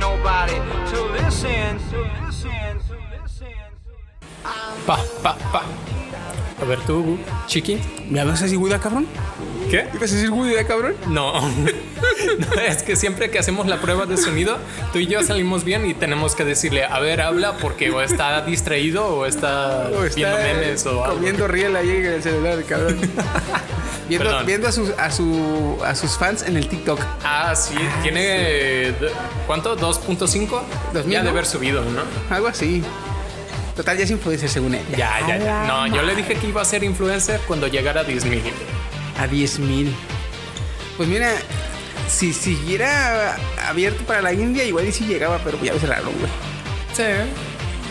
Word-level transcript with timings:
nobody 0.00 0.56
to 0.90 0.98
listen, 1.12 1.78
to 1.90 2.00
listen, 2.26 2.72
to 2.88 2.96
listen. 3.12 3.54
Pa, 4.86 4.98
pa, 5.22 5.36
pa. 5.52 5.62
A 6.60 6.64
ver 6.64 6.80
tú, 6.80 7.18
Chiqui. 7.46 7.78
¿Me 8.08 8.24
vas 8.24 8.40
a 8.40 8.44
decir 8.44 8.58
Buda, 8.58 8.78
cabrón? 8.78 9.06
¿Qué? 9.70 9.86
¿Ibas 9.94 10.10
a 10.10 10.14
decir 10.16 10.30
Buda, 10.30 10.64
cabrón? 10.66 10.96
No. 11.06 11.32
no, 11.48 12.60
es 12.60 12.82
que 12.82 12.96
siempre 12.96 13.30
que 13.30 13.38
hacemos 13.38 13.66
la 13.68 13.80
prueba 13.80 14.04
de 14.04 14.16
sonido, 14.16 14.58
tú 14.92 14.98
y 14.98 15.06
yo 15.06 15.22
salimos 15.22 15.62
bien 15.64 15.86
y 15.88 15.94
tenemos 15.94 16.34
que 16.34 16.44
decirle, 16.44 16.84
a 16.84 16.98
ver, 16.98 17.20
habla 17.20 17.56
porque 17.58 17.90
o 17.90 18.00
está 18.00 18.40
distraído 18.42 19.06
o 19.06 19.26
está, 19.26 19.88
O 19.94 20.04
está 20.04 20.16
viendo 20.16 20.36
memes 20.38 20.84
o 20.86 21.04
algo. 21.04 21.16
comiendo 21.16 21.46
riel 21.46 21.76
ahí 21.76 21.88
en 21.90 22.06
el 22.06 22.22
celular, 22.22 22.62
cabrón. 22.64 22.98
viendo, 24.44 24.66
a, 24.66 24.72
sus, 24.72 24.90
a, 24.98 25.08
su, 25.12 25.78
a 25.84 25.94
sus 25.94 26.18
fans 26.18 26.42
en 26.42 26.56
el 26.56 26.66
TikTok. 26.68 26.98
Ah, 27.22 27.54
sí, 27.54 27.76
tiene. 28.02 28.20
de- 28.22 29.12
¿Cuánto? 29.46 29.76
¿2.5? 29.76 30.62
Dos 30.92 31.04
mil, 31.04 31.12
Ya 31.14 31.22
de 31.22 31.28
haber 31.28 31.46
subido, 31.46 31.82
¿no? 31.84 32.02
Algo 32.34 32.48
así. 32.48 32.82
Total, 33.76 33.96
ya 33.96 34.02
es 34.02 34.10
influencer 34.10 34.48
según 34.48 34.74
él. 34.74 34.82
Ya, 34.96 35.20
ya, 35.28 35.38
ya. 35.38 35.64
No, 35.66 35.86
yo 35.86 36.02
le 36.02 36.16
dije 36.16 36.34
que 36.34 36.48
iba 36.48 36.60
a 36.60 36.64
ser 36.64 36.82
influencer 36.82 37.40
cuando 37.46 37.68
llegara 37.68 38.00
a 38.00 38.04
10.000. 38.04 38.40
A 39.20 39.26
10 39.26 39.58
mil. 39.60 39.94
Pues 40.96 41.08
mira, 41.08 41.30
si 42.08 42.32
siguiera 42.32 43.36
abierto 43.68 44.04
para 44.04 44.22
la 44.22 44.32
India, 44.32 44.64
igual 44.64 44.86
y 44.88 44.92
si 44.92 45.04
llegaba, 45.06 45.38
pero 45.44 45.62
ya 45.62 45.72
ves 45.72 45.86
raro, 45.88 46.04
güey. 46.18 46.30
Sí. 46.94 47.02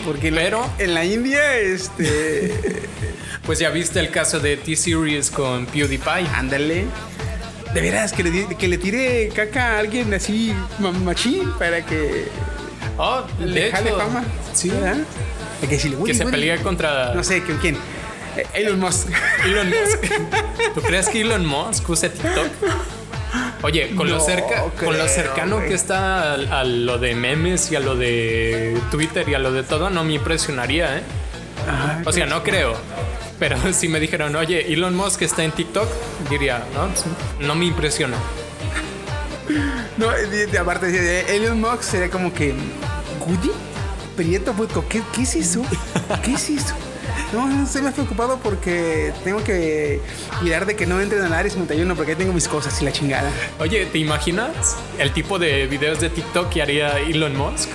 Porque 0.04 0.32
Pero- 0.32 0.68
en 0.78 0.94
la 0.94 1.04
India, 1.04 1.56
este. 1.56 2.54
Pues 3.46 3.58
ya 3.58 3.70
viste 3.70 3.98
el 3.98 4.10
caso 4.10 4.38
de 4.38 4.56
T-Series 4.58 5.30
con 5.30 5.66
PewDiePie. 5.66 6.26
ándale. 6.34 6.84
De 7.74 7.80
veras, 7.80 8.12
que 8.12 8.22
le, 8.22 8.46
que 8.56 8.68
le 8.68 8.78
tire 8.78 9.28
caca 9.34 9.76
a 9.76 9.78
alguien 9.78 10.12
así, 10.14 10.54
ma- 10.78 10.92
machín, 10.92 11.50
para 11.58 11.84
que 11.84 12.26
Oh, 12.98 13.22
le 13.44 13.70
jale 13.72 13.92
fama. 13.92 14.24
Sí. 14.52 14.68
¿verdad? 14.70 14.98
Que, 15.68 15.78
si 15.78 15.88
le- 15.88 15.96
Que 16.04 16.14
se 16.14 16.26
pelee 16.26 16.58
contra 16.58 17.14
No 17.14 17.24
sé, 17.24 17.42
¿con 17.42 17.56
quién? 17.58 17.76
Eh, 18.40 18.46
Elon 18.54 18.80
Musk. 18.80 19.08
Elon 19.44 19.68
Musk. 19.68 20.74
¿Tú 20.74 20.80
crees 20.80 21.08
que 21.08 21.20
Elon 21.20 21.44
Musk 21.44 21.88
use 21.88 22.08
TikTok? 22.08 22.48
Oye, 23.62 23.94
con, 23.94 24.08
lo, 24.08 24.18
cerca, 24.20 24.64
con 24.82 24.96
lo 24.96 25.06
cercano 25.06 25.60
que 25.60 25.74
está 25.74 26.32
a, 26.32 26.60
a 26.60 26.64
lo 26.64 26.98
de 26.98 27.14
memes 27.14 27.70
y 27.70 27.76
a 27.76 27.80
lo 27.80 27.94
de 27.94 28.80
Twitter 28.90 29.28
y 29.28 29.34
a 29.34 29.38
lo 29.38 29.52
de 29.52 29.62
todo, 29.62 29.90
no 29.90 30.02
me 30.02 30.14
impresionaría, 30.14 30.96
¿eh? 30.96 31.02
O 32.06 32.12
sea, 32.12 32.24
no 32.24 32.42
creo. 32.42 32.74
Pero 33.38 33.56
si 33.72 33.88
me 33.88 34.00
dijeron, 34.00 34.34
oye, 34.34 34.72
Elon 34.72 34.96
Musk 34.96 35.22
está 35.22 35.44
en 35.44 35.52
TikTok, 35.52 35.88
diría, 36.30 36.64
no, 36.74 37.46
no 37.46 37.54
me 37.54 37.66
impresiona. 37.66 38.16
No, 39.98 40.08
aparte 40.58 40.86
de 40.86 41.36
Elon 41.36 41.60
Musk 41.60 41.82
sería 41.82 42.10
como 42.10 42.32
que. 42.32 42.54
¿Woody? 43.26 43.50
Prieto, 44.16 44.54
¿qué, 44.88 45.02
¿qué 45.14 45.22
es 45.22 45.36
eso? 45.36 45.62
¿Qué 46.24 46.32
es 46.34 46.50
eso? 46.50 46.74
No, 47.32 47.46
no 47.48 47.64
estoy 47.64 47.82
más 47.82 47.94
preocupado 47.94 48.38
porque 48.42 49.12
tengo 49.24 49.42
que 49.44 50.00
cuidar 50.40 50.66
de 50.66 50.76
que 50.76 50.86
no 50.86 51.00
entren 51.00 51.22
al 51.22 51.32
área 51.34 51.50
51 51.50 51.94
porque 51.96 52.12
ahí 52.12 52.18
tengo 52.18 52.32
mis 52.32 52.48
cosas 52.48 52.80
y 52.80 52.84
la 52.84 52.92
chingada. 52.92 53.30
Oye, 53.58 53.86
¿te 53.86 53.98
imaginas 53.98 54.76
el 54.98 55.12
tipo 55.12 55.38
de 55.38 55.66
videos 55.66 56.00
de 56.00 56.10
TikTok 56.10 56.48
que 56.50 56.62
haría 56.62 56.98
Elon 56.98 57.36
Musk? 57.36 57.68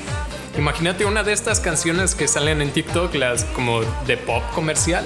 Imagínate 0.57 1.05
una 1.05 1.23
de 1.23 1.33
estas 1.33 1.59
canciones 1.59 2.15
que 2.15 2.27
salen 2.27 2.61
en 2.61 2.71
TikTok, 2.71 3.13
las 3.15 3.43
como 3.45 3.81
de 4.07 4.15
pop 4.17 4.41
comercial, 4.53 5.03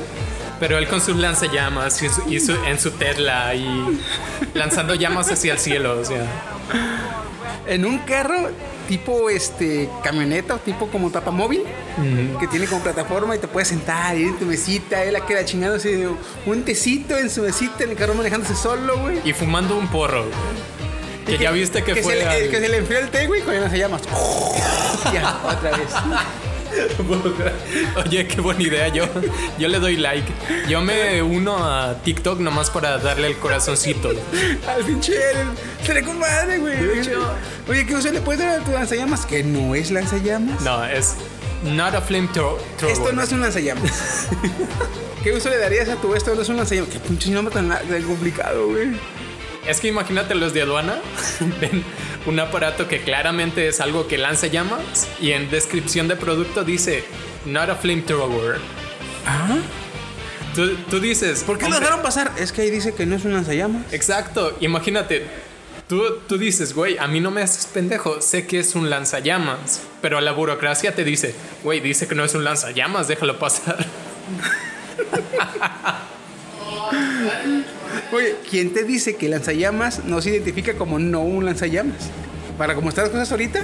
pero 0.60 0.78
él 0.78 0.88
con 0.88 1.02
sus 1.02 1.16
lanzallamas 1.18 2.02
y, 2.04 2.10
su- 2.10 2.30
y 2.30 2.40
su- 2.40 2.64
en 2.66 2.80
su 2.80 2.92
Tesla 2.92 3.56
y 3.56 4.00
lanzando 4.54 4.94
llamas 4.94 5.32
hacia 5.32 5.54
el 5.54 5.60
cielo, 5.60 6.00
o 6.00 6.06
sea. 6.06 6.24
En 7.66 7.86
un 7.86 8.00
carro 8.00 8.50
tipo 8.90 9.30
este 9.30 9.88
camioneta 10.04 10.56
o 10.56 10.58
tipo 10.58 10.88
como 10.88 11.12
tapamóvil 11.12 11.64
que 12.40 12.48
tiene 12.48 12.66
como 12.66 12.82
plataforma 12.82 13.36
y 13.36 13.40
te 13.40 13.48
puedes 13.48 13.68
sentar 13.70 14.18
y 14.18 14.22
ir 14.22 14.28
en 14.30 14.40
tu 14.40 14.46
mesita, 14.46 15.04
él 15.04 15.14
la 15.14 15.26
queda 15.26 15.46
chingando 15.46 15.76
así 15.76 16.06
un 16.48 16.64
tecito 16.64 17.16
en 17.18 17.30
su 17.30 17.44
mesita 17.44 17.84
en 17.84 17.92
el 17.92 17.96
carro 17.96 18.16
manejándose 18.16 18.56
solo, 18.56 18.98
güey. 19.00 19.20
Y 19.24 19.32
fumando 19.34 19.78
un 19.78 19.88
porro. 19.90 20.26
Que 21.26 21.38
ya 21.38 21.52
viste 21.52 21.84
que, 21.84 21.94
que 21.94 22.02
fue 22.02 22.14
se, 22.14 22.20
le, 22.20 22.26
al- 22.26 22.50
que 22.50 22.60
se 22.60 22.68
le 22.70 22.78
enfrió 22.78 22.98
el 23.00 23.10
té, 23.10 23.28
güey, 23.28 23.42
con 23.44 23.54
las 23.62 23.72
llamas. 23.72 24.02
ya, 25.14 25.40
otra 25.46 25.70
vez. 25.78 25.90
Oye, 28.06 28.28
qué 28.28 28.42
buena 28.42 28.62
idea. 28.62 28.88
Yo, 28.90 29.06
yo 29.58 29.68
le 29.68 29.80
doy 29.80 29.98
like. 29.98 30.32
Yo 30.68 30.82
me 30.82 31.22
uno 31.22 31.58
a 31.58 31.96
TikTok 32.04 32.40
nomás 32.40 32.70
para 32.70 32.98
darle 32.98 33.28
el 33.28 33.38
corazoncito. 33.38 34.10
Al 34.68 34.84
pinche 34.84 35.16
se 35.84 36.04
con 36.04 36.20
madre, 36.20 36.60
güey. 36.60 36.78
Oye, 37.68 37.86
¿qué 37.86 37.96
uso 37.96 38.12
le 38.12 38.22
puedes 38.22 38.42
dar 38.42 38.60
a 38.60 38.64
tu 38.64 38.72
lanzallamas? 38.72 39.26
Que 39.26 39.44
no 39.44 39.76
es 39.76 39.92
lanzallamas. 39.92 40.62
No, 40.62 40.84
es 40.86 41.16
not 41.64 41.94
a 41.96 42.02
flamethrower. 42.02 42.62
Esto 42.88 43.12
no 43.12 43.22
es 43.22 43.32
un 43.32 43.42
lanzallamas. 43.42 44.28
¿Qué 45.24 45.34
uso 45.34 45.50
le 45.50 45.58
darías 45.58 45.90
a 45.90 45.96
tu 45.96 46.14
esto? 46.16 46.34
No 46.36 46.42
es 46.42 46.50
un 46.50 46.58
lanzallamas. 46.58 46.92
Qué 46.92 47.00
pinche 47.00 47.32
nombre 47.32 47.54
tan 47.54 47.70
complicado, 48.04 48.68
güey. 48.68 48.92
Es 49.70 49.80
que 49.80 49.88
imagínate 49.88 50.34
los 50.34 50.54
de 50.56 50.64
aduana 50.64 50.96
ven 51.62 51.84
un 52.26 52.40
aparato 52.40 52.88
que 52.88 53.02
claramente 53.04 53.68
es 53.68 53.80
algo 53.80 54.08
que 54.08 54.18
lanza 54.18 54.48
llamas 54.48 55.08
y 55.22 55.34
en 55.34 55.52
descripción 55.52 56.08
de 56.08 56.16
producto 56.16 56.64
dice 56.64 57.04
not 57.46 57.70
a 57.70 57.76
flamethrower. 57.76 58.58
Ah. 59.28 59.58
Tú, 60.56 60.76
tú 60.90 61.00
dices, 61.00 61.44
¿Por 61.44 61.60
qué 61.60 61.66
lo 61.66 61.68
"Hombre, 61.68 61.82
dejaron 61.82 62.02
pasar? 62.02 62.32
Es 62.40 62.52
que 62.52 62.64
ahí 62.64 62.72
dice 62.72 62.96
que 62.96 63.06
no 63.06 63.16
es 63.16 63.26
un 63.26 63.34
lanzallamas. 63.34 63.94
Exacto, 63.94 64.58
imagínate. 64.60 65.28
Tú, 65.88 66.02
tú 66.28 66.40
dices, 66.40 66.74
güey, 66.74 66.98
a 66.98 67.08
mí 67.08 67.20
no 67.20 67.30
me 67.30 67.44
haces 67.44 67.68
pendejo, 67.68 68.22
sé 68.22 68.48
que 68.48 68.60
es 68.60 68.74
un 68.74 68.90
lanzallamas, 68.90 69.82
pero 70.02 70.20
la 70.20 70.32
burocracia 70.32 70.96
te 70.96 71.04
dice, 71.04 71.36
güey, 71.64 71.80
dice 71.80 72.08
que 72.08 72.16
no 72.16 72.24
es 72.24 72.34
un 72.34 72.44
lanzallamas, 72.44 73.08
déjalo 73.08 73.38
pasar. 73.38 73.86
Oye, 78.12 78.36
¿quién 78.50 78.74
te 78.74 78.84
dice 78.84 79.16
que 79.16 79.30
lanzallamas 79.30 80.04
no 80.06 80.22
se 80.22 80.32
identifica 80.32 80.74
como 80.74 80.98
no 81.00 81.22
un 81.22 81.46
lanzallamas? 81.46 81.96
Para 82.58 82.74
como 82.76 82.90
están 82.90 83.06
las 83.06 83.12
cosas 83.12 83.32
ahorita. 83.32 83.62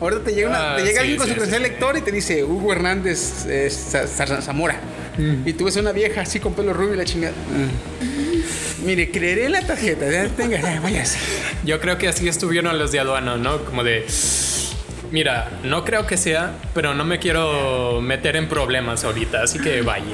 Ahorita 0.00 0.22
te 0.24 0.34
llega, 0.34 0.48
una- 0.50 0.74
Ah, 0.74 0.76
te 0.76 0.82
llega 0.82 0.92
sí, 0.96 0.98
alguien 1.00 1.16
con 1.16 1.26
sí, 1.26 1.32
su 1.32 1.36
credencial 1.36 1.62
sí. 1.64 1.68
lector 1.70 1.96
y 1.96 2.00
te 2.02 2.12
dice 2.12 2.44
Hugo 2.44 2.72
Hernández 2.72 3.46
eh, 3.48 3.70
Za- 3.70 4.06
Za- 4.06 4.42
Zamora. 4.42 4.78
Mm. 5.16 5.48
Y 5.48 5.52
tú 5.54 5.64
ves 5.64 5.76
a 5.78 5.80
una 5.80 5.92
vieja 5.92 6.20
así 6.20 6.38
con 6.38 6.52
pelo 6.52 6.74
rubio 6.74 6.92
y 6.94 6.96
la 6.98 7.04
chingada. 7.06 7.32
Mm. 7.32 8.84
Mire, 8.86 9.10
creeré 9.10 9.48
la 9.48 9.62
tarjeta. 9.62 10.10
Ya 10.10 10.28
tenga, 10.28 10.60
ya, 10.60 10.78
váyase. 10.80 11.18
Yo 11.64 11.80
creo 11.80 11.96
que 11.96 12.08
así 12.08 12.28
estuvieron 12.28 12.78
los 12.78 12.92
de 12.92 13.00
aduana, 13.00 13.38
¿no? 13.38 13.64
Como 13.64 13.82
de, 13.84 14.04
mira, 15.10 15.50
no 15.64 15.82
creo 15.86 16.06
que 16.06 16.18
sea, 16.18 16.52
pero 16.74 16.94
no 16.94 17.04
me 17.06 17.18
quiero 17.18 18.02
meter 18.02 18.36
en 18.36 18.48
problemas 18.50 19.02
ahorita, 19.04 19.42
así 19.44 19.58
que 19.58 19.80
vaya. 19.80 20.04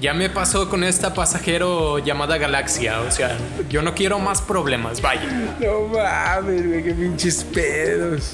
Ya 0.00 0.12
me 0.12 0.28
pasó 0.28 0.68
con 0.68 0.84
esta 0.84 1.14
pasajero 1.14 1.98
llamada 1.98 2.36
Galaxia, 2.36 3.00
o 3.00 3.10
sea, 3.10 3.36
yo 3.70 3.80
no 3.80 3.94
quiero 3.94 4.18
más 4.18 4.42
problemas, 4.42 5.00
vaya. 5.00 5.56
No 5.58 5.88
mames, 5.88 6.66
güey, 6.66 6.84
qué 6.84 6.92
pinches 6.92 7.44
pedos. 7.44 8.32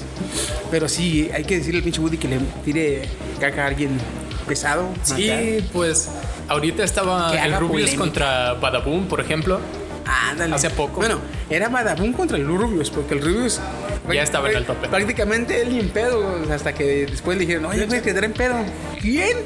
Pero 0.69 0.89
sí, 0.89 1.29
hay 1.33 1.45
que 1.45 1.57
decirle 1.57 1.77
al 1.77 1.83
pinche 1.83 2.01
Woody 2.01 2.17
que 2.17 2.27
le 2.27 2.39
tire 2.65 3.09
caca 3.39 3.63
a 3.63 3.67
alguien 3.67 3.97
pesado. 4.45 4.89
Sí, 5.03 5.29
acá. 5.29 5.67
pues 5.71 6.09
ahorita 6.49 6.83
estaba 6.83 7.33
el 7.33 7.53
Rubius 7.53 7.91
polémica. 7.91 7.97
contra 7.97 8.53
Badaboom, 8.55 9.07
por 9.07 9.21
ejemplo. 9.21 9.61
Ándale. 10.05 10.55
Hace 10.55 10.69
poco. 10.69 10.97
Bueno, 10.97 11.19
era 11.49 11.69
Badabun 11.69 12.13
contra 12.13 12.37
el 12.37 12.45
Rubius, 12.45 12.89
porque 12.89 13.13
el 13.13 13.21
Rubius. 13.21 13.59
Ya 14.11 14.23
estaba 14.23 14.49
en 14.49 14.57
el 14.57 14.65
tope. 14.65 14.87
Prácticamente 14.89 15.61
él 15.61 15.69
ni 15.69 15.79
en 15.79 15.89
pedo, 15.89 16.43
hasta 16.51 16.73
que 16.73 17.05
después 17.05 17.37
le 17.37 17.45
dijeron, 17.45 17.65
oye, 17.65 17.85
güey, 17.85 18.01
que 18.01 18.09
en 18.09 18.33
pedo. 18.33 18.55
¿Quién? 18.99 19.37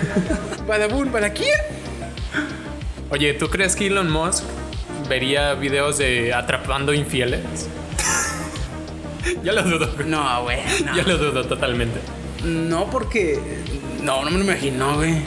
Badabun, 0.66 1.10
¿para 1.10 1.32
quién? 1.32 1.58
Oye, 3.10 3.34
¿tú 3.34 3.48
crees 3.48 3.76
que 3.76 3.86
Elon 3.86 4.10
Musk 4.10 4.44
vería 5.08 5.54
videos 5.54 5.98
de 5.98 6.34
atrapando 6.34 6.92
infieles? 6.92 7.68
Yo 9.44 9.52
lo 9.52 9.62
dudo. 9.62 9.88
No, 10.06 10.42
güey. 10.42 10.58
No. 10.84 10.96
Yo 10.96 11.02
lo 11.04 11.18
dudo 11.18 11.46
totalmente. 11.46 12.00
No, 12.44 12.90
porque. 12.90 13.38
No, 14.02 14.24
no 14.24 14.30
me 14.30 14.38
lo 14.38 14.44
imagino, 14.44 14.96
güey. 14.96 15.22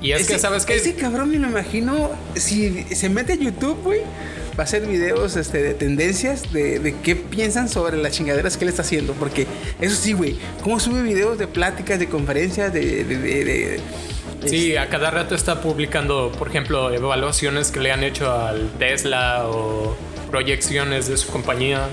Y 0.00 0.12
es 0.12 0.26
que, 0.26 0.38
¿sabes 0.38 0.66
qué? 0.66 0.74
Ese 0.74 0.94
cabrón 0.94 1.30
me 1.30 1.38
lo 1.38 1.48
imagino. 1.48 2.10
Si 2.34 2.84
se 2.94 3.08
mete 3.08 3.34
a 3.34 3.36
YouTube, 3.36 3.82
güey. 3.82 4.00
Va 4.58 4.62
a 4.62 4.64
hacer 4.64 4.86
videos 4.86 5.36
este, 5.36 5.62
de 5.62 5.74
tendencias 5.74 6.52
de, 6.52 6.78
de 6.78 6.94
qué 7.00 7.14
piensan 7.16 7.68
sobre 7.68 7.96
las 7.96 8.12
chingaderas 8.12 8.56
que 8.56 8.64
él 8.64 8.70
está 8.70 8.82
haciendo. 8.82 9.12
Porque 9.14 9.46
eso 9.80 9.96
sí, 9.96 10.12
güey, 10.12 10.38
cómo 10.62 10.80
sube 10.80 11.02
videos 11.02 11.38
de 11.38 11.46
pláticas, 11.46 11.98
de 11.98 12.08
conferencias, 12.08 12.72
de... 12.72 13.04
de, 13.04 13.16
de- 13.18 13.80
Sí, 14.46 14.76
a 14.76 14.88
cada 14.88 15.10
rato 15.10 15.34
está 15.34 15.60
publicando, 15.60 16.30
por 16.38 16.46
ejemplo, 16.48 16.92
evaluaciones 16.92 17.72
que 17.72 17.80
le 17.80 17.90
han 17.90 18.04
hecho 18.04 18.30
al 18.30 18.70
Tesla 18.78 19.48
o 19.48 19.96
proyecciones 20.30 21.08
de 21.08 21.16
su 21.16 21.28
compañía. 21.32 21.88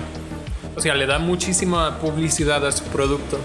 O 0.76 0.82
sea, 0.82 0.94
le 0.94 1.08
da 1.08 1.18
muchísima 1.18 1.98
publicidad 2.00 2.64
a 2.68 2.72
su 2.72 2.84
producto. 2.86 3.40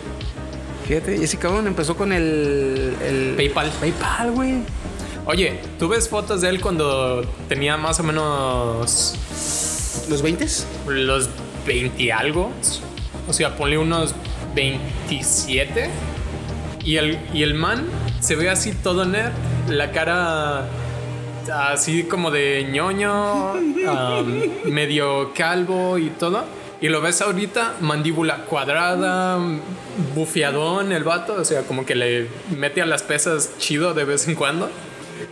Fíjate, 0.86 1.14
ese 1.22 1.38
cabrón 1.38 1.66
empezó 1.66 1.96
con 1.96 2.12
el... 2.12 2.94
el 3.06 3.34
PayPal. 3.36 3.70
PayPal, 3.80 4.30
güey. 4.32 4.54
Oye, 5.30 5.60
¿tú 5.78 5.88
ves 5.88 6.08
fotos 6.08 6.40
de 6.40 6.48
él 6.48 6.58
cuando 6.58 7.20
tenía 7.50 7.76
más 7.76 8.00
o 8.00 8.02
menos 8.02 9.14
¿Los 10.08 10.22
20? 10.22 10.46
los 10.86 11.28
20 11.66 12.02
y 12.02 12.10
algo? 12.10 12.50
O 13.28 13.34
sea, 13.34 13.54
ponle 13.54 13.76
unos 13.76 14.14
27. 14.54 15.90
Y 16.82 16.96
el, 16.96 17.18
y 17.34 17.42
el 17.42 17.52
man 17.52 17.84
se 18.20 18.36
ve 18.36 18.48
así 18.48 18.72
todo 18.72 19.04
nerd, 19.04 19.32
la 19.68 19.92
cara 19.92 20.66
así 21.52 22.04
como 22.04 22.30
de 22.30 22.66
ñoño, 22.72 23.52
medio 24.64 25.34
calvo 25.34 25.98
y 25.98 26.08
todo. 26.08 26.46
Y 26.80 26.88
lo 26.88 27.02
ves 27.02 27.20
ahorita, 27.20 27.74
mandíbula 27.80 28.44
cuadrada, 28.46 29.38
bufeadón 30.14 30.90
el 30.90 31.04
vato, 31.04 31.34
o 31.34 31.44
sea, 31.44 31.64
como 31.64 31.84
que 31.84 31.94
le 31.94 32.28
mete 32.56 32.80
a 32.80 32.86
las 32.86 33.02
pesas 33.02 33.50
chido 33.58 33.92
de 33.92 34.04
vez 34.04 34.26
en 34.26 34.34
cuando, 34.34 34.70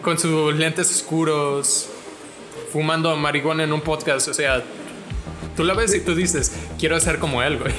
con 0.03 0.19
sus 0.19 0.55
lentes 0.55 0.91
oscuros, 0.91 1.88
fumando 2.73 3.17
marihuana 3.17 3.65
en 3.65 3.73
un 3.73 3.81
podcast, 3.81 4.29
o 4.29 4.35
sea, 4.35 4.62
tú 5.56 5.65
la 5.65 5.75
ves 5.75 5.94
y 5.94 6.00
tú 6.00 6.15
dices, 6.15 6.53
quiero 6.79 6.99
ser 7.00 7.19
como 7.19 7.43
él, 7.43 7.59
güey. 7.59 7.73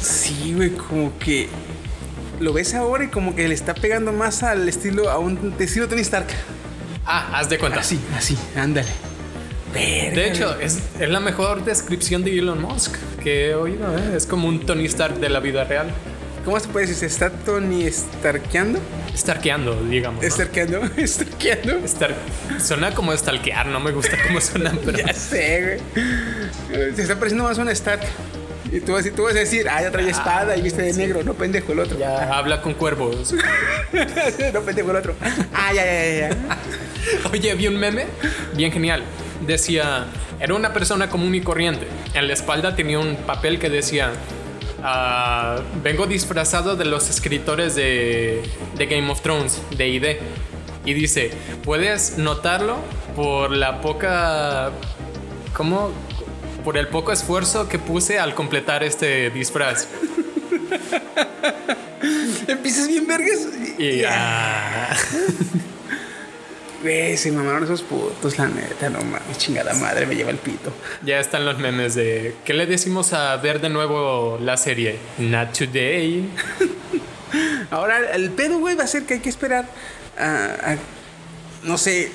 Sí, 0.00 0.54
güey, 0.54 0.70
como 0.70 1.18
que 1.18 1.48
lo 2.40 2.52
ves 2.52 2.74
ahora 2.74 3.04
y 3.04 3.08
como 3.08 3.34
que 3.36 3.46
le 3.46 3.54
está 3.54 3.74
pegando 3.74 4.12
más 4.12 4.42
al 4.42 4.68
estilo, 4.68 5.10
a 5.10 5.18
un 5.18 5.54
estilo 5.58 5.88
Tony 5.88 6.00
Stark. 6.00 6.28
Ah, 7.04 7.38
haz 7.38 7.48
de 7.48 7.58
cuenta. 7.58 7.80
Así, 7.80 7.98
así, 8.16 8.36
ándale. 8.56 8.88
De 9.72 10.28
hecho, 10.28 10.58
es, 10.58 10.80
es 10.98 11.08
la 11.08 11.20
mejor 11.20 11.64
descripción 11.64 12.24
de 12.24 12.36
Elon 12.38 12.60
Musk 12.60 12.96
que 13.22 13.50
he 13.50 13.54
oído. 13.54 13.96
¿eh? 13.96 14.16
Es 14.16 14.26
como 14.26 14.48
un 14.48 14.66
Tony 14.66 14.86
Stark 14.86 15.20
de 15.20 15.28
la 15.28 15.40
vida 15.40 15.64
real. 15.64 15.90
¿Cómo 16.44 16.58
se 16.58 16.68
puede 16.68 16.86
decir? 16.86 16.98
¿Se 17.00 17.06
está 17.06 17.30
Tony 17.30 17.90
Starkeando? 17.90 18.78
Starkeando, 19.16 19.74
digamos. 19.84 20.22
¿no? 20.24 20.30
¿Starkeando? 20.30 20.80
¿Starkeando? 21.06 21.76
Star- 21.84 22.14
Suena 22.58 22.94
como 22.94 23.14
stalkear, 23.16 23.66
no 23.66 23.78
me 23.80 23.90
gusta 23.92 24.16
cómo 24.26 24.40
suena, 24.40 24.72
pero 24.84 24.98
Ya 24.98 25.12
sé, 25.12 25.80
güey. 25.94 26.94
Se 26.94 27.02
está 27.02 27.16
pareciendo 27.16 27.44
más 27.44 27.58
a 27.58 27.62
un 27.62 27.68
Stark. 27.68 28.00
Y 28.72 28.80
tú, 28.80 28.92
vas- 28.92 29.04
tú 29.14 29.24
vas 29.24 29.34
a 29.34 29.40
decir, 29.40 29.68
ah, 29.68 29.82
ya 29.82 29.90
trae 29.90 30.08
espada 30.08 30.56
y 30.56 30.62
viste 30.62 30.80
de 30.82 30.92
negro. 30.94 31.22
No, 31.24 31.34
pendejo, 31.34 31.72
el 31.72 31.80
otro. 31.80 31.98
ya 31.98 32.32
habla 32.38 32.62
con 32.62 32.72
cuervos. 32.74 33.32
no, 34.54 34.60
pendejo, 34.62 34.90
el 34.92 34.96
otro. 34.96 35.14
Ah, 35.52 35.72
ya, 35.74 35.84
ya, 35.84 36.28
ya. 36.30 36.36
Oye, 37.32 37.54
vi 37.54 37.66
un 37.66 37.76
meme 37.76 38.06
bien 38.54 38.70
genial. 38.72 39.02
Decía, 39.46 40.06
era 40.38 40.54
una 40.54 40.72
persona 40.72 41.08
común 41.10 41.34
y 41.34 41.40
corriente. 41.40 41.86
En 42.14 42.28
la 42.28 42.32
espalda 42.34 42.76
tenía 42.76 42.98
un 42.98 43.16
papel 43.16 43.58
que 43.58 43.68
decía, 43.70 44.12
ah, 44.82 45.60
vengo 45.82 46.06
disfrazado 46.06 46.76
de 46.76 46.84
los 46.84 47.10
escritores 47.10 47.74
de, 47.74 48.42
de 48.76 48.86
Game 48.86 49.10
of 49.10 49.20
Thrones, 49.20 49.60
de 49.76 49.88
ID. 49.88 50.06
Y 50.84 50.94
dice, 50.94 51.30
puedes 51.64 52.18
notarlo 52.18 52.78
por 53.14 53.50
la 53.50 53.80
poca... 53.80 54.70
¿Cómo? 55.52 55.90
Por 56.64 56.76
el 56.76 56.88
poco 56.88 57.12
esfuerzo 57.12 57.68
que 57.68 57.78
puse 57.78 58.18
al 58.18 58.34
completar 58.34 58.82
este 58.82 59.30
disfraz. 59.30 59.88
Empiezas 62.48 62.88
bien 62.88 63.06
vergas. 63.06 63.48
Y 63.78 64.02
ah, 64.04 64.94
Güey, 66.82 67.16
se 67.18 67.30
mamaron 67.30 67.64
esos 67.64 67.82
putos, 67.82 68.38
la 68.38 68.48
neta, 68.48 68.88
no 68.88 69.00
mames, 69.00 69.36
chingada 69.36 69.74
madre, 69.74 70.06
me 70.06 70.14
lleva 70.16 70.30
el 70.30 70.38
pito. 70.38 70.72
ya 71.04 71.20
están 71.20 71.44
los 71.44 71.58
memes 71.58 71.94
de 71.94 72.34
¿qué 72.44 72.54
le 72.54 72.64
decimos 72.66 73.12
a 73.12 73.36
ver 73.36 73.60
de 73.60 73.68
nuevo 73.68 74.38
la 74.40 74.56
serie? 74.56 74.96
Not 75.18 75.52
today. 75.56 76.26
Ahora, 77.70 77.98
el 78.14 78.30
pedo, 78.30 78.58
güey, 78.58 78.76
va 78.76 78.84
a 78.84 78.86
ser 78.86 79.04
que 79.04 79.14
hay 79.14 79.20
que 79.20 79.28
esperar 79.28 79.66
a, 80.18 80.72
a- 80.72 80.78
no 81.64 81.76
sé, 81.76 82.10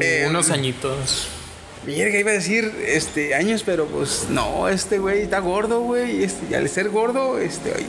eh, 0.00 0.26
Unos 0.28 0.50
añitos. 0.50 1.28
Verga, 1.84 2.18
iba 2.18 2.30
a 2.30 2.34
decir 2.34 2.72
este, 2.86 3.34
años, 3.34 3.62
pero 3.64 3.86
pues 3.86 4.26
no, 4.30 4.68
este 4.68 4.98
güey 4.98 5.22
está 5.22 5.40
gordo, 5.40 5.80
güey. 5.80 6.20
y 6.20 6.24
Este, 6.24 6.46
y 6.50 6.54
al 6.54 6.68
ser 6.68 6.90
gordo, 6.90 7.38
este, 7.38 7.72
oye, 7.72 7.86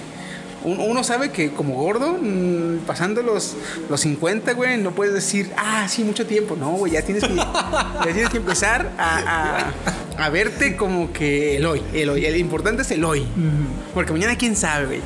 uno 0.64 1.04
sabe 1.04 1.32
que 1.32 1.52
como 1.52 1.76
gordo, 1.76 2.18
mm, 2.22 2.80
pasando 2.88 3.22
los, 3.22 3.56
los 3.90 4.00
50, 4.02 4.54
güey, 4.54 4.78
no 4.78 4.92
puedes 4.92 5.14
decir, 5.14 5.52
ah, 5.58 5.88
sí, 5.90 6.04
mucho 6.04 6.26
tiempo. 6.28 6.56
No, 6.56 6.72
güey, 6.72 6.94
ya 6.94 7.02
tienes 7.02 7.24
que, 7.24 7.36
ya 7.36 8.04
tienes 8.14 8.30
que 8.30 8.38
empezar 8.38 8.92
a, 8.98 9.72
a- 10.18 10.26
a 10.26 10.30
verte 10.30 10.76
como 10.76 11.12
que 11.14 11.58
el 11.58 11.66
hoy, 11.66 11.82
el 11.94 12.10
hoy. 12.10 12.26
El 12.26 12.38
importante 12.38 12.84
es 12.84 12.92
el 12.92 13.04
hoy. 13.04 13.26
Porque 13.94 14.12
mañana 14.14 14.36
quién 14.38 14.56
sabe, 14.56 14.86
güey. 14.86 15.02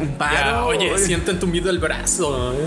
Un 0.00 0.08
paro. 0.18 0.34
Ya, 0.34 0.64
oye, 0.64 0.98
siento 0.98 1.30
entumido 1.30 1.68
el 1.70 1.78
brazo. 1.78 2.52
¿eh? 2.54 2.66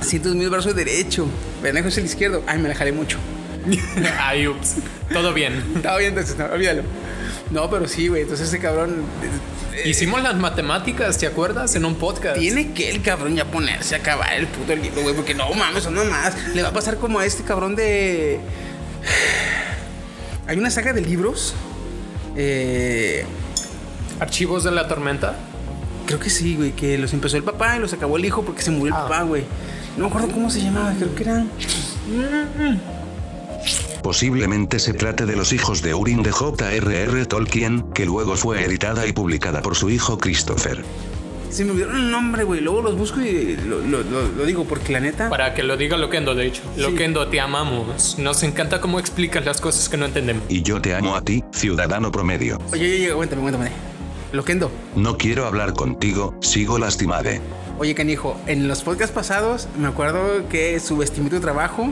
Siento 0.00 0.28
mi 0.30 0.46
brazo 0.46 0.72
derecho. 0.72 1.26
Pendejo 1.62 1.88
es 1.88 1.98
el 1.98 2.04
izquierdo. 2.04 2.42
Ay, 2.46 2.58
me 2.58 2.68
la 2.68 2.74
jalé 2.74 2.92
mucho. 2.92 3.18
Ay, 4.20 4.46
ups. 4.48 4.76
Todo 5.12 5.32
bien. 5.34 5.62
Estaba 5.76 5.98
bien, 5.98 6.10
entonces, 6.10 6.36
no, 6.38 6.46
olvídalo. 6.46 6.82
No, 7.50 7.70
pero 7.70 7.88
sí, 7.88 8.08
güey. 8.08 8.22
Entonces 8.22 8.48
ese 8.48 8.58
cabrón 8.58 9.02
eh, 9.74 9.88
Hicimos 9.88 10.22
las 10.22 10.36
matemáticas, 10.36 11.16
¿te 11.18 11.26
acuerdas? 11.26 11.74
En 11.76 11.84
un 11.84 11.94
podcast. 11.94 12.38
tiene 12.38 12.72
que 12.72 12.90
el 12.90 13.00
cabrón 13.02 13.36
ya 13.36 13.44
ponerse 13.46 13.94
a 13.94 13.98
acabar 13.98 14.34
el 14.34 14.46
puto 14.48 14.74
libro, 14.74 15.02
güey. 15.02 15.14
Porque 15.14 15.34
no 15.34 15.48
mames, 15.54 15.84
son 15.84 15.94
más. 16.10 16.34
Le 16.54 16.62
va 16.62 16.68
a 16.68 16.72
pasar 16.72 16.96
como 16.98 17.18
a 17.20 17.24
este 17.26 17.42
cabrón 17.44 17.74
de. 17.76 18.40
Hay 20.46 20.56
una 20.58 20.70
saga 20.70 20.92
de 20.92 21.00
libros. 21.02 21.54
Eh, 22.36 23.24
Archivos 24.20 24.64
de 24.64 24.70
la 24.72 24.88
tormenta. 24.88 25.36
creo 26.06 26.18
que 26.18 26.30
sí, 26.30 26.56
güey. 26.56 26.72
Que 26.72 26.98
los 26.98 27.12
empezó 27.12 27.36
el 27.36 27.44
papá 27.44 27.76
y 27.76 27.80
los 27.80 27.92
acabó 27.92 28.16
el 28.16 28.24
hijo 28.24 28.42
porque 28.42 28.62
se 28.62 28.70
murió 28.70 28.94
el 28.94 29.00
Ah. 29.00 29.02
papá, 29.08 29.22
güey. 29.22 29.44
No 29.96 30.04
me 30.04 30.10
acuerdo 30.10 30.28
cómo 30.32 30.50
se 30.50 30.60
llamaba. 30.60 30.92
Creo 30.98 31.14
que 31.14 31.22
eran. 31.22 31.50
Posiblemente 34.12 34.78
se 34.78 34.94
trate 34.94 35.26
de 35.26 35.36
los 35.36 35.52
hijos 35.52 35.82
de 35.82 35.92
Urin 35.92 36.22
de 36.22 36.32
J.R.R. 36.32 37.26
Tolkien, 37.26 37.82
que 37.92 38.06
luego 38.06 38.36
fue 38.36 38.64
editada 38.64 39.06
y 39.06 39.12
publicada 39.12 39.60
por 39.60 39.76
su 39.76 39.90
hijo 39.90 40.16
Christopher. 40.16 40.82
Se 41.50 41.62
me 41.62 41.72
olvidaron 41.72 41.96
el 41.96 42.10
nombre, 42.10 42.44
güey. 42.44 42.62
Luego 42.62 42.80
los 42.80 42.96
busco 42.96 43.20
y 43.20 43.54
lo, 43.66 43.80
lo- 43.80 44.02
lo- 44.02 44.28
lo 44.34 44.46
digo 44.46 44.64
porque 44.64 44.94
la 44.94 45.00
neta. 45.00 45.28
Para 45.28 45.52
que 45.52 45.62
lo 45.62 45.76
diga 45.76 45.98
Loquendo, 45.98 46.34
de 46.34 46.46
hecho. 46.46 46.62
Loquendo, 46.78 47.28
te 47.28 47.38
amamos. 47.38 48.16
Nos 48.18 48.42
encanta 48.44 48.80
cómo 48.80 48.98
explicas 48.98 49.44
las 49.44 49.60
cosas 49.60 49.90
que 49.90 49.98
no 49.98 50.06
entendemos. 50.06 50.42
Y 50.48 50.62
yo 50.62 50.80
te 50.80 50.94
amo 50.94 51.14
a 51.14 51.20
ti, 51.20 51.44
ciudadano 51.52 52.10
promedio. 52.10 52.56
Oye, 52.72 52.84
oye, 52.86 52.94
oye, 52.94 53.10
aguántame, 53.10 53.40
aguántame. 53.42 53.70
Loquendo. 54.32 54.70
No 54.96 55.18
quiero 55.18 55.44
hablar 55.46 55.74
contigo, 55.74 56.34
sigo 56.40 56.78
lastimade. 56.78 57.42
Oye, 57.78 57.94
canijo, 57.94 58.36
en 58.46 58.66
los 58.68 58.80
podcasts 58.82 59.14
pasados 59.14 59.68
me 59.78 59.86
acuerdo 59.86 60.48
que 60.48 60.80
subestimé 60.80 61.30
tu 61.30 61.40
trabajo. 61.40 61.90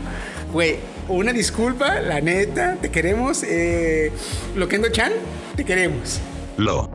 Güey, 0.56 0.78
una 1.08 1.34
disculpa, 1.34 2.00
la 2.00 2.22
neta, 2.22 2.78
te 2.80 2.90
queremos. 2.90 3.42
Eh, 3.42 4.10
Loquendo 4.54 4.88
Chan, 4.88 5.12
te 5.54 5.66
queremos. 5.66 6.18
Lo. 6.56 6.88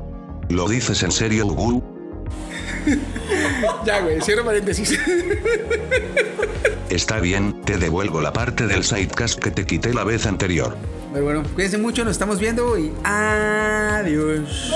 ¿Lo 0.49 0.67
dices 0.67 1.03
en 1.03 1.11
serio, 1.11 1.45
Ugu? 1.45 1.83
Ya, 3.85 3.99
güey, 3.99 4.19
cierro 4.19 4.43
paréntesis. 4.45 4.99
Está 6.89 7.19
bien, 7.19 7.61
te 7.61 7.77
devuelvo 7.77 8.19
la 8.19 8.33
parte 8.33 8.65
del 8.65 8.83
sidecast 8.83 9.37
que 9.37 9.51
te 9.51 9.63
quité 9.67 9.93
la 9.93 10.05
vez 10.05 10.25
anterior. 10.25 10.75
Pero 11.13 11.23
bueno, 11.23 11.43
cuídense 11.53 11.77
mucho, 11.77 12.03
nos 12.03 12.13
estamos 12.13 12.39
viendo 12.39 12.79
y 12.79 12.91
adiós. 13.03 14.73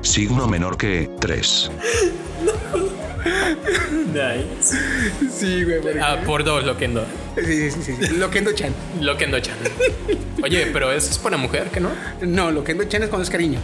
Signo 0.00 0.48
menor 0.48 0.78
que 0.78 1.10
3. 1.20 1.70
Nice. 4.12 4.76
Sí, 5.30 5.64
güey, 5.64 5.80
porque- 5.80 6.00
Ah, 6.00 6.18
por 6.24 6.44
dos, 6.44 6.64
Loquendo. 6.64 7.04
Sí, 7.36 7.70
sí, 7.70 7.82
sí, 7.82 7.96
sí. 8.00 8.16
Loquendo 8.16 8.52
Chan. 8.52 8.72
Loquendo 9.00 9.38
Chan. 9.40 9.56
Oye, 10.42 10.68
pero 10.72 10.92
eso 10.92 11.10
es 11.10 11.18
para 11.18 11.36
mujer, 11.36 11.68
¿que 11.70 11.80
no? 11.80 11.90
No, 12.22 12.50
Loquendo 12.50 12.84
Chan 12.84 13.02
es 13.02 13.08
cuando 13.08 13.24
es 13.24 13.30
cariño. 13.30 13.58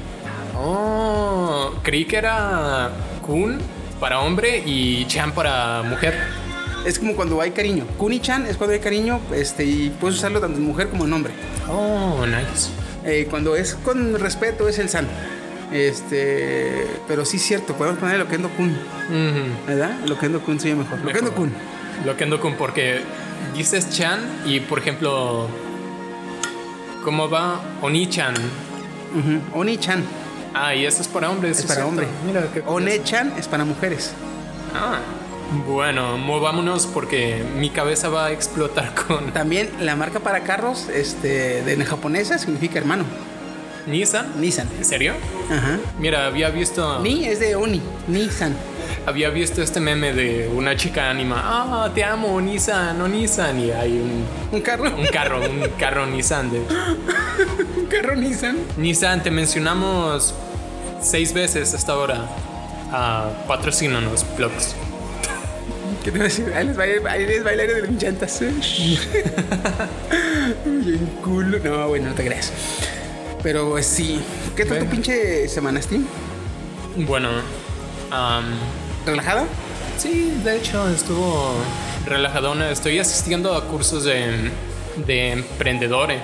Oh, 0.57 1.73
creí 1.83 2.05
que 2.05 2.17
era 2.17 2.91
Kun 3.27 3.59
para 4.01 4.21
hombre 4.21 4.63
y 4.65 5.05
Chan 5.07 5.33
para 5.33 5.83
mujer. 5.83 6.15
Es 6.87 6.99
como 6.99 7.15
cuando 7.15 7.41
hay 7.41 7.53
cariño. 7.53 7.87
Kuni-chan 7.97 8.47
es 8.47 8.57
cuando 8.57 8.75
hay 8.75 8.81
cariño 8.81 9.21
este, 9.35 9.65
y 9.65 9.91
puedes 10.01 10.19
usarlo 10.19 10.41
tanto 10.41 10.59
en 10.59 10.65
mujer 10.65 10.89
como 10.89 11.05
en 11.05 11.13
hombre. 11.13 11.33
Oh, 11.71 12.25
nice. 12.27 12.71
Eh, 13.05 13.27
cuando 13.31 13.55
es 13.57 13.75
con 13.77 14.19
respeto 14.19 14.69
es 14.69 14.79
el 14.79 14.89
san. 14.89 15.07
Este, 15.73 16.87
pero 17.09 17.25
sí 17.25 17.39
es 17.39 17.43
cierto, 17.45 17.75
podemos 17.75 17.99
poner 17.99 18.19
Loquendo 18.19 18.49
Kun, 18.51 18.71
Ujú. 18.71 19.67
¿verdad? 19.67 19.97
Loquendo 20.07 20.41
Kun 20.43 20.61
sería 20.61 20.77
mejor. 20.77 20.99
Loquendo 21.01 21.33
Kun. 21.35 21.53
Loquendo 22.05 22.41
Kun 22.41 22.55
porque 22.57 23.01
dices 23.57 23.89
Chan 23.91 24.21
y 24.45 24.61
por 24.61 24.79
ejemplo, 24.79 25.49
¿cómo 27.05 27.29
va 27.31 27.61
Oni-chan? 27.81 28.35
Oni-chan 29.55 30.03
Ah, 30.55 30.75
y 30.75 30.85
eso 30.85 31.01
es 31.01 31.09
para 31.09 31.31
hombres. 31.31 31.59
es 31.61 31.63
para 31.65 31.75
¿cierto? 31.77 31.89
hombre. 31.89 32.07
Mira. 32.27 32.47
One-chan 32.67 33.33
es 33.39 33.49
para 33.49 33.65
mujeres. 33.65 34.13
Ah, 34.75 34.99
bueno, 35.67 36.19
movámonos 36.19 36.87
porque 36.87 37.43
mi 37.59 37.71
cabeza 37.71 38.09
va 38.11 38.27
a 38.27 38.33
explotar 38.33 38.95
con 39.07 39.33
También 39.33 39.71
la 39.81 39.97
marca 39.97 40.21
para 40.21 40.41
carros 40.41 40.89
este, 40.93 41.63
de 41.63 41.85
japonesa 41.87 42.39
significa 42.39 42.79
hermano. 42.79 43.05
Nissan. 43.87 44.41
Nissan. 44.41 44.69
¿En 44.79 44.85
serio? 44.85 45.15
Ajá. 45.51 45.79
Mira, 45.99 46.27
había 46.27 46.51
visto 46.51 47.01
Ni 47.01 47.25
es 47.27 47.41
de 47.41 47.57
Oni. 47.57 47.81
Nissan. 48.09 48.55
había 49.07 49.31
visto 49.31 49.63
este 49.63 49.81
meme 49.81 50.13
de 50.13 50.49
una 50.49 50.77
chica 50.77 51.11
anima. 51.11 51.41
Ah, 51.45 51.91
te 51.95 52.05
amo, 52.05 52.41
Nissan, 52.41 53.01
o 53.01 53.09
Nissan. 53.09 53.59
Y 53.61 53.71
hay 53.73 53.93
un, 53.93 54.25
Un 54.53 54.61
carro. 54.61 54.85
un 54.97 55.07
carro, 55.07 55.41
un 55.41 55.69
carro 55.79 56.07
Nissan 56.07 56.51
de. 56.51 56.61
Un 57.77 57.87
carro 57.87 58.15
Nissan. 58.17 58.57
Nissan, 58.79 59.23
te 59.23 59.31
mencionamos 59.31 60.35
seis 61.01 61.33
veces 61.33 61.73
hasta 61.75 61.93
ahora. 61.93 62.27
Ah, 62.91 63.31
patrocínanos, 63.49 64.25
blogs. 64.37 64.75
¿Qué 66.05 66.11
te 66.11 66.19
voy 66.19 66.21
a 66.21 66.25
decir? 66.25 66.53
Ahí 66.55 66.67
les 66.67 66.79
ahí 66.79 67.25
de 67.27 67.89
mis 67.89 68.03
llantas. 68.03 68.41
Bien 70.65 71.07
culo. 71.23 71.59
No, 71.63 71.89
bueno, 71.89 72.09
no 72.09 72.15
te 72.15 72.25
creas. 72.25 72.53
Pero 73.43 73.71
pues, 73.71 73.87
sí. 73.87 74.21
¿Qué 74.57 74.65
tal 74.65 74.81
tu 74.81 74.87
pinche 74.87 75.49
semana, 75.49 75.81
Steam? 75.83 76.07
Bueno, 76.97 77.29
am, 78.11 78.45
¿Relajada? 79.07 79.45
sí, 79.97 80.33
de 80.45 80.57
hecho 80.59 80.89
estuvo 80.89 81.55
relajadona. 82.07 82.71
Estoy 82.71 82.99
asistiendo 82.99 83.55
a 83.55 83.65
cursos 83.67 84.05
de, 84.05 84.51
de 85.07 85.33
emprendedores. 85.33 86.21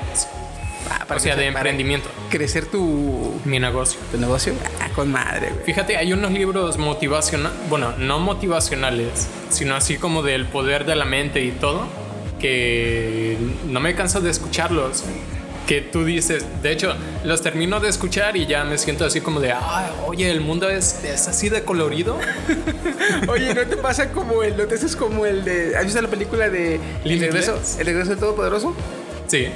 Ah, 0.91 1.07
O 1.15 1.19
sea, 1.19 1.37
de 1.37 1.47
emprendimiento. 1.47 2.09
Crecer 2.31 2.67
tu, 2.67 3.41
Mi 3.45 3.59
negocio. 3.59 3.99
tu 4.11 4.19
negocio. 4.19 4.53
Ah, 4.81 4.89
con 4.95 5.11
madre, 5.11 5.51
güey. 5.51 5.65
Fíjate, 5.65 5.97
hay 5.97 6.13
unos 6.13 6.31
libros 6.33 6.79
motivacionales, 6.79 7.59
bueno, 7.69 7.93
no 7.99 8.19
motivacionales, 8.21 9.29
sino 9.51 9.75
así 9.75 9.97
como 9.97 10.23
del 10.23 10.47
poder 10.47 10.85
de 10.87 10.97
la 10.97 11.05
mente 11.05 11.43
y 11.45 11.51
todo, 11.53 11.87
que 12.41 13.37
no 13.67 13.81
me 13.81 13.95
canso 13.95 14.21
de 14.21 14.31
escucharlos. 14.31 15.05
Que 15.69 15.83
tú 15.83 16.03
dices, 16.07 16.45
de 16.63 16.73
hecho, 16.73 16.95
los 17.25 17.43
termino 17.43 17.79
de 17.79 17.91
escuchar 17.91 18.39
y 18.39 18.47
ya 18.47 18.65
me 18.65 18.79
siento 18.79 19.05
así 19.05 19.21
como 19.21 19.39
de, 19.39 19.53
ah, 19.53 19.91
oye, 20.07 20.31
el 20.31 20.41
mundo 20.41 20.71
es, 20.71 21.05
es 21.05 21.29
así 21.29 21.51
de 21.51 21.63
colorido. 21.63 22.19
Oye, 23.29 23.53
¿no 23.55 23.67
te 23.67 23.77
pasa 23.77 24.11
como 24.11 24.43
el, 24.43 24.57
no 24.57 24.65
te 24.65 24.77
haces 24.77 24.97
como 24.97 25.27
el 25.27 25.45
de, 25.45 25.77
¿has 25.77 25.85
visto 25.85 26.01
la 26.01 26.09
película 26.09 26.49
de 26.49 26.81
El 27.05 27.21
regreso, 27.21 27.61
el 27.79 27.85
regreso 27.85 28.11
del 28.11 28.19
Todopoderoso? 28.19 28.75
Sí, 29.27 29.49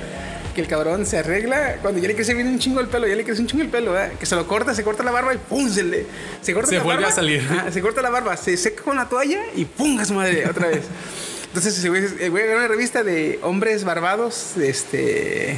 Que 0.55 0.61
el 0.61 0.67
cabrón 0.67 1.07
se 1.07 1.17
arregla 1.17 1.77
cuando 1.81 1.99
ya 1.99 2.09
le 2.09 2.15
crece 2.15 2.35
bien 2.35 2.47
un 2.49 2.59
chingo 2.59 2.81
el 2.81 2.89
pelo, 2.89 3.07
ya 3.09 3.17
le 3.17 3.25
crece 3.25 3.41
un 3.41 3.47
chingo 3.47 3.63
el 3.63 3.71
pelo, 3.71 3.93
¿verdad? 3.93 4.13
Que 4.19 4.27
se 4.27 4.37
lo 4.37 4.47
corta, 4.47 4.75
se 4.75 4.85
corta 4.85 5.03
la 5.03 5.13
barba 5.13 5.33
y 5.33 5.39
¡pum! 5.39 5.67
Se, 5.71 5.83
le, 5.83 6.05
se 6.43 6.53
corta 6.53 6.69
Se 6.69 6.77
la 6.77 6.83
vuelve 6.83 7.05
barba. 7.05 7.13
a 7.15 7.17
salir. 7.17 7.41
Ajá, 7.51 7.73
se 7.73 7.81
corta 7.81 8.03
la 8.03 8.11
barba, 8.11 8.37
se 8.37 8.55
seca 8.59 8.83
con 8.83 8.97
la 8.97 9.09
toalla 9.09 9.41
y 9.57 9.65
¡pum! 9.65 9.99
a 9.99 10.05
su 10.05 10.13
madre 10.13 10.47
otra 10.47 10.69
vez. 10.69 10.85
Entonces, 11.47 11.83
el 11.83 12.31
güey 12.31 12.43
agarró 12.45 12.59
una 12.59 12.69
revista 12.69 13.03
de 13.03 13.39
hombres 13.43 13.85
barbados, 13.85 14.59
este. 14.59 15.57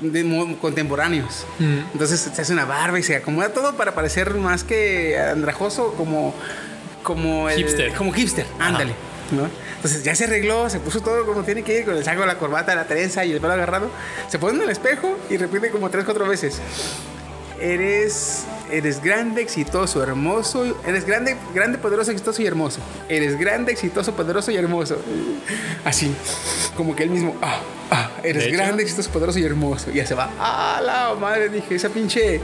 De 0.00 0.56
contemporáneos. 0.60 1.46
Mm. 1.58 1.78
Entonces 1.92 2.20
se 2.20 2.42
hace 2.42 2.52
una 2.52 2.64
barba 2.66 2.98
y 2.98 3.02
se 3.02 3.16
acomoda 3.16 3.48
todo 3.50 3.74
para 3.76 3.94
parecer 3.94 4.34
más 4.34 4.62
que 4.64 5.18
andrajoso, 5.18 5.94
como. 5.94 6.34
Como 7.02 7.48
el- 7.48 7.56
Hipster. 7.58 7.94
Como 7.94 8.12
hipster, 8.12 8.46
ándale. 8.58 8.92
¿no? 9.30 9.48
Entonces 9.76 10.02
ya 10.04 10.14
se 10.14 10.24
arregló, 10.24 10.68
se 10.70 10.80
puso 10.80 11.00
todo 11.00 11.24
como 11.26 11.42
tiene 11.44 11.62
que 11.62 11.78
ir, 11.78 11.84
con 11.84 11.96
el 11.96 12.04
saco, 12.04 12.24
la 12.26 12.38
corbata, 12.38 12.74
la 12.74 12.84
trenza 12.86 13.24
y 13.24 13.32
el 13.32 13.40
pelo 13.40 13.52
agarrado. 13.54 13.90
Se 14.28 14.38
pone 14.38 14.56
en 14.58 14.62
el 14.64 14.70
espejo 14.70 15.16
y 15.30 15.36
repite 15.36 15.70
como 15.70 15.88
tres, 15.90 16.04
cuatro 16.04 16.26
veces. 16.26 16.60
Eres, 17.60 18.44
eres 18.70 19.02
grande, 19.02 19.42
exitoso, 19.42 20.02
hermoso. 20.02 20.76
Eres 20.86 21.06
grande, 21.06 21.36
grande, 21.54 21.78
poderoso, 21.78 22.10
exitoso 22.10 22.42
y 22.42 22.46
hermoso. 22.46 22.80
Eres 23.08 23.38
grande, 23.38 23.72
exitoso, 23.72 24.14
poderoso 24.14 24.50
y 24.50 24.56
hermoso. 24.56 24.98
Así, 25.84 26.12
como 26.76 26.94
que 26.94 27.04
él 27.04 27.10
mismo. 27.10 27.36
Ah, 27.42 27.60
ah, 27.90 28.10
eres 28.22 28.52
grande, 28.52 28.82
exitoso, 28.82 29.10
poderoso 29.10 29.38
y 29.38 29.44
hermoso. 29.44 29.90
Y 29.90 29.96
ya 29.96 30.06
se 30.06 30.14
va. 30.14 30.30
Ah, 30.38 30.80
la 30.84 31.14
madre, 31.14 31.48
dije, 31.48 31.74
esa 31.74 31.88
pinche 31.88 32.40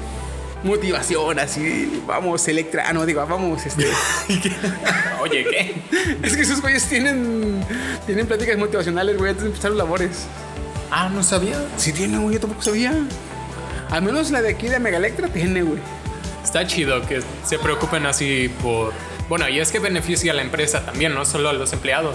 motivación, 0.64 1.38
así. 1.38 2.02
Vamos, 2.06 2.46
Electra. 2.48 2.84
Ah, 2.88 2.92
no, 2.92 3.04
digo, 3.06 3.24
vamos, 3.26 3.64
este. 3.66 3.86
oye, 5.20 5.44
¿qué? 5.50 5.74
es 6.22 6.36
que 6.36 6.42
esos 6.42 6.60
güeyes 6.60 6.84
tienen, 6.84 7.64
tienen 8.06 8.26
pláticas 8.26 8.56
motivacionales, 8.58 9.16
güey, 9.16 9.30
antes 9.30 9.44
de 9.44 9.50
empezar 9.50 9.70
los 9.70 9.78
labores. 9.78 10.26
Ah, 10.90 11.08
no 11.08 11.22
sabía. 11.22 11.56
Sí, 11.76 11.92
tiene, 11.92 12.18
güey, 12.18 12.34
yo 12.34 12.40
tampoco 12.40 12.62
sabía. 12.62 12.94
Al 13.90 14.02
menos 14.02 14.30
la 14.30 14.40
de 14.40 14.50
aquí 14.50 14.68
de 14.68 14.78
Mega 14.78 14.98
Electra 14.98 15.28
tiene, 15.28 15.62
güey. 15.62 15.78
Está 16.42 16.66
chido 16.66 17.02
que 17.06 17.22
se 17.44 17.58
preocupen 17.58 18.06
así 18.06 18.50
por... 18.62 18.92
Bueno, 19.28 19.48
y 19.48 19.60
es 19.60 19.72
que 19.72 19.78
beneficia 19.78 20.32
a 20.32 20.34
la 20.34 20.42
empresa 20.42 20.84
también, 20.84 21.14
no 21.14 21.24
solo 21.24 21.48
a 21.48 21.52
los 21.52 21.72
empleados. 21.72 22.14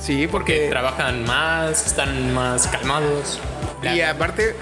Sí, 0.00 0.22
Que 0.22 0.28
porque. 0.28 0.66
trabajan 0.70 1.24
más, 1.24 1.86
están 1.86 2.34
más 2.34 2.66
calmados. 2.66 3.38
Y 3.82 4.00
aparte, 4.00 4.54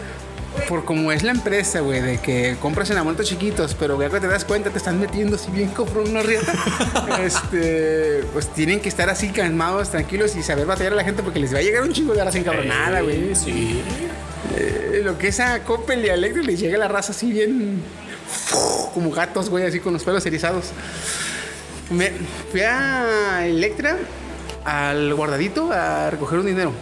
por 0.69 0.85
como 0.85 1.13
es 1.13 1.23
la 1.23 1.31
empresa, 1.31 1.81
güey, 1.81 2.01
de 2.01 2.19
que 2.19 2.57
compras 2.61 2.91
en 2.91 2.99
amontos 2.99 3.27
chiquitos, 3.27 3.75
pero 3.79 4.01
ya 4.01 4.11
que 4.11 4.21
te 4.21 4.27
das 4.27 4.45
cuenta 4.45 4.71
te 4.71 4.79
están 4.79 5.01
metiendo 5.01 5.39
si 5.39 5.51
bien 5.51 5.69
compro 5.69 6.03
una 6.03 6.23
rieta, 6.23 6.53
este, 7.23 8.25
pues 8.33 8.49
tienen 8.53 8.81
que 8.81 8.89
estar 8.89 9.09
así 9.09 9.31
calmados, 9.31 9.91
tranquilos 9.91 10.35
y 10.37 10.43
saber 10.43 10.67
batallar 10.67 10.93
a 10.93 10.97
la 10.97 11.05
gente 11.05 11.23
porque 11.23 11.39
les 11.39 11.55
va 11.55 11.59
a 11.59 11.63
llegar 11.63 11.83
un 11.83 11.93
chingo 11.93 12.15
de 12.15 12.25
raza 12.25 12.39
encabronada, 12.39 13.01
güey. 13.01 13.35
Sí. 13.35 13.81
Eh, 14.57 15.03
lo 15.05 15.19
que 15.19 15.29
es 15.29 15.41
a 15.41 15.63
Coppel 15.63 16.05
y 16.05 16.09
a 16.09 16.17
les 16.17 16.61
llega 16.61 16.79
la 16.79 16.89
raza 16.89 17.13
así 17.13 17.31
bien 17.33 17.83
como 18.95 19.11
gatos, 19.11 19.51
güey, 19.51 19.65
así 19.65 19.81
con 19.81 19.93
los 19.93 20.05
pelos 20.05 20.25
erizados. 20.27 20.67
Me 21.91 22.13
fui 22.51 22.61
a 22.61 23.47
Electra 23.47 23.97
al 24.65 25.15
guardadito 25.15 25.73
a 25.73 26.11
recoger 26.11 26.39
un 26.39 26.47
dinero 26.47 26.73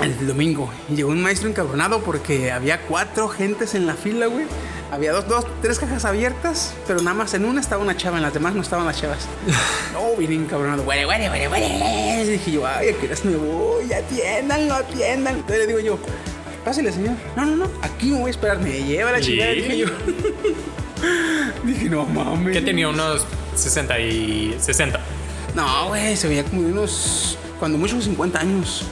el 0.00 0.26
domingo 0.26 0.70
llegó 0.90 1.10
un 1.10 1.22
maestro 1.22 1.48
encabronado 1.48 2.00
porque 2.00 2.50
había 2.50 2.80
cuatro 2.82 3.28
gentes 3.28 3.74
en 3.74 3.86
la 3.86 3.94
fila, 3.94 4.26
güey. 4.26 4.44
Había 4.90 5.12
dos, 5.12 5.26
dos, 5.28 5.46
tres 5.62 5.78
cajas 5.78 6.04
abiertas, 6.04 6.74
pero 6.86 7.00
nada 7.00 7.14
más 7.14 7.34
en 7.34 7.44
una 7.44 7.60
estaba 7.60 7.82
una 7.82 7.96
chava, 7.96 8.16
en 8.16 8.22
las 8.22 8.34
demás 8.34 8.54
no 8.54 8.62
estaban 8.62 8.86
las 8.86 9.00
chavas. 9.00 9.26
No, 9.92 10.16
vine 10.16 10.34
encabronado. 10.34 10.82
Güey, 10.82 11.04
güey, 11.04 11.28
güey, 11.28 11.46
güey. 11.46 12.24
Dije 12.24 12.50
yo, 12.50 12.66
ay, 12.66 12.88
¿a 12.88 12.96
qué 12.96 13.06
horas 13.06 13.24
me 13.24 13.36
voy? 13.36 13.92
Atiéndanlo, 13.92 14.74
atiendan. 14.74 15.36
Entonces 15.36 15.58
le 15.58 15.66
digo 15.68 15.78
yo, 15.78 15.98
pásale, 16.64 16.92
señor. 16.92 17.14
No, 17.36 17.44
no, 17.46 17.56
no, 17.56 17.70
aquí 17.82 18.10
me 18.10 18.18
voy 18.20 18.28
a 18.28 18.30
esperar. 18.30 18.58
Me 18.58 18.70
lleva 18.82 19.12
la 19.12 19.20
chingada, 19.20 19.52
¿Y? 19.52 19.56
dije 19.62 19.78
yo. 19.78 19.86
dije, 21.64 21.88
no 21.90 22.04
mames. 22.06 22.52
Que 22.52 22.60
tenía 22.62 22.88
unos 22.88 23.26
60 23.54 23.98
y 24.00 24.56
60. 24.58 25.00
No, 25.54 25.88
güey, 25.88 26.16
se 26.16 26.28
veía 26.28 26.44
como 26.44 26.62
de 26.62 26.72
unos, 26.72 27.38
cuando 27.58 27.78
mucho, 27.78 27.94
unos 27.94 28.04
50 28.06 28.40
años. 28.40 28.84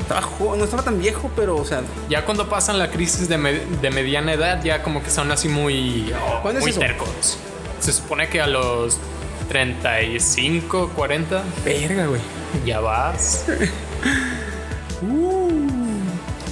Estaba 0.00 0.22
joven, 0.22 0.58
no 0.58 0.64
estaba 0.64 0.82
tan 0.82 0.98
viejo, 1.00 1.30
pero, 1.34 1.56
o 1.56 1.64
sea, 1.64 1.82
Ya 2.08 2.24
cuando 2.24 2.48
pasan 2.48 2.78
la 2.78 2.90
crisis 2.90 3.28
de, 3.28 3.38
me- 3.38 3.60
de 3.80 3.90
mediana 3.90 4.32
edad, 4.34 4.62
ya 4.62 4.82
como 4.82 5.02
que 5.02 5.10
son 5.10 5.30
así 5.32 5.48
muy, 5.48 6.12
¿Cuándo 6.42 6.58
es 6.58 6.64
muy 6.64 6.70
eso? 6.70 6.80
tercos. 6.80 7.38
Se 7.80 7.92
supone 7.92 8.28
que 8.28 8.40
a 8.40 8.46
los 8.46 8.98
35, 9.48 10.90
40 10.94 11.42
verga, 11.64 12.06
güey. 12.06 12.20
ya 12.64 12.80
vas. 12.80 13.44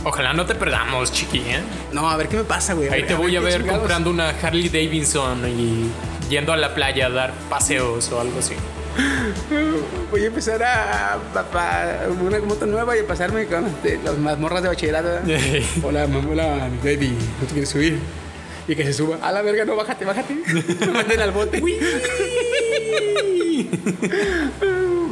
Ojalá 0.04 0.32
no 0.32 0.44
te 0.46 0.54
perdamos, 0.56 1.12
chiqui, 1.12 1.38
¿eh? 1.38 1.60
No, 1.92 2.10
a 2.10 2.16
ver 2.16 2.28
qué 2.28 2.36
me 2.36 2.44
pasa, 2.44 2.74
güey. 2.74 2.88
Ahí 2.88 3.04
te 3.04 3.14
voy 3.14 3.36
a 3.36 3.40
ver 3.40 3.58
chingados. 3.58 3.78
comprando 3.80 4.10
una 4.10 4.30
Harley 4.30 4.68
Davidson 4.68 5.48
y 5.48 5.88
yendo 6.28 6.52
a 6.52 6.56
la 6.56 6.74
playa 6.74 7.06
a 7.06 7.10
dar 7.10 7.32
paseos 7.48 8.10
o 8.10 8.20
algo 8.20 8.38
así. 8.40 8.54
Voy 10.10 10.22
a 10.24 10.26
empezar 10.26 10.62
a, 10.62 11.14
a- 11.14 12.04
a 12.04 12.08
una 12.20 12.38
moto 12.40 12.66
nueva 12.66 12.94
y 12.96 13.00
a 13.00 13.06
pasarme 13.06 13.46
con 13.46 13.66
este, 13.66 13.98
las 14.04 14.18
mazmorras 14.18 14.62
de 14.62 14.68
bachillerato. 14.68 15.08
¿verdad? 15.08 15.62
hola, 15.82 16.06
mamá, 16.06 16.28
hola, 16.30 16.68
mi 16.70 16.76
baby, 16.78 17.08
¿no 17.40 17.46
te 17.46 17.52
quieres 17.52 17.70
subir? 17.70 17.98
Y 18.68 18.74
que 18.76 18.84
se 18.84 18.92
suba. 18.92 19.16
A 19.22 19.32
la 19.32 19.40
verga, 19.42 19.64
no, 19.64 19.76
bájate, 19.76 20.04
bájate. 20.04 20.34
Me 20.34 20.86
manden 20.92 21.20
al 21.20 21.30
bote. 21.30 21.62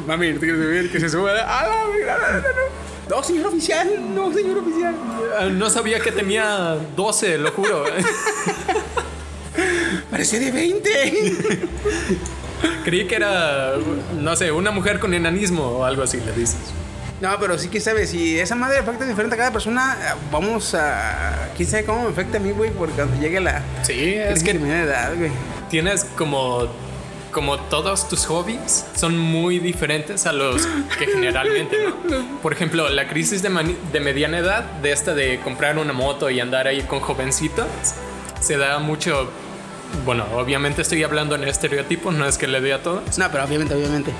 Mami, 0.06 0.32
¿no 0.32 0.40
te 0.40 0.46
quieres 0.46 0.62
subir? 0.64 0.92
Que 0.92 1.00
se 1.00 1.08
suba. 1.08 1.30
A 1.32 1.66
la 1.66 1.86
verga, 1.86 2.18
no, 2.18 2.32
no, 2.32 2.38
no. 2.42 2.69
No, 3.10 3.22
señor 3.24 3.46
oficial, 3.48 4.14
no, 4.14 4.32
señor 4.32 4.58
oficial. 4.58 4.94
Ah, 5.38 5.48
No 5.50 5.68
sabía 5.68 5.98
que 5.98 6.12
tenía 6.12 6.76
12, 6.96 7.38
lo 7.38 7.50
juro. 7.50 7.84
Parecía 10.10 10.38
de 10.38 10.52
20. 10.52 10.90
Creí 12.84 13.06
que 13.08 13.16
era, 13.16 13.72
no 14.18 14.36
sé, 14.36 14.52
una 14.52 14.70
mujer 14.70 15.00
con 15.00 15.12
enanismo 15.12 15.64
o 15.64 15.84
algo 15.84 16.04
así, 16.04 16.18
le 16.24 16.32
dices. 16.32 16.58
No, 17.20 17.36
pero 17.40 17.58
sí 17.58 17.68
que 17.68 17.80
sabes, 17.80 18.10
si 18.10 18.38
esa 18.38 18.54
madre 18.54 18.78
afecta 18.78 19.04
diferente 19.04 19.34
a 19.34 19.38
cada 19.38 19.52
persona, 19.52 19.96
vamos 20.30 20.74
a. 20.74 21.50
Quién 21.56 21.68
sabe 21.68 21.84
cómo 21.84 22.04
me 22.04 22.10
afecta 22.10 22.38
a 22.38 22.40
mí, 22.40 22.52
güey, 22.52 22.70
porque 22.70 22.94
cuando 22.94 23.20
llegue 23.20 23.40
la. 23.40 23.60
Sí, 23.82 24.14
es 24.14 24.42
que 24.42 24.52
edad, 24.52 25.14
güey. 25.16 25.30
tienes 25.68 26.04
como 26.16 26.68
como 27.30 27.58
todos 27.58 28.08
tus 28.08 28.26
hobbies 28.26 28.86
son 28.94 29.18
muy 29.18 29.58
diferentes 29.58 30.26
a 30.26 30.32
los 30.32 30.66
que 30.98 31.06
generalmente, 31.06 31.76
¿no? 32.08 32.40
Por 32.42 32.52
ejemplo, 32.52 32.88
la 32.88 33.08
crisis 33.08 33.42
de, 33.42 33.76
de 33.92 34.00
mediana 34.00 34.38
edad, 34.38 34.64
de 34.82 34.92
esta 34.92 35.14
de 35.14 35.40
comprar 35.40 35.78
una 35.78 35.92
moto 35.92 36.30
y 36.30 36.40
andar 36.40 36.66
ahí 36.66 36.82
con 36.82 37.00
jovencitos, 37.00 37.66
se 38.40 38.56
da 38.56 38.78
mucho. 38.78 39.30
Bueno, 40.04 40.24
obviamente 40.34 40.82
estoy 40.82 41.02
hablando 41.02 41.34
en 41.34 41.44
estereotipos, 41.44 42.14
no 42.14 42.26
es 42.26 42.38
que 42.38 42.46
le 42.46 42.60
dé 42.60 42.72
a 42.72 42.82
todos. 42.82 43.18
No, 43.18 43.30
pero 43.30 43.44
obviamente, 43.44 43.74
obviamente. 43.74 44.12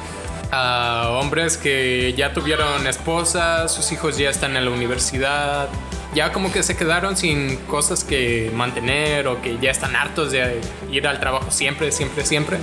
A 0.52 1.10
hombres 1.20 1.56
que 1.56 2.12
ya 2.16 2.32
tuvieron 2.32 2.86
esposa, 2.86 3.68
sus 3.68 3.92
hijos 3.92 4.18
ya 4.18 4.30
están 4.30 4.56
en 4.56 4.64
la 4.64 4.70
universidad, 4.72 5.68
ya 6.14 6.32
como 6.32 6.52
que 6.52 6.62
se 6.62 6.76
quedaron 6.76 7.16
sin 7.16 7.56
cosas 7.66 8.02
que 8.02 8.50
mantener 8.54 9.28
o 9.28 9.40
que 9.40 9.58
ya 9.60 9.70
están 9.70 9.94
hartos 9.94 10.32
de 10.32 10.60
ir 10.90 11.06
al 11.06 11.20
trabajo 11.20 11.50
siempre, 11.50 11.92
siempre, 11.92 12.24
siempre. 12.26 12.58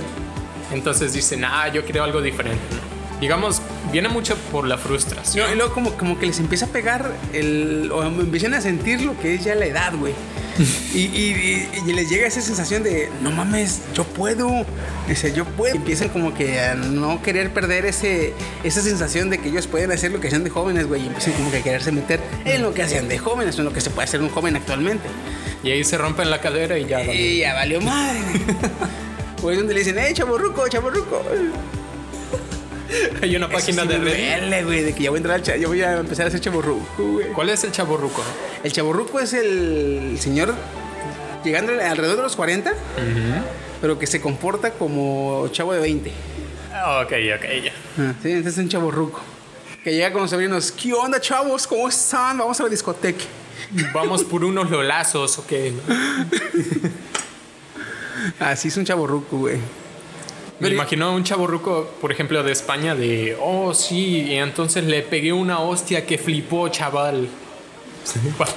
Entonces 0.72 1.12
dicen, 1.12 1.44
ah, 1.44 1.68
yo 1.72 1.84
quiero 1.84 2.04
algo 2.04 2.20
diferente. 2.22 2.62
¿no? 2.70 3.20
Digamos, 3.20 3.60
viene 3.90 4.08
mucho 4.08 4.36
por 4.52 4.66
la 4.66 4.78
frustración. 4.78 5.46
No, 5.48 5.52
y 5.52 5.56
luego 5.56 5.72
como, 5.74 5.92
como 5.94 6.18
que 6.18 6.26
les 6.26 6.38
empieza 6.38 6.66
a 6.66 6.68
pegar 6.68 7.12
el... 7.32 7.90
O 7.92 8.02
empiezan 8.04 8.54
a 8.54 8.60
sentir 8.60 9.00
lo 9.00 9.18
que 9.18 9.34
es 9.34 9.44
ya 9.44 9.54
la 9.54 9.66
edad, 9.66 9.92
güey. 9.96 10.12
Y, 10.92 10.98
y- 10.98 11.68
y- 11.86 11.90
y 11.90 11.92
les 11.92 12.08
llega 12.10 12.26
esa 12.26 12.40
sensación 12.40 12.82
de, 12.82 13.08
no 13.22 13.30
mames, 13.30 13.80
yo 13.94 14.02
puedo. 14.04 14.66
Dice, 15.06 15.32
yo 15.32 15.44
puedo. 15.44 15.74
Y 15.74 15.78
empiezan 15.78 16.08
como 16.08 16.34
que 16.34 16.58
a 16.60 16.74
no 16.74 17.22
querer 17.22 17.52
perder 17.52 17.86
ese, 17.86 18.34
esa 18.64 18.80
sensación 18.82 19.30
de 19.30 19.38
que 19.38 19.50
ellos 19.50 19.68
pueden 19.68 19.92
hacer 19.92 20.10
lo 20.10 20.18
que 20.20 20.26
hacían 20.26 20.42
de 20.42 20.50
jóvenes, 20.50 20.88
güey. 20.88 21.02
Y 21.04 21.06
empiezan 21.06 21.34
como 21.34 21.50
que 21.52 21.58
a 21.58 21.62
quererse 21.62 21.92
meter 21.92 22.20
en 22.44 22.62
lo 22.62 22.74
que 22.74 22.82
hacían 22.82 23.06
de 23.08 23.18
jóvenes, 23.18 23.56
en 23.58 23.64
lo 23.66 23.72
que 23.72 23.80
se 23.80 23.90
puede 23.90 24.06
hacer 24.08 24.20
un 24.20 24.30
joven 24.30 24.56
actualmente. 24.56 25.06
Y 25.62 25.70
ahí 25.70 25.84
se 25.84 25.96
rompen 25.96 26.28
la 26.28 26.40
cadera 26.40 26.76
y 26.76 26.86
ya. 26.86 26.98
valió. 26.98 27.14
Y 27.14 27.38
ya 27.38 27.54
valió 27.54 27.80
madre. 27.80 28.18
Pues 29.40 29.56
donde 29.56 29.72
le 29.74 29.80
dicen, 29.80 29.98
eh, 29.98 30.12
chaborruco, 30.12 30.66
chaborruco. 30.68 31.22
Hay 33.22 33.36
una 33.36 33.48
página 33.48 33.84
de 33.84 33.94
sí 33.94 34.00
me 34.00 34.10
Reddit. 34.40 34.64
güey, 34.64 34.82
de 34.82 34.94
que 34.94 35.02
ya 35.04 35.10
voy 35.10 35.18
a 35.18 35.20
entrar 35.20 35.36
al 35.36 35.60
yo 35.60 35.68
voy 35.68 35.82
a 35.82 35.98
empezar 35.98 36.26
a 36.26 36.30
ser 36.30 36.40
chaborruco, 36.40 36.86
güey. 37.12 37.28
¿Cuál 37.32 37.50
es 37.50 37.62
el 37.64 37.70
chaborruco? 37.72 38.22
El 38.64 38.72
chaborruco 38.72 39.20
es 39.20 39.34
el 39.34 40.16
señor 40.18 40.54
llegando 41.44 41.72
alrededor 41.72 42.16
de 42.16 42.22
los 42.22 42.34
40, 42.36 42.72
pero 43.80 43.98
que 43.98 44.06
se 44.06 44.20
comporta 44.20 44.70
como 44.72 45.48
chavo 45.52 45.72
de 45.74 45.80
20. 45.80 46.10
Ah, 46.72 47.02
Ok, 47.04 47.12
ok, 47.36 47.44
ya. 47.64 47.72
Ah, 47.98 48.14
Sí, 48.22 48.30
entonces 48.30 48.54
es 48.54 48.58
un 48.58 48.68
chaborruco. 48.68 49.20
Que 49.84 49.92
llega 49.92 50.10
con 50.12 50.22
los 50.22 50.30
sobrinos, 50.30 50.72
¿qué 50.72 50.92
onda, 50.92 51.20
chavos? 51.20 51.66
¿Cómo 51.66 51.88
están? 51.88 52.38
Vamos 52.38 52.58
a 52.58 52.64
la 52.64 52.68
discoteca. 52.68 53.24
Vamos 53.92 54.24
por 54.24 54.44
unos 54.44 54.70
lolazos, 54.70 55.38
ok. 55.38 55.52
Así 58.40 58.68
es 58.68 58.76
un 58.76 58.84
chaborruco, 58.84 59.38
güey. 59.38 59.58
Me 60.60 60.70
imagino 60.70 61.06
a 61.06 61.10
un 61.12 61.22
chaborruco, 61.22 61.88
por 62.00 62.10
ejemplo, 62.10 62.42
de 62.42 62.50
España, 62.50 62.96
de, 62.96 63.36
oh, 63.40 63.72
sí, 63.74 64.22
y 64.22 64.34
entonces 64.34 64.84
le 64.84 65.02
pegué 65.02 65.32
una 65.32 65.60
hostia 65.60 66.04
que 66.04 66.18
flipó, 66.18 66.68
chaval. 66.68 67.28
What? 68.38 68.48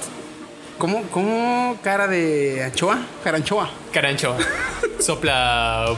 ¿Cómo, 0.78 1.02
cómo 1.12 1.78
cara 1.80 2.08
de 2.08 2.64
anchoa? 2.64 2.98
Caranchoa. 3.22 3.70
Carancho. 3.92 4.36
Sopla. 4.98 5.94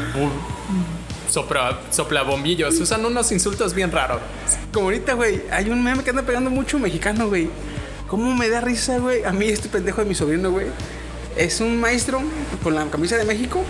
Sopla, 1.30 1.80
sopla 1.90 2.22
bombillos. 2.22 2.78
Usan 2.78 3.02
unos 3.06 3.32
insultos 3.32 3.72
bien 3.72 3.90
raros. 3.90 4.20
Como 4.74 4.86
ahorita, 4.86 5.14
güey, 5.14 5.42
hay 5.50 5.70
un 5.70 5.82
meme 5.82 6.04
que 6.04 6.10
anda 6.10 6.22
pegando 6.22 6.50
mucho 6.50 6.78
mexicano, 6.78 7.28
güey. 7.28 7.48
¿Cómo 8.08 8.34
me 8.34 8.50
da 8.50 8.60
risa, 8.60 8.98
güey? 8.98 9.24
A 9.24 9.32
mí 9.32 9.46
este 9.46 9.70
pendejo 9.70 10.02
de 10.02 10.06
mi 10.06 10.14
sobrino, 10.14 10.50
güey. 10.50 10.66
Es 11.36 11.60
un 11.60 11.80
maestro 11.80 12.22
con 12.62 12.74
la 12.74 12.84
camisa 12.86 13.16
de 13.16 13.24
México, 13.24 13.62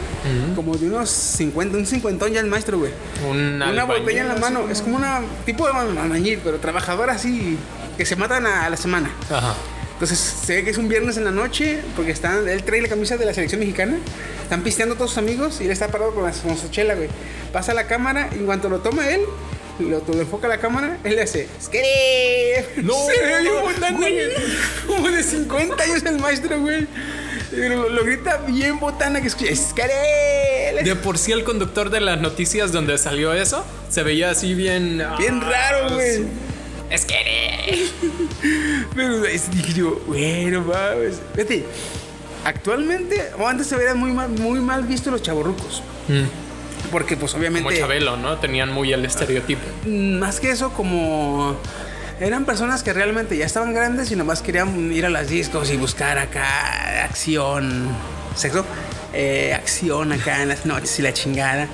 como 0.54 0.76
de 0.76 0.87
unos 0.87 1.09
50, 1.09 1.78
un 1.78 1.87
cincuentón 1.87 2.33
ya 2.33 2.40
el 2.40 2.47
maestro, 2.47 2.78
güey. 2.78 2.92
Un 3.28 3.61
Una 3.62 3.85
botella 3.85 4.21
en 4.23 4.28
la 4.28 4.37
mano. 4.37 4.61
como- 4.61 4.73
Es 4.73 4.83
como 4.83 4.97
una 4.97 5.21
tipo 5.47 5.66
de 5.66 5.73
albañil, 5.73 6.40
pero 6.44 6.59
trabajador 6.59 7.09
así, 7.11 7.56
que 7.97 8.04
se 8.04 8.16
matan 8.16 8.47
a, 8.47 8.66
a 8.66 8.71
la 8.71 8.76
semana. 8.76 9.11
Ajá. 9.30 9.54
Entonces 9.94 10.18
se 10.18 10.56
ve 10.56 10.64
que 10.64 10.71
es 10.71 10.78
un 10.78 10.88
viernes 10.88 11.16
en 11.16 11.25
la 11.25 11.30
noche, 11.30 11.80
porque 11.97 12.11
están, 12.11 12.49
él 12.49 12.64
trae 12.64 12.83
la 12.83 12.88
camisa 12.88 13.16
de 13.16 13.25
la 13.25 13.33
selección 13.33 13.61
mexicana. 13.61 13.97
Están 14.42 14.62
pisteando 14.62 14.97
todos 14.97 15.11
sus 15.11 15.18
amigos 15.18 15.61
y 15.61 15.64
él 15.64 15.71
está 15.71 15.88
parado 15.88 16.12
con, 16.14 16.25
la- 16.25 16.33
con 16.33 16.59
su 16.59 16.68
chela, 16.68 16.94
güey. 16.97 17.09
Pasa 17.52 17.73
la 17.73 17.86
cámara 17.86 18.28
y 18.34 18.39
en 18.41 18.47
cuanto 18.47 18.69
lo 18.69 18.80
toma 18.80 19.08
él, 19.08 19.23
lo, 19.78 20.02
lo 20.06 20.21
enfoca 20.21 20.49
la 20.49 20.58
cámara, 20.58 20.99
él 21.04 21.17
le 21.17 21.23
hace 21.23 21.49
¡Skere! 21.62 22.67
No, 22.82 22.93
Se 23.06 23.23
ve 23.25 23.41
bien 23.43 23.54
no, 23.54 23.60
botana, 23.62 23.97
güey. 23.97 24.19
Como 24.86 25.08
de 25.10 25.23
50 25.23 25.82
años 25.82 26.02
el 26.04 26.19
maestro, 26.19 26.60
güey. 26.60 26.86
Lo, 27.56 27.88
lo 27.88 28.04
grita 28.04 28.38
bien 28.47 28.78
botana 28.80 29.21
que 29.21 29.28
escucha 29.28 29.54
¡Skere! 29.54 30.82
De 30.84 30.97
por 30.97 31.19
sí 31.19 31.32
el 31.32 31.45
conductor 31.45 31.90
de 31.90 32.00
las 32.00 32.21
noticias 32.21 32.73
donde 32.73 32.99
salió 32.99 33.32
eso 33.32 33.64
se 33.88 34.02
veía 34.02 34.30
así 34.30 34.54
bien... 34.54 35.02
Bien 35.19 35.40
ah, 35.43 35.50
raro, 35.50 35.95
güey. 35.95 36.25
Es 36.90 37.04
que... 37.04 37.88
Pero 38.95 39.25
es- 39.25 39.50
dije 39.50 39.73
yo, 39.75 40.00
bueno, 40.06 40.62
mames. 40.62 41.21
Fíjate, 41.34 41.64
actualmente, 42.45 43.30
o 43.38 43.47
antes 43.47 43.67
se 43.67 43.76
veían 43.76 43.99
muy 43.99 44.12
mal, 44.12 44.28
muy 44.30 44.60
mal 44.60 44.84
visto 44.84 45.10
los 45.10 45.23
chavorrucos. 45.23 45.82
Porque, 46.90 47.17
pues, 47.17 47.34
obviamente. 47.34 47.64
Como 47.64 47.76
Chabelo, 47.76 48.17
¿no? 48.17 48.36
Tenían 48.38 48.71
muy 48.71 48.93
el 48.93 49.04
estereotipo. 49.04 49.62
mm, 49.86 50.19
Más 50.19 50.38
que 50.38 50.50
eso, 50.50 50.71
como. 50.73 51.56
Eran 52.21 52.45
personas 52.45 52.85
que 52.85 52.93
realmente 52.93 53.37
ya 53.37 53.45
estaban 53.45 53.75
grandes 53.75 54.13
y 54.13 54.17
nomás 54.17 54.41
querían 54.41 54.93
ir 54.93 55.05
a 55.05 55.11
las 55.11 55.29
discos 55.29 55.71
y 55.73 55.77
buscar 55.77 56.19
acá 56.19 57.05
acción. 57.05 57.89
¿Sexo? 58.37 58.65
Eh, 59.13 59.53
acción 59.53 60.13
acá 60.13 60.43
en 60.43 60.49
las 60.49 60.65
noches 60.65 60.97
y 61.00 61.03
la 61.03 61.13
chingada. 61.13 61.69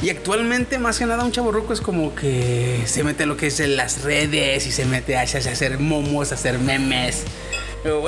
Y 0.00 0.10
actualmente, 0.10 0.78
más 0.78 0.98
que 0.98 1.06
nada, 1.06 1.24
un 1.24 1.32
chaborruco 1.32 1.72
es 1.72 1.80
como 1.80 2.14
que 2.14 2.82
se 2.86 3.02
mete 3.02 3.24
a 3.24 3.26
lo 3.26 3.36
que 3.36 3.48
es 3.48 3.58
en 3.58 3.76
las 3.76 4.02
redes 4.02 4.64
y 4.66 4.70
se 4.70 4.84
mete 4.84 5.16
a 5.16 5.22
hacer 5.22 5.80
momos, 5.80 6.30
a 6.30 6.36
hacer 6.36 6.60
memes. 6.60 7.24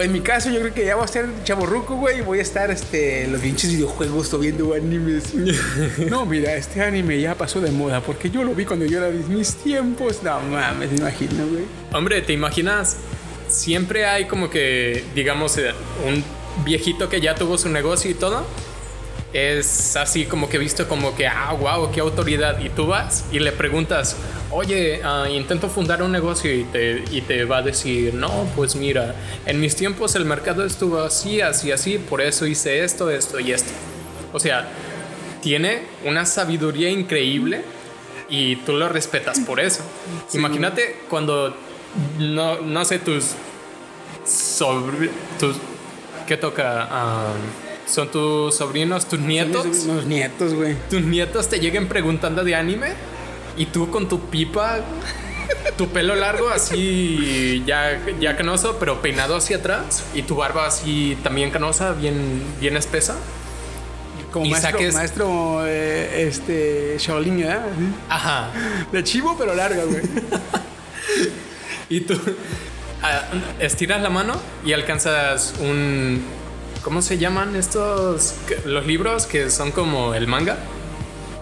En 0.01 0.12
mi 0.12 0.21
caso, 0.21 0.51
yo 0.51 0.61
creo 0.61 0.75
que 0.75 0.85
ya 0.85 0.95
voy 0.95 1.05
a 1.05 1.09
ser 1.09 1.27
chaborruco, 1.45 1.97
güey, 1.97 2.19
y 2.19 2.21
voy 2.21 2.38
a 2.38 2.43
estar 2.43 2.71
este, 2.71 3.25
en 3.25 3.33
los 3.33 3.40
pinches 3.40 3.73
videojuegos 3.73 4.33
o 4.35 4.38
viendo 4.38 4.75
animes. 4.75 5.33
no, 6.11 6.27
mira, 6.27 6.55
este 6.55 6.83
anime 6.83 7.21
ya 7.21 7.35
pasó 7.35 7.61
de 7.61 7.71
moda 7.71 8.01
porque 8.01 8.31
yo 8.31 8.45
lo 8.45 8.55
vi 8.55 8.64
cuando 8.64 8.85
yo 8.85 8.99
era 8.99 9.11
de 9.11 9.23
mis 9.25 9.55
tiempos. 9.57 10.23
No 10.23 10.40
mames, 10.40 10.90
me 10.93 10.99
imagino, 10.99 11.47
güey. 11.47 11.64
Hombre, 11.93 12.21
¿te 12.23 12.33
imaginas? 12.33 12.97
Siempre 13.49 14.07
hay 14.07 14.27
como 14.27 14.51
que, 14.51 15.05
digamos, 15.14 15.57
eh, 15.59 15.73
un 16.07 16.23
viejito 16.64 17.09
que 17.09 17.21
ya 17.21 17.35
tuvo 17.35 17.59
su 17.59 17.69
negocio 17.69 18.11
y 18.11 18.14
todo. 18.14 18.47
Es 19.33 19.97
así 19.97 20.27
como 20.27 20.49
que 20.49 20.59
visto 20.59 20.88
como 20.88 21.14
que, 21.14 21.27
ah, 21.27 21.53
wow, 21.53 21.90
qué 21.93 22.01
autoridad. 22.01 22.59
Y 22.61 22.69
tú 22.69 22.88
vas 22.88 23.25
y 23.31 23.38
le 23.38 23.53
preguntas, 23.53 24.16
oye, 24.51 25.01
ah, 25.05 25.29
intento 25.31 25.69
fundar 25.69 26.03
un 26.03 26.11
negocio 26.11 26.53
y 26.53 26.64
te, 26.64 27.05
y 27.11 27.21
te 27.21 27.45
va 27.45 27.59
a 27.59 27.62
decir, 27.62 28.14
no, 28.14 28.49
pues 28.57 28.75
mira, 28.75 29.14
en 29.47 29.61
mis 29.61 29.77
tiempos 29.77 30.14
el 30.16 30.25
mercado 30.25 30.64
estuvo 30.64 31.01
así, 31.01 31.40
así, 31.40 31.71
así, 31.71 31.99
por 31.99 32.21
eso 32.21 32.47
hice 32.47 32.83
esto, 32.85 33.11
esto 33.11 33.38
y 33.38 33.53
esto. 33.53 33.71
O 34.33 34.40
sea, 34.40 34.69
tiene 35.43 35.83
una 36.05 36.27
sabiduría 36.27 36.90
increíble 36.90 37.62
y 38.29 38.57
tú 38.57 38.73
lo 38.73 38.88
respetas 38.88 39.38
por 39.40 39.61
eso. 39.61 39.83
Imagínate 40.35 41.03
cuando, 41.09 41.55
no, 42.19 42.61
no 42.61 42.85
sé, 42.85 42.99
tus 42.99 43.35
sobre 44.25 45.11
tus 45.38 45.57
¿qué 46.27 46.37
toca? 46.37 46.87
Ah, 46.90 47.33
son 47.87 48.11
tus 48.11 48.55
sobrinos, 48.55 49.07
tus 49.09 49.19
nietos. 49.21 49.85
Los 49.87 50.07
nietos, 50.07 50.55
güey. 50.55 50.77
Tus 50.88 51.03
nietos 51.03 51.49
te 51.49 51.59
lleguen 51.59 51.88
preguntando 51.88 52.45
de 52.45 52.55
anime 52.55 52.93
y 53.57 53.66
tú 53.66 53.90
con 53.90 54.09
tu 54.09 54.21
pipa, 54.31 54.81
tu 55.77 55.88
pelo 55.88 56.14
largo 56.14 56.49
así 56.49 57.62
ya, 57.66 58.01
ya 58.21 58.37
canoso, 58.37 58.77
pero 58.79 59.03
peinado 59.03 59.37
hacia 59.37 59.57
atrás 59.59 60.05
y 60.14 60.23
tu 60.23 60.37
barba 60.37 60.66
así 60.66 61.19
también 61.23 61.51
canosa, 61.51 61.93
bien, 61.93 62.43
bien 62.61 62.77
espesa. 62.77 63.16
Como 64.33 64.47
Y 64.47 64.51
maestro, 64.51 64.79
saques- 64.79 64.95
maestro 64.95 65.66
eh, 65.66 66.29
este, 66.29 66.97
Shaolin, 67.01 67.38
¿verdad? 67.38 67.66
Ajá. 68.09 68.51
De 68.93 69.03
chivo, 69.03 69.35
pero 69.37 69.55
larga, 69.55 69.85
güey. 69.85 70.03
Y 71.88 72.03
tú 72.03 72.14
ah, 73.03 73.23
estiras 73.59 74.01
la 74.01 74.11
mano 74.11 74.40
y 74.64 74.73
alcanzas 74.73 75.55
un. 75.61 76.23
¿Cómo 76.83 77.03
se 77.03 77.19
llaman 77.19 77.57
estos? 77.57 78.35
Los 78.64 78.87
libros 78.87 79.27
que 79.27 79.51
son 79.51 79.71
como 79.71 80.14
el 80.14 80.27
manga. 80.27 80.57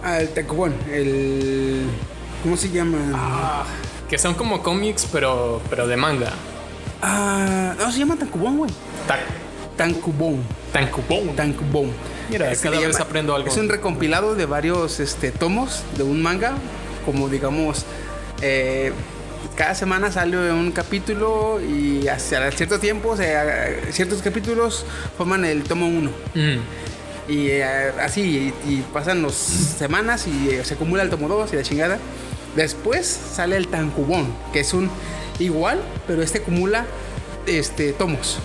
Al 0.03 0.29
tacubón, 0.29 0.73
el. 0.91 1.85
¿Cómo 2.43 2.57
se 2.57 2.69
llama? 2.69 3.65
Que 4.09 4.17
son 4.17 4.33
como 4.33 4.61
cómics, 4.63 5.07
pero, 5.11 5.61
pero 5.69 5.87
de 5.87 5.95
manga. 5.97 6.31
Ah, 7.01 7.73
no, 7.79 7.91
se 7.91 7.99
llama 7.99 8.15
tancubón, 8.17 8.57
güey. 8.57 8.71
Ta- 9.07 9.19
Tancubón. 9.77 10.41
Tankubon. 10.73 11.35
Tancubón. 11.35 11.91
Mira, 12.29 12.51
Así 12.51 12.63
cada 12.63 12.77
vez 12.79 12.91
llama. 12.93 13.05
aprendo 13.05 13.35
algo. 13.35 13.47
Es 13.47 13.55
un 13.57 13.69
recompilado 13.69 14.35
de 14.35 14.45
varios 14.45 14.99
este, 14.99 15.31
tomos 15.31 15.83
de 15.97 16.03
un 16.03 16.21
manga. 16.21 16.53
Como 17.05 17.29
digamos, 17.29 17.85
eh, 18.41 18.91
cada 19.59 19.75
semana 19.75 20.09
sale 20.09 20.53
un 20.53 20.71
capítulo 20.71 21.59
y 21.59 22.07
hacia 22.07 22.49
cierto 22.51 22.79
tiempo, 22.79 23.17
ciertos 23.91 24.21
capítulos 24.21 24.85
forman 25.17 25.43
el 25.43 25.63
tomo 25.63 25.85
1. 25.85 26.11
Mm. 26.33 27.29
Y 27.29 27.47
eh, 27.49 27.91
así, 27.99 28.53
y, 28.65 28.71
y 28.71 28.85
pasan 28.93 29.21
las 29.21 29.33
semanas 29.33 30.27
y 30.27 30.51
eh, 30.51 30.63
se 30.63 30.75
acumula 30.75 31.03
el 31.03 31.09
tomo 31.09 31.27
2 31.27 31.51
y 31.51 31.55
la 31.57 31.63
chingada. 31.63 31.99
Después 32.55 33.05
sale 33.05 33.57
el 33.57 33.67
tancubón, 33.67 34.33
que 34.53 34.61
es 34.61 34.73
un 34.73 34.89
igual, 35.39 35.81
pero 36.07 36.23
este 36.23 36.37
acumula 36.37 36.85
este, 37.45 37.91
tomos. 37.91 38.39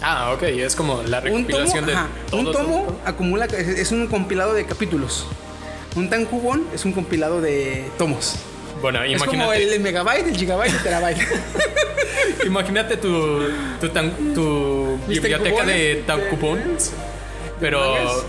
Ah, 0.00 0.30
ok, 0.32 0.44
es 0.44 0.76
como 0.76 1.02
la 1.02 1.18
Un 1.18 1.24
tomo, 1.24 1.38
recopilación 1.38 1.86
de 1.86 1.92
ajá, 1.92 2.08
todo, 2.30 2.40
un 2.40 2.52
tomo 2.52 2.84
todo. 2.84 3.00
acumula, 3.04 3.46
es, 3.46 3.66
es 3.66 3.90
un 3.90 4.06
compilado 4.06 4.54
de 4.54 4.64
capítulos. 4.64 5.26
Un 5.96 6.08
tancubón 6.08 6.68
es 6.72 6.84
un 6.84 6.92
compilado 6.92 7.40
de 7.40 7.90
tomos. 7.98 8.36
Bueno, 8.86 9.02
Es 9.02 9.18
como 9.20 9.32
imagínate, 9.34 9.62
el, 9.64 9.72
el 9.72 9.80
megabyte, 9.80 10.26
el 10.28 10.36
gigabyte, 10.36 10.72
el 10.74 10.82
terabyte. 10.84 11.18
imagínate 12.46 12.96
tu, 12.98 13.40
tu, 13.80 13.88
tan- 13.88 14.32
tu 14.32 14.96
biblioteca 15.08 15.64
de 15.64 16.04
tancubones, 16.06 16.92
pero 17.58 18.24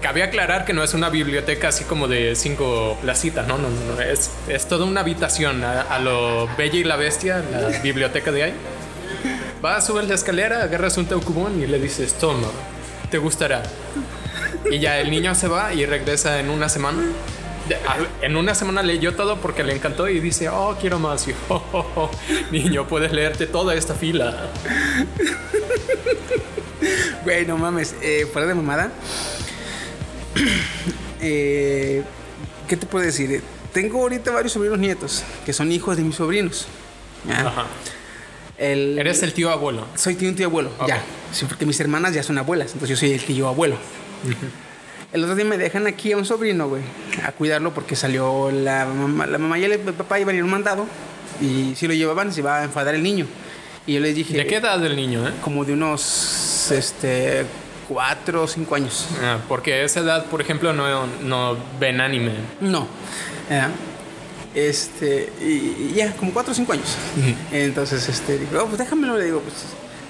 cabe 0.00 0.22
aclarar 0.22 0.64
que 0.64 0.72
no 0.72 0.82
es 0.82 0.94
una 0.94 1.10
biblioteca 1.10 1.68
así 1.68 1.84
como 1.84 2.08
de 2.08 2.34
cinco 2.36 2.96
placitas, 3.02 3.46
no, 3.46 3.58
no, 3.58 3.68
no, 3.68 3.94
no, 3.94 4.00
es, 4.00 4.30
es 4.48 4.66
toda 4.66 4.86
una 4.86 5.02
habitación 5.02 5.62
a, 5.62 5.82
a 5.82 5.98
lo 5.98 6.48
Bella 6.56 6.78
y 6.78 6.84
la 6.84 6.96
Bestia, 6.96 7.42
la 7.52 7.68
biblioteca 7.80 8.32
de 8.32 8.44
ahí. 8.44 8.54
Vas 9.60 9.84
a 9.84 9.86
subir 9.86 10.04
la 10.04 10.14
escalera, 10.14 10.62
agarras 10.62 10.96
un 10.96 11.04
tancubón 11.04 11.62
y 11.62 11.66
le 11.66 11.78
dices, 11.78 12.14
toma, 12.14 12.48
te 13.10 13.18
gustará. 13.18 13.62
Y 14.70 14.78
ya 14.78 14.98
el 15.00 15.10
niño 15.10 15.34
se 15.34 15.48
va 15.48 15.74
y 15.74 15.84
regresa 15.84 16.40
en 16.40 16.48
una 16.48 16.70
semana. 16.70 17.02
En 18.22 18.36
una 18.36 18.54
semana 18.54 18.82
leyó 18.82 19.14
todo 19.14 19.40
porque 19.40 19.62
le 19.62 19.74
encantó 19.74 20.08
y 20.08 20.20
dice, 20.20 20.48
oh, 20.48 20.76
quiero 20.80 20.98
más. 20.98 21.26
Y, 21.28 21.34
oh, 21.48 21.62
oh, 21.72 21.86
oh, 21.96 22.10
niño, 22.50 22.86
puedes 22.88 23.12
leerte 23.12 23.46
toda 23.46 23.74
esta 23.74 23.94
fila. 23.94 24.50
Güey, 27.24 27.46
no 27.46 27.56
mames, 27.56 27.94
eh, 28.02 28.26
fuera 28.32 28.48
de 28.48 28.54
mamada. 28.54 28.90
Eh, 31.24 32.02
¿Qué 32.66 32.76
te 32.76 32.84
puedo 32.84 33.04
decir? 33.04 33.30
Eh, 33.30 33.40
Tengo 33.72 34.00
ahorita 34.02 34.32
varios 34.32 34.52
sobrinos 34.54 34.80
nietos 34.80 35.22
que 35.46 35.52
son 35.52 35.70
hijos 35.70 35.96
de 35.96 36.02
mis 36.02 36.16
sobrinos. 36.16 36.66
Ya. 37.28 37.46
Ajá. 37.46 37.66
El, 38.58 38.98
Eres 38.98 39.22
el 39.22 39.32
tío 39.32 39.48
abuelo. 39.50 39.86
Soy 39.94 40.16
tío 40.16 40.28
un 40.28 40.34
tío 40.34 40.46
abuelo, 40.46 40.72
Ok. 40.80 40.88
ya. 40.88 41.00
Sí, 41.32 41.44
porque 41.44 41.64
mis 41.64 41.78
hermanas 41.78 42.12
ya 42.12 42.24
son 42.24 42.38
abuelas, 42.38 42.72
entonces 42.72 42.88
yo 42.88 42.96
soy 42.96 43.12
el 43.12 43.22
tío 43.24 43.46
abuelo. 43.46 43.76
El 45.12 45.22
otro 45.24 45.34
día 45.36 45.44
me 45.44 45.58
dejan 45.58 45.86
aquí 45.86 46.12
a 46.12 46.16
un 46.16 46.24
sobrino, 46.24 46.68
güey, 46.68 46.82
a 47.24 47.32
cuidarlo 47.32 47.74
porque 47.74 47.96
salió 47.96 48.50
la 48.50 48.86
mamá, 48.86 49.26
la 49.26 49.36
mamá 49.36 49.58
y 49.58 49.64
el 49.64 49.78
papá 49.78 50.18
iban 50.18 50.34
a 50.34 50.38
ir 50.38 50.44
un 50.44 50.50
mandado 50.50 50.86
y 51.40 51.74
si 51.76 51.86
lo 51.86 51.92
llevaban 51.92 52.32
se 52.32 52.40
iba 52.40 52.60
a 52.60 52.64
enfadar 52.64 52.94
el 52.94 53.02
niño. 53.02 53.26
Y 53.86 53.94
yo 53.94 54.00
les 54.00 54.14
dije... 54.14 54.34
¿De 54.34 54.46
qué 54.46 54.56
edad 54.56 54.82
el 54.84 54.96
niño, 54.96 55.28
eh? 55.28 55.32
Como 55.42 55.64
de 55.66 55.74
unos, 55.74 56.70
este, 56.70 57.44
cuatro 57.88 58.44
o 58.44 58.48
cinco 58.48 58.74
años. 58.74 59.06
Ah, 59.22 59.38
porque 59.48 59.74
a 59.74 59.82
esa 59.82 60.00
edad, 60.00 60.24
por 60.26 60.40
ejemplo, 60.40 60.72
no, 60.72 61.06
no 61.22 61.58
ven 61.78 62.00
anime. 62.00 62.32
No. 62.60 62.86
¿verdad? 63.50 63.68
Este, 64.54 65.30
y, 65.42 65.90
y 65.90 65.92
ya, 65.94 66.12
como 66.16 66.32
cuatro 66.32 66.52
o 66.52 66.54
cinco 66.54 66.72
años. 66.72 66.96
Entonces, 67.50 68.08
este, 68.08 68.38
digo, 68.38 68.62
"Oh, 68.62 68.66
pues 68.66 68.78
déjamelo, 68.78 69.18
le 69.18 69.24
digo, 69.24 69.40
pues, 69.40 69.56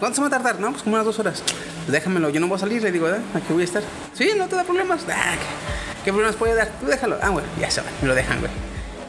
¿cuánto 0.02 0.16
se 0.16 0.20
va 0.22 0.26
a 0.26 0.30
tardar? 0.30 0.58
No, 0.58 0.72
pues 0.72 0.82
como 0.82 0.96
unas 0.96 1.06
dos 1.06 1.20
horas. 1.20 1.44
Pues 1.46 1.92
déjamelo, 1.92 2.28
yo 2.30 2.40
no 2.40 2.48
voy 2.48 2.56
a 2.56 2.58
salir, 2.58 2.82
le 2.82 2.90
digo, 2.90 3.04
¿verdad? 3.04 3.20
Aquí 3.36 3.52
voy 3.52 3.62
a 3.62 3.64
estar. 3.64 3.84
Sí, 4.14 4.30
no 4.36 4.48
te 4.48 4.56
da 4.56 4.64
problemas. 4.64 5.02
Ah, 5.08 5.34
¿qué, 5.36 6.04
qué 6.06 6.10
problemas 6.12 6.34
puede 6.34 6.54
dar? 6.56 6.72
Tú 6.80 6.86
déjalo. 6.86 7.18
Ah, 7.22 7.30
bueno, 7.30 7.46
ya 7.60 7.70
se 7.70 7.80
va, 7.82 7.86
me 8.02 8.08
lo 8.08 8.14
dejan, 8.16 8.40
güey. 8.40 8.50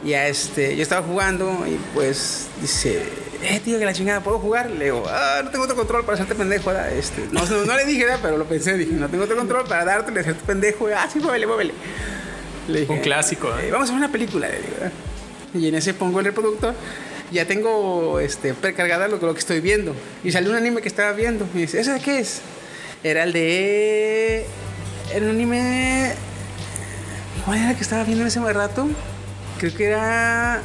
Ya, 0.06 0.28
este, 0.28 0.76
yo 0.76 0.84
estaba 0.84 1.02
jugando 1.08 1.66
y 1.66 1.80
pues 1.96 2.48
dice, 2.62 3.02
eh, 3.42 3.60
tío, 3.64 3.80
que 3.80 3.86
la 3.86 3.94
chingada, 3.94 4.20
¿puedo 4.22 4.38
jugar? 4.38 4.70
Le 4.70 4.86
digo, 4.86 5.04
ah, 5.10 5.42
no 5.44 5.50
tengo 5.50 5.64
otro 5.64 5.76
control 5.76 6.04
para 6.04 6.14
hacerte 6.16 6.36
pendejo, 6.36 6.70
¿verdad? 6.70 6.92
Este, 6.94 7.26
no, 7.32 7.44
no, 7.44 7.66
no 7.66 7.76
le 7.76 7.86
dije, 7.86 8.04
¿verdad? 8.06 8.20
Pero 8.22 8.38
lo 8.38 8.46
pensé, 8.46 8.78
dije, 8.78 8.92
no 8.94 9.08
tengo 9.10 9.24
otro 9.24 9.36
control 9.36 9.66
para 9.66 9.84
darte, 9.86 10.12
le 10.12 10.20
hacerte 10.20 10.44
pendejo. 10.46 10.88
Ah, 10.96 11.08
sí, 11.12 11.20
muévele, 11.20 11.48
muévele. 11.48 11.74
Le 12.68 12.82
dije, 12.82 12.94
Un 12.94 13.00
clásico, 13.00 13.48
¿eh? 13.58 13.68
"Eh, 13.68 13.72
vamos 13.72 13.90
a 13.90 13.94
ver 13.94 14.00
una 14.04 14.12
película, 14.12 14.48
le 14.48 14.58
digo. 14.58 14.70
¿verdad? 14.80 14.92
Y 15.56 15.68
en 15.68 15.76
ese 15.76 15.94
pongo 15.94 16.20
el 16.20 16.26
reproductor. 16.26 16.74
Ya 17.32 17.46
tengo 17.46 18.20
este, 18.20 18.54
precargada 18.54 19.08
lo, 19.08 19.18
lo 19.18 19.34
que 19.34 19.40
estoy 19.40 19.60
viendo. 19.60 19.96
Y 20.24 20.32
salió 20.32 20.52
un 20.52 20.58
anime 20.58 20.82
que 20.82 20.88
estaba 20.88 21.12
viendo. 21.14 21.48
Y 21.54 21.60
dice, 21.60 21.80
¿ese 21.80 21.94
de 21.94 22.00
qué 22.00 22.20
es? 22.20 22.42
Era 23.04 23.24
el 23.24 23.34
de. 23.34 24.46
Era 25.14 25.26
un 25.26 25.32
anime. 25.32 26.14
¿Cuál 27.46 27.58
era 27.60 27.72
el 27.72 27.76
que 27.76 27.84
estaba 27.84 28.04
viendo 28.04 28.22
en 28.24 28.28
ese 28.28 28.40
rato? 28.54 28.88
Creo 29.58 29.74
que 29.76 29.86
era. 29.86 30.62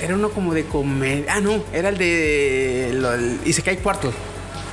Era 0.00 0.14
uno 0.14 0.30
como 0.30 0.54
de 0.54 0.64
comer. 0.66 1.26
Ah, 1.28 1.40
no, 1.40 1.62
era 1.72 1.88
el 1.88 1.98
de. 1.98 2.90
Lo, 2.94 3.12
el 3.14 3.38
Isekai 3.44 3.78
Cuarto. 3.78 4.12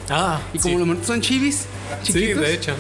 Ah, 0.10 0.42
Y 0.54 0.60
como 0.60 0.74
sí. 0.74 0.78
los 0.80 0.88
monitos 0.88 1.08
son 1.08 1.22
chivis. 1.22 1.66
Sí, 2.04 2.14
chiquitos, 2.14 2.42
de 2.42 2.54
hecho. 2.54 2.74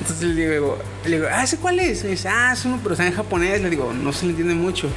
entonces 0.00 0.28
le 0.28 0.50
digo, 0.50 0.78
le 1.04 1.16
digo, 1.16 1.28
ah, 1.30 1.44
¿ese 1.44 1.58
cuál 1.58 1.78
es? 1.78 2.02
Me 2.04 2.10
dice, 2.10 2.28
ah, 2.28 2.52
es 2.54 2.64
uno, 2.64 2.80
pero 2.82 2.94
está 2.94 3.06
en 3.06 3.12
japonés. 3.12 3.60
Le 3.60 3.70
digo, 3.70 3.92
no 3.92 4.12
se 4.12 4.24
le 4.26 4.30
entiende 4.30 4.54
mucho. 4.54 4.88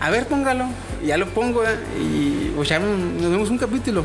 A 0.00 0.10
ver, 0.10 0.26
póngalo. 0.26 0.64
Ya 1.04 1.16
lo 1.16 1.28
pongo, 1.28 1.62
¿eh? 1.64 1.76
y 2.00 2.52
pues 2.56 2.68
ya 2.68 2.78
nos 2.78 3.30
vemos 3.30 3.50
un 3.50 3.58
capítulo. 3.58 4.04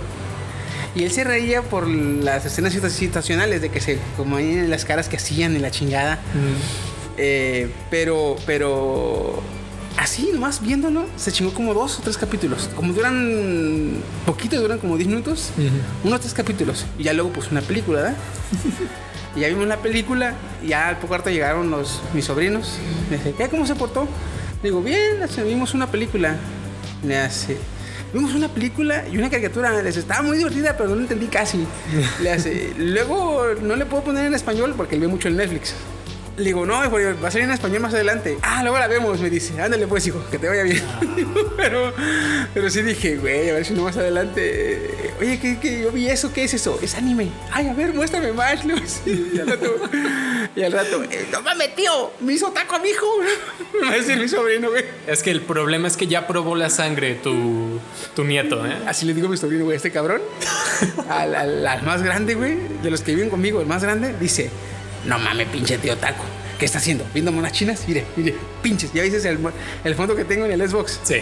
Y 0.95 1.03
él 1.03 1.11
se 1.11 1.23
reía 1.25 1.61
por 1.61 1.88
las 1.88 2.45
escenas 2.45 2.73
situa- 2.73 2.89
situacionales 2.89 3.61
de 3.61 3.69
que 3.69 3.81
se, 3.81 3.99
como 4.15 4.38
ahí 4.38 4.49
en 4.51 4.69
las 4.69 4.85
caras 4.85 5.09
que 5.09 5.17
hacían 5.17 5.55
y 5.55 5.59
la 5.59 5.69
chingada. 5.71 6.19
Eh, 7.17 7.69
pero, 7.89 8.35
pero, 8.45 9.41
así 9.97 10.29
nomás 10.33 10.61
viéndolo, 10.61 11.05
se 11.17 11.31
chingó 11.31 11.53
como 11.53 11.73
dos 11.73 11.99
o 11.99 12.01
tres 12.01 12.17
capítulos. 12.17 12.69
Como 12.75 12.93
duran 12.93 14.01
poquito, 14.25 14.59
duran 14.61 14.79
como 14.79 14.95
10 14.97 15.09
minutos, 15.09 15.51
unos 16.03 16.21
tres 16.21 16.33
capítulos. 16.33 16.85
Y 16.97 17.03
ya 17.03 17.13
luego, 17.13 17.31
pues 17.31 17.51
una 17.51 17.61
película, 17.61 18.01
¿verdad? 18.01 18.15
Y 19.35 19.41
ya 19.41 19.49
vimos 19.49 19.67
la 19.67 19.75
película 19.81 20.33
y 20.63 20.69
ya 20.69 20.88
al 20.88 20.97
poco 20.99 21.17
rato 21.17 21.29
llegaron 21.29 21.69
los, 21.69 22.01
mis 22.13 22.23
sobrinos. 22.23 22.77
Me 23.09 23.17
dice, 23.17 23.33
¿qué? 23.38 23.49
¿Cómo 23.49 23.67
se 23.67 23.75
portó? 23.75 24.07
Digo, 24.65 24.82
bien, 24.82 25.19
vimos 25.45 25.75
una 25.75 25.86
película. 25.86 26.38
Le 27.04 27.19
hace, 27.19 27.56
vimos 28.12 28.34
una 28.34 28.47
película 28.47 29.08
y 29.08 29.15
una 29.15 29.30
caricatura. 29.30 29.69
Le 29.69 29.84
dice, 29.84 29.99
estaba 29.99 30.23
muy 30.23 30.39
divertida, 30.39 30.75
pero 30.75 30.89
no 30.89 30.95
la 30.95 31.04
entendí 31.04 31.28
casi. 31.28 31.67
Le 32.23 32.32
hace, 32.32 32.73
luego 32.75 33.43
no 33.62 33.75
le 33.75 33.86
puedo 33.86 34.04
poner 34.06 34.25
en 34.25 34.34
español 34.34 34.73
porque 34.75 34.95
él 34.95 35.01
ve 35.01 35.08
mucho 35.08 35.28
el 35.28 35.38
Netflix. 35.38 35.75
Le 36.38 36.43
digo, 36.43 36.65
no, 36.65 36.74
va 36.74 37.28
a 37.28 37.32
salir 37.32 37.45
en 37.45 37.52
español 37.54 37.80
más 37.80 37.93
adelante. 37.93 38.38
Ah, 38.41 38.62
luego 38.62 38.78
la 38.78 38.88
vemos, 38.88 39.21
me 39.21 39.30
dice. 39.30 39.60
Ándale 39.62 39.88
pues, 39.88 40.06
hijo, 40.06 40.21
que 40.30 40.38
te 40.38 40.50
vaya 40.50 40.63
bien. 40.63 40.84
pero, 41.58 41.93
pero 42.54 42.69
sí 42.69 42.82
dije, 42.82 43.15
güey, 43.15 43.50
a 43.50 43.54
ver 43.54 43.65
si 43.65 43.74
no 43.74 43.84
más 43.84 43.95
adelante. 43.95 45.13
Oye, 45.21 45.39
¿qué, 45.39 45.58
qué? 45.62 45.82
yo 45.84 45.91
vi 45.93 46.10
eso, 46.10 46.34
¿qué 46.34 46.43
es 46.43 46.54
eso? 46.54 46.78
Es 46.82 46.95
anime. 46.95 47.30
Ay, 47.54 47.67
a 47.69 47.74
ver, 47.74 47.93
muéstrame 47.93 48.34
más. 48.34 48.60
Sí, 49.06 49.32
y 49.34 49.39
al 49.39 49.48
rato, 49.48 49.76
y 50.56 50.63
al 50.63 50.71
rato 50.74 51.04
eh, 51.04 51.26
no 51.32 51.41
mames, 51.41 51.74
tío, 51.76 52.12
me 52.19 52.34
hizo 52.34 52.52
taco 52.52 52.76
a 52.76 52.80
mi 52.80 52.89
hijo. 52.89 53.06
Me 53.82 53.88
va 53.88 53.93
a 53.93 53.95
decir 53.98 54.17
mi 54.17 54.28
sobrino, 54.28 54.69
güey. 54.71 54.84
Es 55.08 55.21
que 55.24 55.32
el 55.32 55.41
problema 55.41 55.88
es 55.88 55.95
que 55.98 56.08
ya 56.08 56.28
probó 56.28 56.56
la 56.56 56.69
sangre 56.69 57.15
tu, 57.15 57.80
tu 58.15 58.24
nieto, 58.26 58.65
¿eh? 58.65 58.74
Así 58.88 59.06
le 59.06 59.13
digo 59.13 59.28
a 59.28 59.32
mi 59.32 59.38
sobrino, 59.38 59.63
güey, 59.65 59.76
este 59.78 59.91
cabrón, 59.91 60.21
al, 61.10 61.34
al- 61.36 61.65
al 61.67 61.84
más 61.84 62.02
grande, 62.04 62.36
güey, 62.36 62.58
de 62.84 62.89
los 62.91 63.02
que 63.02 63.13
viven 63.15 63.30
conmigo, 63.30 63.60
el 63.62 63.67
más 63.67 63.84
grande, 63.84 64.13
dice, 64.19 64.50
no 65.05 65.19
mames, 65.19 65.47
pinche 65.47 65.77
tío 65.77 65.95
taco. 65.97 66.23
¿Qué 66.59 66.65
está 66.65 66.77
haciendo? 66.77 67.05
¿Viendo 67.13 67.31
monas 67.33 67.51
chinas? 67.51 67.83
Mire, 67.87 68.05
mire, 68.15 68.33
pinches. 68.61 68.91
¿Ya 68.93 69.03
viste 69.03 69.27
el, 69.27 69.39
el 69.83 69.95
fondo 69.95 70.15
que 70.15 70.23
tengo 70.23 70.45
en 70.45 70.51
el 70.59 70.69
Xbox? 70.69 70.99
Sí. 71.03 71.15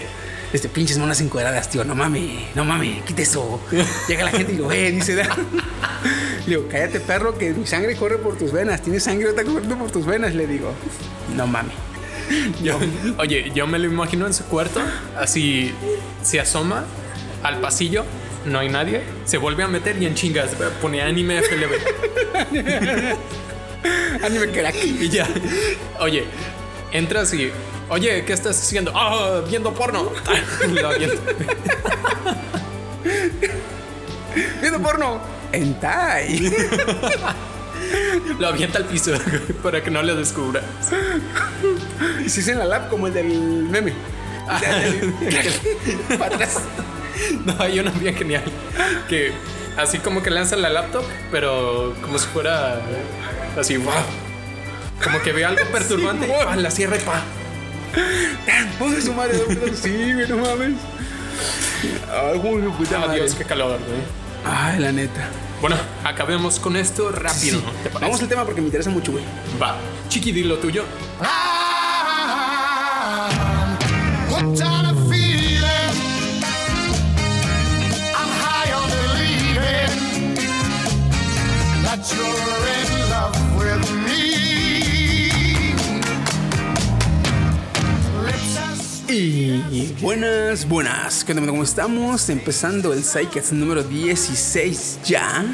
Este, 0.53 0.69
pinches 0.69 0.99
monas 0.99 1.19
encuadradas, 1.21 1.69
tío. 1.71 1.83
No 1.83 1.95
mames, 1.95 2.21
no 2.53 2.63
mames, 2.63 3.01
quita 3.03 3.23
eso. 3.23 3.59
Llega 4.07 4.23
la 4.25 4.31
gente 4.31 4.53
y 4.53 4.57
lo 4.57 4.67
ve, 4.67 4.91
dice. 4.91 5.15
Le 5.15 5.23
digo, 6.45 6.67
cállate, 6.69 6.99
perro, 6.99 7.35
que 7.37 7.51
mi 7.51 7.65
sangre 7.65 7.95
corre 7.95 8.19
por 8.19 8.37
tus 8.37 8.51
venas. 8.51 8.81
Tienes 8.83 9.03
sangre, 9.03 9.29
está 9.29 9.43
corriendo 9.43 9.75
por 9.77 9.89
tus 9.89 10.05
venas. 10.05 10.35
Le 10.35 10.45
digo, 10.45 10.71
no 11.35 11.47
mames. 11.47 11.73
Yo- 12.61 12.79
oye, 13.17 13.51
yo 13.55 13.65
me 13.65 13.79
lo 13.79 13.87
imagino 13.87 14.27
en 14.27 14.33
su 14.35 14.45
cuarto, 14.45 14.81
así 15.17 15.73
se 16.21 16.39
asoma 16.39 16.85
al 17.41 17.59
pasillo, 17.59 18.05
no 18.45 18.59
hay 18.59 18.69
nadie, 18.69 19.01
se 19.25 19.37
vuelve 19.37 19.63
a 19.63 19.67
meter 19.67 20.01
y 20.01 20.05
en 20.05 20.15
chingas 20.15 20.51
pone 20.81 21.01
anime 21.01 21.41
FLB. 21.41 21.73
Anime 24.23 24.51
crack. 24.51 24.75
Y 24.83 25.09
ya, 25.09 25.27
oye, 25.99 26.25
entras 26.91 27.33
y, 27.33 27.51
oye, 27.89 28.23
¿qué 28.25 28.33
estás 28.33 28.59
haciendo? 28.59 28.91
Ah, 28.95 29.41
viendo 29.47 29.73
porno. 29.73 30.11
Lo 30.69 30.89
avienta. 30.89 31.21
Viendo 34.61 34.81
porno. 34.81 35.21
Entai. 35.51 36.51
Lo 38.39 38.47
avienta 38.47 38.79
al 38.79 38.85
piso 38.85 39.11
para 39.61 39.83
que 39.83 39.91
no 39.91 40.01
le 40.01 40.15
descubra. 40.15 40.63
Y 42.25 42.29
se 42.29 42.39
hizo 42.39 42.51
en 42.51 42.59
la 42.59 42.65
lab 42.65 42.89
como 42.89 43.05
el 43.07 43.13
del 43.13 43.27
meme. 43.27 43.93
Para 46.17 46.35
atrás. 46.35 46.61
No, 47.45 47.55
hay 47.59 47.79
una 47.79 47.91
bien 47.91 48.15
genial 48.15 48.43
que 49.07 49.33
así 49.77 49.99
como 49.99 50.21
que 50.23 50.29
lanza 50.29 50.55
la 50.55 50.69
laptop, 50.69 51.03
pero 51.31 51.95
como 52.01 52.17
si 52.17 52.27
fuera 52.27 52.79
así, 53.59 53.77
wow. 53.77 53.93
Como 55.03 55.21
que 55.21 55.31
ve 55.31 55.45
algo 55.45 55.63
perturbante, 55.71 56.27
wow. 56.27 56.45
pa, 56.45 56.55
la 56.55 56.71
cierra 56.71 56.97
y 56.97 56.99
pa. 56.99 57.21
Puse 58.79 59.01
su 59.01 59.13
madre. 59.13 59.39
Sí, 59.73 60.13
güey, 60.13 60.27
no 60.27 60.37
mames. 60.37 60.73
Ay, 62.11 62.39
puta 62.77 62.99
madre. 62.99 63.21
Adiós, 63.21 63.35
qué 63.35 63.43
calor, 63.43 63.79
güey. 63.79 64.01
Ay, 64.45 64.79
la 64.79 64.91
neta. 64.91 65.29
Bueno, 65.61 65.77
acabemos 66.03 66.59
con 66.59 66.75
esto 66.75 67.11
rápido. 67.11 67.59
Sí. 67.59 67.65
¿te? 67.83 67.89
Vamos 67.89 68.21
al 68.21 68.27
tema 68.27 68.43
porque 68.43 68.61
me 68.61 68.67
interesa 68.67 68.89
mucho, 68.89 69.13
güey. 69.13 69.23
Va. 69.61 69.77
Chiqui, 70.09 70.31
di 70.31 70.43
lo 70.43 70.57
tuyo. 70.57 70.83
What 71.19 71.52
Y 89.15 89.95
buenas, 90.01 90.67
buenas. 90.67 91.23
¿Cómo 91.23 91.63
estamos? 91.63 92.29
Empezando 92.29 92.93
el 92.93 93.03
Psycats 93.03 93.51
número 93.53 93.83
16 93.83 95.01
ya. 95.05 95.45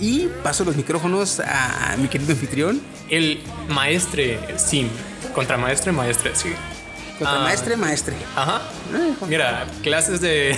Y 0.00 0.28
paso 0.42 0.64
los 0.64 0.74
micrófonos 0.74 1.38
a 1.40 1.96
mi 1.98 2.08
querido 2.08 2.32
anfitrión. 2.32 2.80
El 3.10 3.42
maestre 3.68 4.38
Sim. 4.56 4.88
Contra 5.34 5.58
maestre, 5.58 5.92
maestre, 5.92 6.30
sí. 6.34 6.48
Contra 7.18 7.40
Ah. 7.40 7.42
maestre, 7.42 7.76
maestre. 7.76 8.14
Ajá. 8.34 8.62
Mira, 9.28 9.66
clases 9.82 10.22
de. 10.22 10.56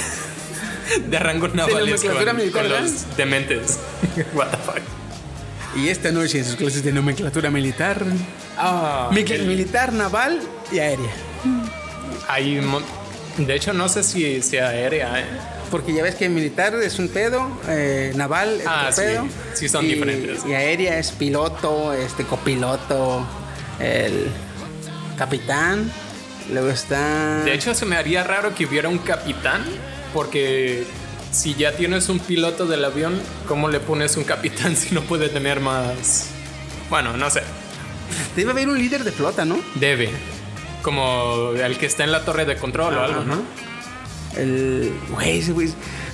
de 1.08 1.18
rango 1.18 1.48
navales 1.48 2.00
con, 2.00 2.10
nomenclatura 2.12 2.32
militar, 2.32 2.62
con 2.62 2.70
los 2.84 3.16
dementes. 3.16 3.78
What 4.34 4.50
the 4.50 4.56
fuck. 4.58 4.80
Y 5.76 5.88
esta 5.88 6.12
noche 6.12 6.38
en 6.38 6.44
sus 6.44 6.54
clases 6.54 6.84
de 6.84 6.92
nomenclatura 6.92 7.50
militar. 7.50 8.04
Ah, 8.56 9.10
el- 9.12 9.46
Militar, 9.48 9.92
naval 9.92 10.40
y 10.70 10.78
aérea. 10.78 11.10
Hay 12.28 12.60
de 13.38 13.54
hecho, 13.54 13.72
no 13.74 13.88
sé 13.88 14.02
si 14.02 14.40
sea 14.42 14.68
aérea. 14.68 15.20
¿eh? 15.20 15.24
Porque 15.70 15.92
ya 15.92 16.02
ves 16.02 16.14
que 16.14 16.28
militar 16.28 16.74
es 16.76 16.98
un 16.98 17.08
pedo, 17.08 17.46
eh, 17.68 18.12
naval 18.14 18.60
es 18.60 18.66
Ah, 18.66 18.88
otro 18.90 18.92
sí. 18.92 19.00
pedo. 19.02 19.28
Sí, 19.54 19.68
son 19.68 19.84
y, 19.84 19.88
diferentes. 19.88 20.44
Y 20.46 20.54
aérea 20.54 20.98
es 20.98 21.10
piloto, 21.10 21.92
este 21.92 22.24
copiloto, 22.24 23.26
el 23.78 24.28
capitán. 25.18 25.90
Luego 26.50 26.70
está. 26.70 27.42
De 27.44 27.52
hecho, 27.52 27.74
se 27.74 27.84
me 27.84 27.96
haría 27.96 28.22
raro 28.24 28.54
que 28.54 28.64
hubiera 28.64 28.88
un 28.88 28.98
capitán, 28.98 29.64
porque 30.14 30.84
si 31.32 31.54
ya 31.54 31.72
tienes 31.72 32.08
un 32.08 32.20
piloto 32.20 32.64
del 32.66 32.84
avión, 32.84 33.20
¿cómo 33.48 33.68
le 33.68 33.80
pones 33.80 34.16
un 34.16 34.24
capitán 34.24 34.76
si 34.76 34.94
no 34.94 35.02
puede 35.02 35.28
tener 35.28 35.60
más? 35.60 36.28
Bueno, 36.88 37.16
no 37.16 37.28
sé. 37.28 37.42
debe 38.36 38.52
haber 38.52 38.68
un 38.68 38.78
líder 38.78 39.04
de 39.04 39.12
flota, 39.12 39.44
¿no? 39.44 39.58
Debe. 39.74 40.10
Como 40.86 41.50
el 41.52 41.78
que 41.78 41.86
está 41.86 42.04
en 42.04 42.12
la 42.12 42.24
torre 42.24 42.44
de 42.44 42.54
control 42.56 42.94
o 42.96 43.00
algo, 43.02 43.24
¿no? 43.24 43.42
El. 44.36 44.92
Güey, 45.10 45.40
ese 45.40 45.50
güey. 45.50 45.66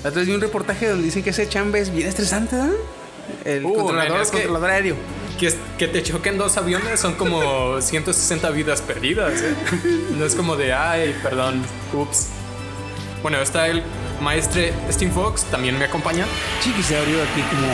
La 0.02 0.08
otra 0.08 0.20
vez 0.20 0.28
vi 0.28 0.35
un 0.35 0.40
reportaje 0.40 0.88
donde 0.88 1.04
dicen 1.04 1.22
que 1.22 1.28
ese 1.28 1.46
chamba 1.46 1.78
es 1.78 1.92
bien 1.92 2.08
estresante, 2.08 2.56
¿verdad? 2.56 2.70
El 3.44 3.64
Uh, 3.66 3.74
controlador, 3.74 4.12
man, 4.12 4.22
es 4.22 4.30
que- 4.30 4.38
controlador 4.38 4.70
aéreo. 4.70 4.96
Que, 5.38 5.52
que 5.76 5.88
te 5.88 6.02
choquen 6.02 6.38
dos 6.38 6.56
aviones 6.56 6.98
son 7.00 7.14
como 7.16 7.80
160 7.82 8.48
vidas 8.50 8.80
perdidas, 8.80 9.42
¿eh? 9.42 9.54
No 10.16 10.24
es 10.24 10.35
como 10.35 10.56
de, 10.56 10.72
ay, 10.72 11.14
perdón, 11.22 11.62
ups. 11.92 12.28
Bueno, 13.22 13.38
está 13.42 13.68
el 13.68 13.82
maestre 14.22 14.72
Steve 14.90 15.11
Fox, 15.12 15.44
también 15.44 15.78
me 15.78 15.85
acompaña. 15.85 16.24
Chiqui 16.62 16.82
se 16.82 16.96
abrió 16.96 17.16
aquí 17.22 17.42
como. 17.42 17.68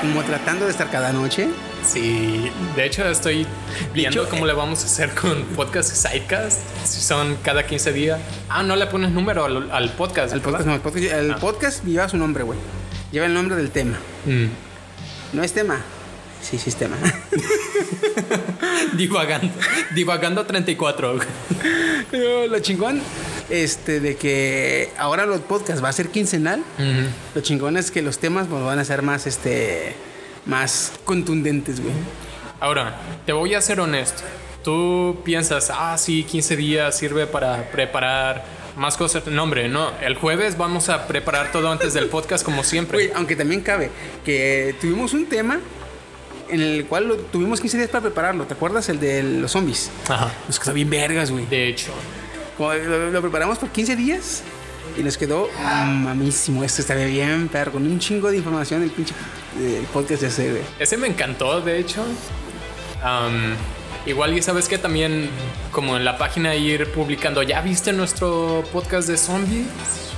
Como 0.00 0.22
tratando 0.22 0.64
de 0.64 0.70
estar 0.70 0.90
cada 0.90 1.12
noche. 1.12 1.48
Sí, 1.86 2.50
de 2.76 2.86
hecho 2.86 3.06
estoy 3.08 3.46
viendo 3.94 4.22
hecho, 4.22 4.30
cómo 4.30 4.46
le 4.46 4.52
vamos 4.54 4.82
a 4.82 4.86
hacer 4.86 5.10
con 5.14 5.42
podcast 5.56 5.92
y 5.92 5.96
sidecast. 5.96 6.58
Si 6.84 7.00
son 7.00 7.36
cada 7.42 7.66
15 7.66 7.92
días. 7.92 8.18
Ah, 8.48 8.62
no 8.62 8.76
le 8.76 8.86
pones 8.86 9.10
número 9.10 9.44
al, 9.44 9.70
al 9.70 9.90
podcast. 9.92 10.32
El 10.32 10.40
podcast, 10.40 10.66
no, 10.66 10.74
el 10.74 10.80
podcast, 10.80 11.04
el 11.04 11.30
Ah. 11.32 11.36
podcast 11.38 11.84
lleva 11.84 12.08
su 12.08 12.16
nombre, 12.16 12.44
güey. 12.44 12.58
Lleva 13.12 13.26
el 13.26 13.34
nombre 13.34 13.56
del 13.56 13.70
tema. 13.70 13.98
Mm. 14.24 14.46
¿No 15.34 15.42
es 15.42 15.52
tema? 15.52 15.80
Sí, 16.42 16.56
sí 16.58 16.70
es 16.70 16.76
tema. 16.76 16.96
Divagando. 18.94 19.52
Divagando 19.94 20.46
34. 20.46 21.18
Pero 22.10 22.46
lo 22.48 22.58
chingón, 22.60 23.02
este, 23.50 24.00
de 24.00 24.16
que 24.16 24.90
ahora 24.98 25.26
los 25.26 25.40
podcasts 25.40 25.82
va 25.82 25.88
a 25.88 25.92
ser 25.92 26.08
quincenal. 26.08 26.62
Lo 27.34 27.40
chingón 27.40 27.76
es 27.76 27.90
que 27.90 28.02
los 28.02 28.18
temas 28.18 28.46
pues, 28.48 28.62
van 28.62 28.78
a 28.78 28.84
ser 28.84 29.02
más, 29.02 29.26
este, 29.26 29.94
más 30.46 30.92
contundentes, 31.04 31.80
güey. 31.80 31.94
Ahora, 32.60 32.96
te 33.26 33.32
voy 33.32 33.54
a 33.54 33.60
ser 33.60 33.80
honesto. 33.80 34.22
Tú 34.62 35.22
piensas, 35.24 35.70
ah, 35.74 35.96
sí, 35.96 36.24
15 36.24 36.56
días 36.56 36.96
sirve 36.96 37.26
para 37.26 37.70
preparar 37.70 38.44
más 38.76 38.96
cosas. 38.96 39.26
No, 39.26 39.42
hombre, 39.42 39.68
no. 39.68 39.90
El 40.00 40.14
jueves 40.14 40.58
vamos 40.58 40.88
a 40.88 41.06
preparar 41.06 41.50
todo 41.52 41.70
antes 41.70 41.94
del 41.94 42.06
podcast, 42.06 42.44
como 42.44 42.62
siempre. 42.62 42.96
Güey, 42.96 43.12
aunque 43.14 43.36
también 43.36 43.62
cabe 43.62 43.90
que 44.24 44.74
tuvimos 44.80 45.14
un 45.14 45.26
tema 45.26 45.60
en 46.50 46.60
el 46.60 46.86
cual 46.86 47.08
lo, 47.08 47.16
tuvimos 47.16 47.60
15 47.60 47.78
días 47.78 47.90
para 47.90 48.02
prepararlo. 48.02 48.44
¿Te 48.44 48.54
acuerdas? 48.54 48.88
El 48.88 49.00
de 49.00 49.22
los 49.22 49.52
zombies. 49.52 49.90
Ajá. 50.08 50.30
Nos 50.46 50.60
quedó 50.60 50.74
bien 50.74 50.90
vergas, 50.90 51.30
güey. 51.30 51.46
De 51.46 51.68
hecho, 51.68 51.92
Lo, 52.60 53.10
lo 53.10 53.20
preparamos 53.22 53.58
por 53.58 53.70
15 53.70 53.96
días 53.96 54.42
y 54.98 55.02
nos 55.02 55.16
quedó 55.16 55.48
mamísimo. 55.58 56.62
Esto 56.62 56.82
estaría 56.82 57.06
bien, 57.06 57.48
perro, 57.48 57.72
con 57.72 57.86
un 57.86 57.98
chingo 57.98 58.30
de 58.30 58.36
información 58.36 58.82
el 58.82 58.90
pinche 58.90 59.14
eh, 59.58 59.82
podcast 59.92 60.20
de 60.22 60.28
ese, 60.28 60.50
güey. 60.50 60.62
ese 60.78 60.96
me 60.98 61.06
encantó, 61.08 61.60
de 61.62 61.78
hecho. 61.78 62.04
Am, 63.02 63.54
igual, 64.04 64.36
y 64.36 64.42
sabes 64.42 64.68
que 64.68 64.76
también, 64.76 65.30
como 65.72 65.96
en 65.96 66.04
la 66.04 66.18
página, 66.18 66.54
ir 66.54 66.90
publicando, 66.92 67.42
¿ya 67.42 67.62
viste 67.62 67.92
nuestro 67.94 68.62
podcast 68.72 69.08
de 69.08 69.16
zombies? 69.16 69.66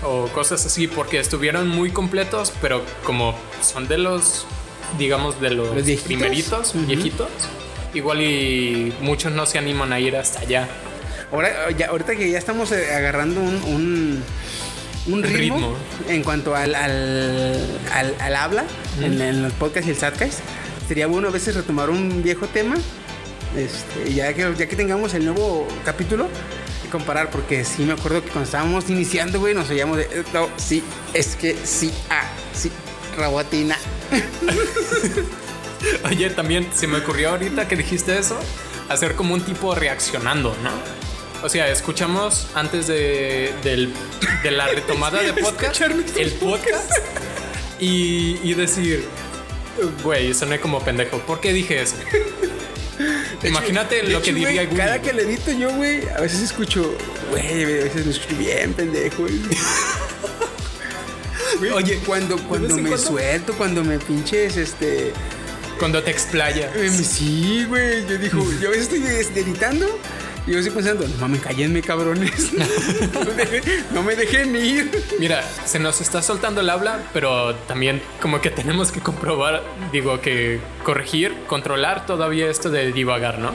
O 0.02 0.26
cosas 0.28 0.66
así, 0.66 0.88
porque 0.88 1.20
estuvieron 1.20 1.68
muy 1.68 1.90
completos, 1.92 2.52
pero 2.60 2.82
como 3.04 3.36
son 3.62 3.86
de 3.86 3.98
los, 3.98 4.46
digamos, 4.98 5.40
de 5.40 5.50
los, 5.50 5.68
¿Los 5.76 5.84
viejitos? 5.84 6.06
primeritos, 6.06 6.74
Ujú. 6.74 6.86
viejitos, 6.86 7.28
igual 7.94 8.20
y 8.20 8.92
muchos 9.00 9.30
no 9.30 9.46
se 9.46 9.58
animan 9.58 9.92
a 9.92 10.00
ir 10.00 10.16
hasta 10.16 10.40
allá. 10.40 10.68
Ahora, 11.32 11.70
ya, 11.70 11.86
ahorita 11.88 12.14
que 12.14 12.30
ya 12.30 12.38
estamos 12.38 12.70
eh, 12.72 12.94
agarrando 12.94 13.40
un, 13.40 13.54
un, 13.64 14.22
un 15.06 15.22
ritmo, 15.22 15.56
ritmo. 15.56 15.76
en 16.08 16.22
cuanto 16.22 16.54
al, 16.54 16.74
al, 16.74 17.66
al- 17.92 18.14
al 18.20 18.36
habla 18.36 18.64
en, 19.00 19.20
en 19.20 19.42
los 19.42 19.52
podcasts 19.54 19.88
y 19.88 19.92
el 19.92 19.96
sadcast, 19.96 20.40
sería 20.86 21.06
bueno 21.06 21.28
a 21.28 21.30
veces 21.30 21.54
retomar 21.54 21.88
un 21.90 22.22
viejo 22.22 22.46
tema. 22.48 22.76
Este, 23.56 24.12
ya, 24.14 24.32
que, 24.34 24.54
ya 24.56 24.66
que 24.66 24.76
tengamos 24.76 25.12
el 25.14 25.24
nuevo 25.26 25.66
capítulo 25.84 26.28
y 26.84 26.88
comparar, 26.88 27.30
porque 27.30 27.64
sí 27.64 27.82
me 27.84 27.92
acuerdo 27.94 28.22
que 28.22 28.28
cuando 28.28 28.44
estábamos 28.44 28.88
iniciando, 28.90 29.40
güey, 29.40 29.54
nos 29.54 29.68
oíamos 29.70 29.96
de. 29.98 30.24
No, 30.34 30.48
sí, 30.56 30.82
es 31.14 31.34
que 31.36 31.56
sí, 31.64 31.92
ah, 32.10 32.24
sí, 32.54 32.70
robotina. 33.16 33.76
Oye, 36.04 36.30
también 36.30 36.68
se 36.74 36.86
me 36.86 36.98
ocurrió 36.98 37.30
ahorita 37.30 37.66
que 37.68 37.76
dijiste 37.76 38.18
eso, 38.18 38.38
hacer 38.88 39.14
como 39.16 39.34
un 39.34 39.40
tipo 39.42 39.74
reaccionando, 39.74 40.56
¿no? 40.62 40.70
O 41.42 41.48
sea, 41.48 41.68
escuchamos 41.70 42.46
antes 42.54 42.86
de, 42.86 43.52
del- 43.64 43.92
de 44.42 44.50
la 44.50 44.68
retomada 44.68 45.22
de 45.22 45.32
podcast, 45.42 45.80
el 46.16 46.30
podcast, 46.32 46.90
y, 47.80 48.38
y 48.42 48.54
decir, 48.54 49.04
güey, 50.04 50.32
soné 50.34 50.60
como 50.60 50.80
pendejo. 50.84 51.18
¿Por 51.20 51.40
qué 51.40 51.52
dije 51.52 51.82
eso? 51.82 51.96
Imagínate 53.42 54.04
lo 54.04 54.10
hecho, 54.18 54.22
que 54.22 54.32
diría 54.32 54.64
Google. 54.64 54.78
Cada 54.78 55.02
que 55.02 55.12
le 55.12 55.22
edito 55.22 55.50
yo, 55.50 55.72
güey, 55.74 56.08
a 56.10 56.20
veces 56.20 56.40
escucho, 56.42 56.96
güey, 57.30 57.64
a 57.64 57.66
veces 57.84 58.06
me 58.06 58.12
escucho 58.12 58.36
bien 58.36 58.72
pendejo. 58.74 59.22
Güey, 61.58 61.70
Oye, 61.72 61.98
cuando, 62.06 62.36
cuando 62.48 62.68
me 62.76 62.82
cuando- 62.90 62.98
suelto, 62.98 63.52
cuando 63.54 63.82
me 63.82 63.98
pinches, 63.98 64.56
este. 64.56 65.12
Cuando 65.78 66.00
te 66.04 66.12
explaya. 66.12 66.70
eh, 66.76 66.88
sí, 66.90 67.64
güey. 67.68 68.06
Yo 68.06 68.16
digo, 68.18 68.46
yo 68.60 68.68
a 68.68 68.70
veces 68.70 68.84
estoy 68.92 69.04
este, 69.06 69.40
editando 69.40 69.98
y 70.46 70.52
yo 70.52 70.58
estoy 70.58 70.74
pensando, 70.74 71.06
no 71.06 71.16
mames, 71.20 71.40
cállenme, 71.40 71.82
cabrones. 71.82 72.52
no, 73.92 74.02
me 74.02 74.16
dejen, 74.16 74.56
ir. 74.56 74.90
Mira, 75.18 75.42
se 75.64 75.78
nos 75.78 76.00
está 76.00 76.22
soltando 76.22 76.60
el 76.60 76.70
habla, 76.70 77.00
pero 77.12 77.54
también 77.54 78.02
como 78.20 78.40
que 78.40 78.50
tenemos 78.50 78.90
que 78.90 79.00
comprobar, 79.00 79.62
digo 79.92 80.20
que 80.20 80.60
corregir, 80.84 81.34
controlar 81.46 82.06
todavía 82.06 82.50
esto 82.50 82.70
de 82.70 82.92
divagar, 82.92 83.38
¿no? 83.38 83.52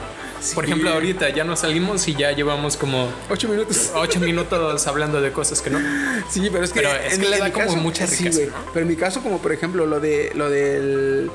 Por 0.54 0.64
ejemplo, 0.64 0.90
ahorita 0.90 1.28
ya 1.30 1.44
nos 1.44 1.60
salimos 1.60 2.06
y 2.08 2.14
ya 2.14 2.32
llevamos 2.32 2.76
como 2.76 3.10
Ocho 3.28 3.48
minutos. 3.48 3.90
ocho 3.94 4.20
minutos 4.20 4.86
hablando 4.86 5.20
de 5.20 5.32
cosas 5.32 5.60
que 5.60 5.70
no. 5.70 5.80
Sí, 6.30 6.48
pero 6.52 6.64
es 6.64 6.72
que, 6.72 6.80
Pero 6.80 6.94
es 6.94 7.18
que 7.18 7.28
le 7.28 7.38
da 7.38 7.52
como 7.52 7.74
mucha 7.76 8.06
sí, 8.06 8.24
riqueza. 8.24 8.52
¿no? 8.52 8.72
Pero 8.72 8.82
en 8.84 8.88
mi 8.88 8.96
caso, 8.96 9.20
como 9.20 9.38
por 9.38 9.52
ejemplo 9.52 9.84
lo 9.86 9.98
de 10.00 10.30
lo 10.34 10.48
del 10.48 11.30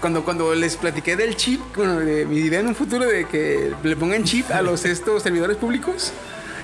cuando 0.00 0.24
cuando 0.24 0.54
les 0.54 0.76
platiqué 0.76 1.16
del 1.16 1.36
chip, 1.36 1.60
bueno, 1.74 2.00
de 2.00 2.24
mi 2.26 2.36
idea 2.38 2.60
en 2.60 2.68
un 2.68 2.74
futuro 2.74 3.06
de 3.06 3.26
que 3.26 3.72
le 3.82 3.96
pongan 3.96 4.24
chip 4.24 4.50
a 4.50 4.62
los 4.62 4.84
estos 4.84 5.22
servidores 5.22 5.56
públicos 5.56 6.12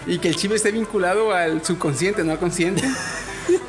y 0.06 0.18
que 0.18 0.28
el 0.28 0.36
chip 0.36 0.52
esté 0.52 0.70
vinculado 0.72 1.32
al 1.32 1.64
subconsciente, 1.64 2.24
no 2.24 2.32
al 2.32 2.38
consciente. 2.38 2.82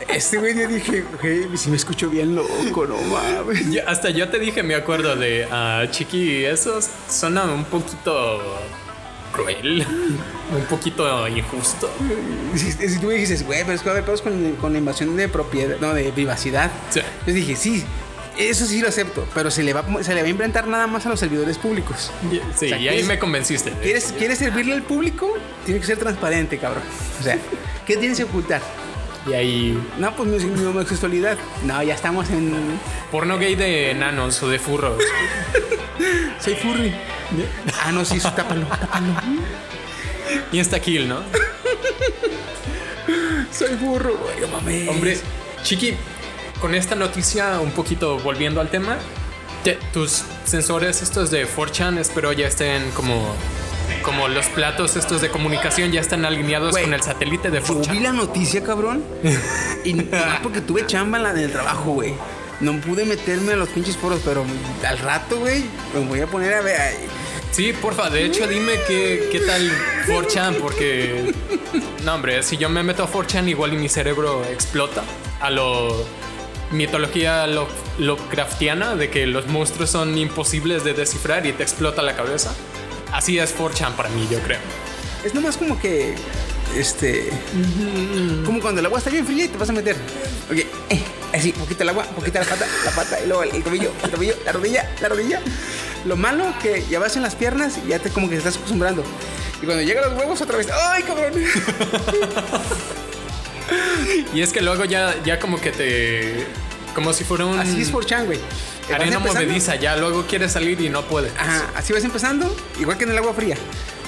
Este 0.08 0.38
güey 0.38 0.56
yo 0.56 0.67
dije, 0.67 1.04
güey, 1.19 1.58
si 1.58 1.71
me 1.71 1.76
escucho 1.78 2.08
bien 2.08 2.36
loco, 2.36 2.86
no 2.86 2.95
mames. 3.02 3.71
Ya- 3.71 3.84
hasta 3.88 4.12
yo 4.12 4.30
te 4.30 4.38
dije, 4.38 4.62
me 4.62 4.76
acuerdo 4.76 5.15
de 5.15 5.47
ah, 5.49 5.86
Chiqui, 5.89 6.45
esos 6.45 6.88
suenan 7.10 7.49
un 7.49 7.65
poquito 7.65 8.39
cruel, 9.32 9.84
un 10.56 10.65
poquito 10.69 11.28
injusto. 11.28 11.89
Si, 12.56 12.71
si 12.71 12.99
tú 12.99 13.08
me 13.08 13.15
dices, 13.15 13.43
güey, 13.43 13.62
pero 13.62 13.73
es 13.73 13.82
que 13.82 13.86
va 13.88 13.93
a 13.93 13.95
haber 13.95 14.06
pedos 14.06 14.21
con, 14.21 14.52
con 14.58 14.73
la 14.73 14.78
invasión 14.80 15.15
de 15.17 15.28
propiedad, 15.28 15.78
no, 15.82 15.95
de 15.95 16.12
privacidad. 16.12 16.69
Sí. 16.91 16.99
Yo 17.26 17.34
dije, 17.34 17.56
sí, 17.56 17.84
eso 18.37 18.65
sí 18.65 18.81
lo 18.81 18.87
acepto, 18.89 19.25
pero 19.33 19.51
se 19.51 19.63
le 19.63 19.73
va, 19.73 19.81
a- 19.81 20.03
se 20.03 20.13
le 20.15 20.21
va 20.21 20.27
a 20.27 20.29
implementar 20.29 20.67
nada 20.67 20.87
más 20.87 21.05
a 21.05 21.09
los 21.09 21.19
servidores 21.19 21.57
públicos. 21.57 22.11
Sí, 22.29 22.39
O 22.39 22.57
sea, 22.57 22.69
y 22.69 22.73
ahí 22.73 22.87
¿quieres- 22.89 23.05
me 23.07 23.19
convenciste. 23.19 23.71
¿Quieres, 23.81 24.13
¿Quieres 24.17 24.39
servirle 24.39 24.73
al 24.73 24.83
público? 24.83 25.33
Tiene 25.65 25.79
que 25.79 25.85
ser 25.85 25.97
transparente, 25.97 26.57
cabrón. 26.57 26.83
O 27.19 27.23
sea, 27.23 27.37
¿qué 27.85 27.97
tienes 27.97 28.17
que 28.17 28.23
ocultar? 28.25 28.61
Y 29.29 29.33
ahí 29.33 29.79
No, 29.99 30.13
pues 30.15 30.27
mi, 30.29 30.37
mi 30.45 30.65
homosexualidad. 30.65 31.37
No, 31.63 31.81
ya 31.81 31.93
estamos 31.95 32.29
en. 32.29 32.53
porno 33.11 33.37
gay 33.37 33.55
de 33.55 33.91
enanos 33.91 34.41
o 34.43 34.49
de 34.49 34.59
furros. 34.59 35.01
Soy 36.43 36.55
furry. 36.55 36.93
Ah, 37.85 37.91
no, 37.93 38.03
sí, 38.03 38.17
eso, 38.17 38.31
tápalo, 38.33 38.65
tápalo. 38.67 39.13
Y 40.51 40.59
está 40.59 40.79
kill, 40.79 41.07
¿no? 41.07 41.21
Soy 43.51 43.75
furro, 43.77 44.17
güey, 44.17 44.51
mames. 44.51 44.89
Hombre, 44.89 45.17
Chiqui, 45.63 45.93
con 46.63 46.76
esta 46.76 46.95
noticia, 46.95 47.60
un 47.60 47.71
poquito 47.71 48.17
volviendo 48.19 48.62
al 48.62 48.69
tema, 48.69 48.95
te- 49.65 49.78
tus 49.91 50.23
sensores 50.45 51.02
estos 51.02 51.30
de 51.30 51.45
4chan 51.45 51.97
espero 51.97 52.32
ya 52.32 52.47
estén 52.47 52.89
como, 52.91 53.36
como 54.02 54.30
los 54.30 54.45
platos 54.45 54.95
estos 54.95 55.19
de 55.19 55.28
comunicación 55.28 55.91
ya 55.91 55.99
están 55.99 56.23
alineados 56.23 56.71
Güey, 56.71 56.86
con 56.86 56.93
el 56.93 57.02
satélite 57.02 57.52
de 57.52 57.60
Yo 57.60 57.76
vi 57.76 57.97
4chan. 57.97 58.02
la 58.02 58.13
noticia, 58.13 58.63
cabrón. 58.63 59.04
Y 59.84 59.93
nomás 59.93 60.39
porque 60.41 60.62
tuve 60.62 60.88
chamba 60.88 61.17
en, 61.17 61.23
la, 61.23 61.32
en 61.32 61.39
el 61.39 61.52
trabajo, 61.52 61.91
güey. 61.91 62.13
No 62.62 62.80
pude 62.80 63.04
meterme 63.04 63.52
a 63.52 63.56
los 63.58 63.67
pinches 63.67 63.97
foros, 63.97 64.21
pero 64.23 64.45
al 64.88 64.97
rato, 64.99 65.39
güey, 65.39 65.65
me 65.93 65.99
voy 66.06 66.21
a 66.21 66.28
poner 66.28 66.54
a 66.54 66.62
ver. 66.62 66.95
Sí, 67.52 67.73
porfa, 67.73 68.10
de 68.10 68.23
hecho 68.23 68.47
dime 68.47 68.71
qué, 68.88 69.28
qué 69.34 69.41
tal 69.41 69.69
4chan, 70.08 70.56
porque... 70.62 71.34
No, 72.06 72.15
hombre, 72.15 72.41
si 72.41 72.56
yo 72.56 72.69
me 72.69 72.84
meto 72.84 73.04
a 73.04 73.12
4chan 73.12 73.49
igual 73.49 73.73
y 73.73 73.76
mi 73.78 73.89
cerebro 73.89 74.45
explota 74.45 75.04
a 75.41 75.49
lo... 75.49 76.22
Mitología 76.73 77.47
lo, 77.47 77.67
Lovecraftiana 77.99 78.95
de 78.95 79.09
que 79.09 79.27
los 79.27 79.47
monstruos 79.47 79.91
son 79.91 80.17
imposibles 80.17 80.83
de 80.83 80.93
descifrar 80.93 81.45
y 81.45 81.53
te 81.53 81.63
explota 81.63 82.01
la 82.01 82.15
cabeza. 82.15 82.53
Así 83.12 83.38
es 83.38 83.55
4chan 83.55 83.93
para 83.93 84.09
mí, 84.09 84.27
yo 84.29 84.39
creo. 84.39 84.59
Es 85.23 85.33
nomás 85.33 85.57
como 85.57 85.79
que. 85.79 86.15
Este. 86.75 87.29
Como 88.45 88.59
cuando 88.59 88.79
el 88.79 88.86
agua 88.88 88.97
está 88.97 89.12
bien 89.12 89.25
fría 89.25 89.45
y 89.45 89.47
te 89.47 89.57
vas 89.57 89.69
a 89.69 89.73
meter. 89.73 89.95
Ok, 90.51 90.57
eh, 90.89 91.01
así, 91.33 91.51
poquito 91.53 91.83
el 91.83 91.89
agua, 91.89 92.03
poquito 92.05 92.39
la 92.39 92.45
pata, 92.45 92.65
la 92.83 92.91
pata, 92.91 93.19
y 93.23 93.27
luego 93.27 93.43
el, 93.43 93.51
el 93.51 93.63
tobillo, 93.63 93.91
el 94.03 94.09
tobillo, 94.09 94.33
la 94.43 94.51
rodilla, 94.51 94.89
la 94.99 95.09
rodilla. 95.09 95.39
Lo 96.05 96.17
malo 96.17 96.45
que 96.62 96.83
ya 96.89 96.99
vas 96.99 97.15
en 97.15 97.21
las 97.21 97.36
piernas 97.36 97.79
y 97.86 97.89
ya 97.89 97.99
te 97.99 98.09
como 98.09 98.27
que 98.27 98.33
te 98.33 98.39
estás 98.39 98.57
acostumbrando. 98.57 99.03
Y 99.62 99.65
cuando 99.65 99.83
llegan 99.83 100.09
los 100.09 100.19
huevos 100.19 100.41
otra 100.41 100.57
vez, 100.57 100.67
¡ay, 100.71 101.03
cabrón! 101.03 101.33
Y 104.33 104.41
es 104.41 104.51
que 104.53 104.62
luego 104.62 104.86
ya, 104.86 105.15
ya 105.23 105.39
como 105.39 105.59
que 105.59 105.71
te... 105.71 106.45
Como 106.95 107.12
si 107.13 107.23
fuera 107.23 107.45
un... 107.45 107.57
Así 107.59 107.81
es 107.81 107.89
por 107.89 108.05
chan, 108.05 108.25
güey. 108.25 108.39
Arena 108.93 109.17
movediza, 109.19 109.75
ya 109.75 109.95
luego 109.97 110.25
quieres 110.27 110.51
salir 110.51 110.79
y 110.81 110.89
no 110.89 111.03
puedes. 111.03 111.31
Ajá, 111.39 111.71
así 111.75 111.93
vas 111.93 112.03
empezando, 112.03 112.55
igual 112.79 112.97
que 112.97 113.05
en 113.05 113.12
el 113.12 113.17
agua 113.17 113.33
fría. 113.33 113.55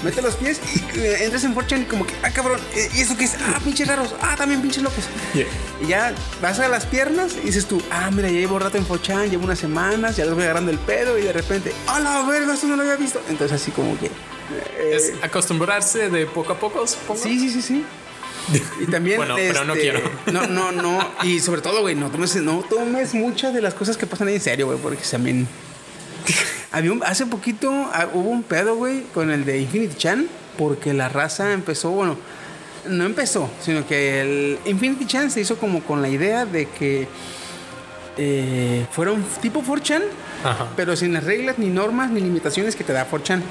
Mete 0.03 0.21
los 0.21 0.35
pies 0.35 0.59
y 0.75 0.99
eh, 0.99 1.23
entras 1.23 1.45
en 1.45 1.53
Fortune 1.55 1.81
y 1.83 1.85
como 1.85 2.05
que, 2.05 2.13
ah, 2.21 2.29
cabrón, 2.29 2.59
eh, 2.75 2.89
¿y 2.93 2.99
eso 3.01 3.17
qué 3.17 3.23
es? 3.23 3.35
Ah, 3.39 3.59
pinches 3.63 3.87
raros, 3.87 4.13
ah, 4.21 4.35
también 4.37 4.61
pinches 4.61 4.83
locos. 4.83 5.05
Yeah. 5.33 5.47
Y 5.81 5.87
ya 5.87 6.13
vas 6.41 6.59
a 6.59 6.67
las 6.67 6.85
piernas 6.85 7.31
y 7.41 7.45
dices 7.47 7.65
tú, 7.65 7.81
ah, 7.89 8.11
mira, 8.11 8.27
ya 8.29 8.39
llevo 8.39 8.59
rato 8.59 8.77
en 8.77 8.85
Forchan, 8.85 9.31
llevo 9.31 9.45
unas 9.45 9.57
semanas, 9.57 10.17
ya 10.17 10.25
les 10.25 10.33
voy 10.35 10.43
agarrando 10.43 10.69
el 10.69 10.77
pedo 10.77 11.17
y 11.17 11.23
de 11.23 11.33
repente, 11.33 11.73
¡a 11.87 11.99
la 12.01 12.23
verga! 12.23 12.53
Esto 12.53 12.67
no 12.67 12.75
lo 12.75 12.83
había 12.83 12.97
visto. 12.97 13.19
Entonces, 13.29 13.59
así 13.59 13.71
como 13.71 13.97
que. 13.97 14.07
eh, 14.07 14.91
Es 14.93 15.13
acostumbrarse 15.23 16.09
de 16.09 16.25
poco 16.27 16.51
a 16.53 16.59
poco, 16.59 16.85
supongo. 16.85 17.23
sí, 17.23 17.39
sí, 17.39 17.49
sí, 17.49 17.61
sí. 17.61 17.85
Y 18.81 18.85
también. 18.87 19.17
Bueno, 19.17 19.35
pero 19.35 19.63
no 19.65 19.73
este, 19.73 19.91
quiero. 19.91 20.11
No, 20.31 20.47
no, 20.47 20.71
no. 20.71 20.99
Y 21.23 21.39
sobre 21.39 21.61
todo, 21.61 21.81
güey, 21.81 21.95
no 21.95 22.09
tomes, 22.09 22.35
no 22.37 22.63
tomes 22.69 23.13
muchas 23.13 23.53
de 23.53 23.61
las 23.61 23.73
cosas 23.73 23.97
que 23.97 24.05
pasan 24.05 24.27
ahí 24.27 24.35
en 24.35 24.41
serio, 24.41 24.67
güey, 24.67 24.77
porque 24.79 25.03
también. 25.09 25.47
Había 26.71 26.91
un- 26.91 27.03
hace 27.03 27.25
poquito 27.25 27.71
ah, 27.93 28.07
hubo 28.13 28.29
un 28.29 28.43
pedo, 28.43 28.75
güey, 28.75 29.03
con 29.13 29.31
el 29.31 29.45
de 29.45 29.59
Infinity 29.61 29.95
Chan, 29.95 30.27
porque 30.57 30.93
la 30.93 31.07
raza 31.07 31.53
empezó, 31.53 31.91
bueno, 31.91 32.17
no 32.87 33.05
empezó, 33.05 33.49
sino 33.61 33.87
que 33.87 34.21
el 34.21 34.59
Infinity 34.65 35.05
Chan 35.05 35.31
se 35.31 35.41
hizo 35.41 35.57
como 35.57 35.81
con 35.83 36.01
la 36.01 36.09
idea 36.09 36.45
de 36.45 36.67
que 36.67 37.07
eh, 38.17 38.85
fuera 38.91 39.11
un 39.11 39.23
tipo 39.41 39.61
4chan, 39.61 40.01
Ajá. 40.43 40.67
pero 40.75 40.95
sin 40.95 41.13
las 41.13 41.23
reglas, 41.23 41.57
ni 41.59 41.67
normas, 41.67 42.09
ni 42.11 42.21
limitaciones 42.21 42.75
que 42.75 42.83
te 42.83 42.93
da 42.93 43.09
4chan. 43.09 43.41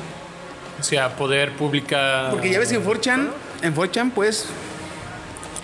O 0.81 0.83
sea, 0.83 1.17
poder 1.17 1.53
publicar. 1.57 2.31
Porque 2.31 2.51
ya 2.51 2.59
ves 2.59 2.69
que 2.71 2.77
en 2.77 2.85
4chan, 2.85 3.29
en 3.63 3.75
4chan, 3.75 4.11
pues, 4.13 4.47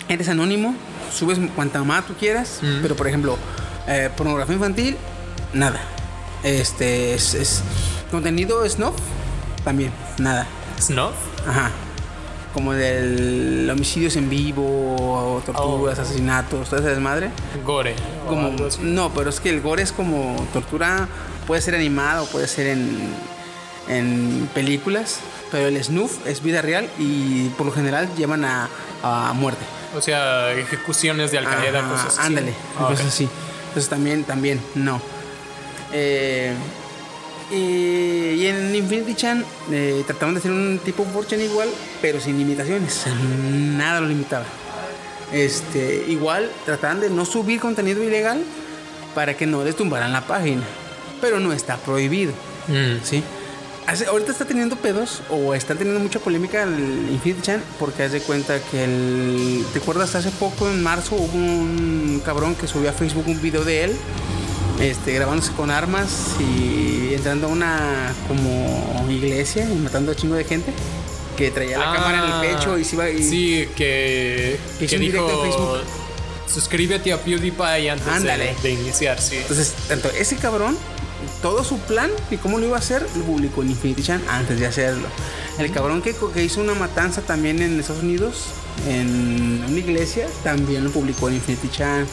eres 0.09 0.29
anónimo, 0.29 0.75
subes 1.13 1.39
cuanta 1.55 1.83
más 1.83 2.05
tú 2.05 2.13
quieras, 2.15 2.59
pero 2.81 2.95
por 2.95 3.07
ejemplo, 3.07 3.37
eh, 3.87 4.09
pornografía 4.15 4.55
infantil, 4.55 4.97
nada. 5.53 5.79
Este 6.43 7.13
es, 7.13 7.33
es- 7.33 7.61
contenido 8.09 8.67
snuff, 8.67 8.95
también, 9.63 9.91
nada. 10.17 10.45
Snuff. 10.79 11.13
Ajá. 11.47 11.71
Como 12.53 12.73
del 12.73 13.69
homicidios 13.71 14.15
en 14.17 14.29
vivo, 14.29 15.41
torturas, 15.45 15.97
Oh. 15.99 16.01
asesinatos, 16.01 16.67
toda 16.69 16.81
esa 16.81 16.89
desmadre. 16.89 17.29
Gore. 17.65 17.95
Como, 18.27 18.51
no, 18.81 19.09
pero 19.13 19.29
es 19.29 19.39
que 19.39 19.49
el 19.49 19.61
gore 19.61 19.83
es 19.83 19.91
como 19.93 20.35
tortura, 20.51 21.07
puede 21.47 21.61
ser 21.61 21.75
animado, 21.75 22.25
puede 22.25 22.47
ser 22.49 22.67
en, 22.67 22.97
en 23.87 24.49
películas, 24.53 25.19
pero 25.51 25.67
el 25.67 25.81
snuff 25.81 26.25
es 26.27 26.41
vida 26.43 26.61
real 26.61 26.89
y 26.99 27.47
por 27.49 27.65
lo 27.67 27.71
general 27.71 28.09
llevan 28.17 28.43
a, 28.43 28.67
a 29.03 29.31
muerte. 29.33 29.63
O 29.95 30.01
sea, 30.01 30.53
ejecuciones 30.53 31.31
de 31.31 31.37
Al 31.37 31.45
Qaeda, 31.45 31.79
Ajá, 31.79 31.89
cosas 31.89 32.07
así. 32.17 32.27
Ándale, 32.27 32.53
Ah, 32.79 32.87
cosas 32.87 33.07
así. 33.07 33.27
Entonces 33.67 33.89
también, 33.89 34.23
también, 34.23 34.61
no. 34.75 35.01
Eh, 35.93 36.53
y, 37.51 37.55
y 37.55 38.47
en 38.47 38.73
Infinity 38.73 39.13
Chan 39.15 39.43
eh, 39.71 40.03
trataron 40.07 40.33
de 40.35 40.39
hacer 40.39 40.51
un 40.51 40.79
tipo 40.83 41.05
4chan 41.05 41.39
igual, 41.41 41.69
pero 42.01 42.19
sin 42.19 42.37
limitaciones. 42.37 43.05
Nada 43.51 43.99
lo 43.99 44.07
limitaba. 44.07 44.45
Este, 45.33 46.05
igual 46.07 46.49
trataban 46.65 46.99
de 47.01 47.09
no 47.09 47.25
subir 47.25 47.59
contenido 47.59 48.03
ilegal 48.03 48.43
para 49.15 49.35
que 49.35 49.45
no 49.45 49.63
les 49.63 49.75
tumbaran 49.75 50.11
la 50.13 50.21
página. 50.21 50.63
Pero 51.19 51.39
no 51.39 51.53
está 51.53 51.77
prohibido. 51.77 52.33
Mm. 52.67 53.03
¿sí? 53.03 53.23
Ahorita 54.07 54.31
está 54.31 54.45
teniendo 54.45 54.75
pedos 54.77 55.21
o 55.29 55.53
está 55.53 55.75
teniendo 55.75 55.99
mucha 55.99 56.19
polémica 56.19 56.63
el 56.63 57.09
Infinity 57.11 57.41
Chan 57.41 57.63
porque 57.77 58.03
haz 58.03 58.11
de 58.13 58.21
cuenta 58.21 58.59
que 58.71 58.83
el... 58.85 59.65
¿Te 59.73 59.79
acuerdas? 59.79 60.15
Hace 60.15 60.29
poco, 60.31 60.69
en 60.69 60.81
marzo, 60.81 61.15
hubo 61.15 61.33
un 61.37 62.21
cabrón 62.23 62.55
que 62.55 62.67
subió 62.67 62.89
a 62.89 62.93
Facebook 62.93 63.25
un 63.27 63.41
video 63.41 63.65
de 63.65 63.83
él 63.85 63.95
este, 64.79 65.13
grabándose 65.13 65.51
con 65.53 65.71
armas 65.71 66.09
y 66.39 67.13
entrando 67.13 67.47
a 67.47 67.49
una 67.49 68.13
como 68.29 69.05
iglesia 69.09 69.69
y 69.69 69.75
matando 69.75 70.11
a 70.11 70.15
chingo 70.15 70.35
de 70.35 70.45
gente 70.45 70.71
que 71.35 71.51
traía 71.51 71.77
la 71.77 71.91
Ah, 71.91 71.95
cámara 71.95 72.25
en 72.41 72.49
el 72.49 72.55
pecho 72.55 72.77
y 72.77 72.85
se 72.85 72.95
iba 72.95 73.09
y... 73.09 73.23
Sí, 73.23 73.67
que, 73.75 74.57
Que 74.79 74.87
que 74.87 74.97
dijo. 74.99 75.27
Facebook. 75.43 75.79
Suscríbete 76.47 77.11
a 77.13 77.17
PewDiePie 77.21 77.89
antes 77.89 78.23
de, 78.23 78.55
de 78.61 78.71
iniciar, 78.71 79.21
sí. 79.21 79.37
Entonces, 79.37 79.73
tanto 79.87 80.09
ese 80.09 80.35
cabrón, 80.37 80.77
todo 81.41 81.63
su 81.63 81.77
plan 81.79 82.09
y 82.29 82.37
cómo 82.37 82.59
lo 82.59 82.67
iba 82.67 82.75
a 82.75 82.79
hacer, 82.79 83.05
lo 83.15 83.23
publicó 83.23 83.61
en 83.63 83.71
Infinity 83.71 84.03
Chan 84.03 84.21
antes 84.29 84.59
de 84.59 84.67
hacerlo. 84.67 85.07
El 85.59 85.71
cabrón 85.71 86.01
que, 86.01 86.15
que 86.33 86.43
hizo 86.43 86.61
una 86.61 86.73
matanza 86.75 87.21
también 87.21 87.61
en 87.61 87.79
Estados 87.79 88.03
Unidos, 88.03 88.45
en 88.87 89.63
una 89.67 89.77
iglesia, 89.79 90.27
también 90.43 90.83
lo 90.83 90.91
publicó 90.91 91.27
en 91.29 91.35
Infinity 91.35 91.69
Chan. 91.69 92.05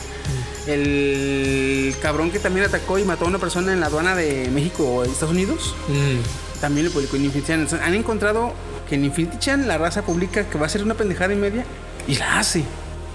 El 0.67 1.95
cabrón 2.03 2.31
que 2.31 2.39
también 2.39 2.67
atacó 2.67 2.99
y 2.99 3.05
mató 3.05 3.25
a 3.25 3.29
una 3.29 3.39
persona 3.39 3.73
en 3.73 3.81
la 3.81 3.87
aduana 3.87 4.15
de 4.15 4.49
México 4.53 4.85
o 4.85 5.05
Estados 5.05 5.35
Unidos, 5.35 5.75
Mm. 5.89 6.61
también 6.61 6.87
lo 6.87 6.93
publicó 6.93 7.17
en 7.17 7.25
Infinity 7.25 7.49
Chan. 7.49 7.61
Entonces, 7.61 7.87
han 7.87 7.95
encontrado 7.95 8.53
que 8.89 8.97
en 8.97 9.05
Infinity 9.05 9.39
Chan 9.39 9.67
la 9.69 9.79
raza 9.79 10.03
publica 10.03 10.49
que 10.49 10.59
va 10.59 10.67
a 10.67 10.69
ser 10.69 10.83
una 10.83 10.95
pendejada 10.95 11.33
y 11.33 11.37
media 11.37 11.65
y 12.07 12.17
la 12.17 12.39
hace. 12.39 12.65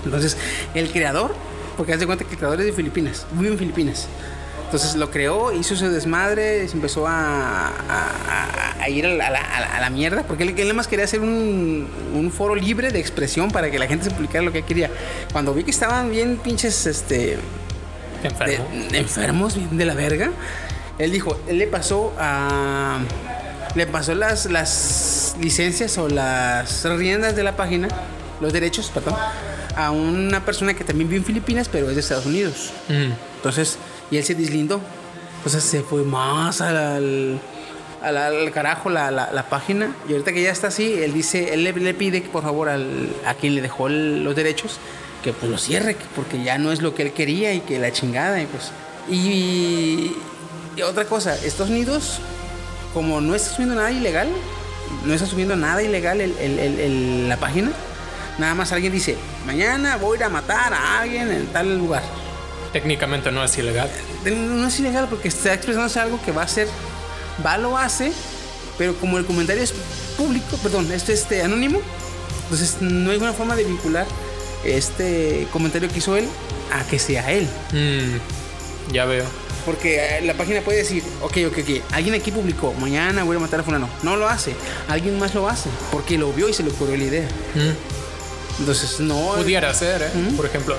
Entonces, 0.06 0.36
el 0.73 0.91
creador, 0.91 1.34
porque 1.78 1.93
haz 1.93 1.99
de 1.99 2.06
cuenta 2.06 2.23
que 2.26 2.32
el 2.32 2.38
creador 2.38 2.60
es 2.60 2.65
de 2.67 2.73
Filipinas, 2.73 3.26
vive 3.34 3.52
en 3.52 3.58
Filipinas. 3.58 4.08
Entonces 4.73 4.95
lo 4.95 5.12
creó, 5.12 5.51
hizo 5.53 5.75
su 5.75 5.88
desmadre, 5.88 6.67
se 6.67 6.73
empezó 6.73 7.05
a, 7.07 7.67
a- 7.67 8.73
a- 8.81 8.89
ir 8.89 9.05
a 9.05 9.09
la, 9.09 9.27
a 9.27 9.29
la- 9.29 9.75
a 9.77 9.81
la 9.81 9.89
mierda, 9.91 10.23
porque 10.23 10.41
él, 10.43 10.49
él 10.57 10.63
nada 10.63 10.73
más 10.73 10.88
quería 10.88 11.05
hacer 11.05 11.19
un, 11.19 11.88
un 12.15 12.31
foro 12.31 12.55
libre 12.55 12.89
de 12.89 12.99
expresión 12.99 13.51
para 13.51 13.69
que 13.69 13.77
la 13.77 13.86
gente 13.86 14.05
se 14.05 14.12
publicara 14.12 14.43
lo 14.43 14.51
que 14.51 14.63
quería. 14.63 14.89
Cuando 15.31 15.53
vi 15.53 15.63
que 15.63 15.69
estaban 15.69 16.09
bien 16.09 16.38
pinches 16.38 16.88
este, 16.88 17.38
Enfermo. 18.24 18.65
de- 18.89 18.97
enfermos, 18.97 19.55
bien 19.55 19.78
de 19.78 19.86
la 19.86 19.93
verga. 19.93 20.32
Él 20.97 21.11
dijo, 21.11 21.39
él 21.47 21.59
le 21.59 21.67
pasó 21.67 22.11
a. 22.17 22.97
Le 23.76 23.86
pasó 23.88 24.15
las, 24.15 24.47
las 24.47 25.36
licencias 25.39 25.97
o 25.99 26.07
las 26.09 26.84
riendas 26.84 27.36
de 27.36 27.43
la 27.43 27.55
página, 27.55 27.88
los 28.41 28.51
derechos, 28.53 28.89
perdón, 28.93 29.15
a 29.76 29.91
una 29.91 30.43
persona 30.45 30.74
que 30.74 30.84
también 30.84 31.09
vive 31.09 31.19
en 31.19 31.26
Filipinas, 31.26 31.69
pero 31.71 31.89
es 31.89 31.95
de 31.95 32.01
Estados 32.01 32.26
Unidos. 32.26 32.71
Mm. 32.89 33.11
Entonces, 33.38 33.78
y 34.14 34.18
él 34.18 34.24
se 34.24 34.36
deslindó. 34.36 34.80
Entonces 35.38 35.64
se 35.64 35.82
fue 35.82 36.03
más 36.03 36.61
al, 36.61 37.39
al, 38.01 38.51
carajo 38.51 38.89
la, 38.89 39.09
la- 39.11 39.32
página. 39.49 39.93
Y 40.07 40.11
ahorita 40.14 40.32
que 40.32 40.43
ya 40.43 40.51
está 40.51 40.68
así, 40.68 40.93
él 41.01 41.14
dice, 41.14 41.53
él 41.53 41.64
le, 41.64 41.74
le 41.74 41.93
pide 41.93 42.22
que 42.22 42.30
por 42.30 42.43
favor 42.43 42.70
al, 42.70 43.09
a 43.26 43.34
quien 43.34 43.55
le 43.55 43.61
dejó 43.61 43.89
los 43.89 44.36
derechos 44.36 44.78
que 45.24 45.34
pues 45.34 45.49
lo 45.51 45.57
cierre, 45.57 45.95
que- 45.95 46.05
porque 46.16 46.43
ya 46.43 46.57
no 46.57 46.72
es 46.72 46.82
lo 46.82 46.93
que 46.95 47.01
él 47.03 47.11
quería 47.14 47.53
y 47.53 47.61
que 47.61 47.80
la 47.80 47.91
chingada 47.91 48.41
y 48.41 48.45
pues. 48.45 48.72
Y, 49.09 50.11
otra 50.84 51.05
cosa, 51.05 51.36
Estados 51.36 51.70
Unidos, 51.72 52.20
como 52.93 53.20
no 53.22 53.36
está 53.36 53.51
subiendo 53.51 53.76
nada 53.76 53.91
ilegal, 53.91 54.30
no 55.05 55.14
está 55.14 55.26
subiendo 55.26 55.55
nada 55.55 55.82
ilegal 55.82 56.22
el- 56.22 56.38
el- 56.39 57.30
la 57.30 57.38
página. 57.38 57.72
Nada 58.38 58.55
más 58.55 58.72
alguien 58.72 58.91
dice, 58.93 59.16
mañana 59.45 59.97
voy 59.97 60.16
a 60.16 60.20
ir 60.20 60.24
a 60.26 60.30
matar 60.30 60.74
a 60.74 60.99
alguien 61.01 61.32
en 61.32 61.45
tal 61.47 61.78
lugar. 61.78 62.01
Técnicamente 62.74 63.32
no 63.32 63.43
es 63.43 63.55
ilegal. 63.57 63.89
No 64.26 64.67
es 64.67 64.80
ilegal 64.80 65.07
porque 65.07 65.28
está 65.28 65.53
expresándose 65.53 65.99
algo 65.99 66.19
que 66.26 66.32
va 66.32 66.41
a 66.41 66.47
ser, 66.47 66.67
va, 67.45 67.57
lo 67.57 67.78
hace, 67.78 68.11
pero 68.80 68.95
como 68.95 69.19
el 69.19 69.26
comentario 69.26 69.61
es 69.61 69.74
público, 70.17 70.57
perdón, 70.57 70.91
este 70.91 71.13
este 71.13 71.43
anónimo, 71.43 71.80
entonces 72.43 72.78
no 72.82 73.11
hay 73.11 73.17
una 73.17 73.34
forma 73.34 73.55
de 73.55 73.63
vincular 73.63 74.07
este 74.63 75.47
comentario 75.51 75.88
que 75.89 75.99
hizo 75.99 76.17
él 76.17 76.28
a 76.71 76.84
que 76.88 76.97
sea 76.97 77.32
él. 77.32 77.47
Mm, 77.71 78.91
ya 78.93 79.05
veo. 79.05 79.26
Porque 79.65 80.17
eh, 80.17 80.21
la 80.21 80.34
página 80.34 80.61
puede 80.61 80.80
decir, 80.80 81.03
ok, 81.21 81.38
ok, 81.47 81.57
ok, 81.59 81.93
alguien 81.93 82.15
aquí 82.15 82.32
publicó, 82.32 82.74
mañana 82.74 83.24
voy 83.24 83.38
a 83.38 83.39
matar 83.39 83.59
a 83.59 83.63
fulano. 83.63 83.88
No 84.01 84.17
lo 84.17 84.28
hace, 84.28 84.55
alguien 84.89 85.19
más 85.19 85.36
lo 85.36 85.47
hace, 85.47 85.69
porque 85.91 86.17
lo 86.17 86.34
vio 86.34 86.49
y 86.49 86.53
se 86.53 86.63
le 86.63 86.71
ocurrió 86.71 86.97
la 86.97 87.03
idea. 87.03 87.28
Mm, 87.53 88.59
Entonces, 88.61 88.99
no... 88.99 89.34
pudiera 89.36 89.74
ser, 89.74 90.01
¿eh? 90.01 90.09
Por 90.36 90.45
ejemplo. 90.47 90.76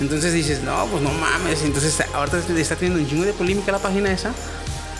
Entonces 0.00 0.32
dices, 0.32 0.62
no, 0.62 0.86
pues 0.86 1.02
no 1.02 1.10
mames. 1.12 1.62
Entonces 1.62 2.02
ahorita 2.14 2.40
le 2.48 2.60
está 2.60 2.76
teniendo 2.76 3.02
un 3.02 3.08
chingo 3.08 3.24
de 3.24 3.32
polémica 3.32 3.72
la 3.72 3.78
página 3.78 4.10
esa. 4.10 4.32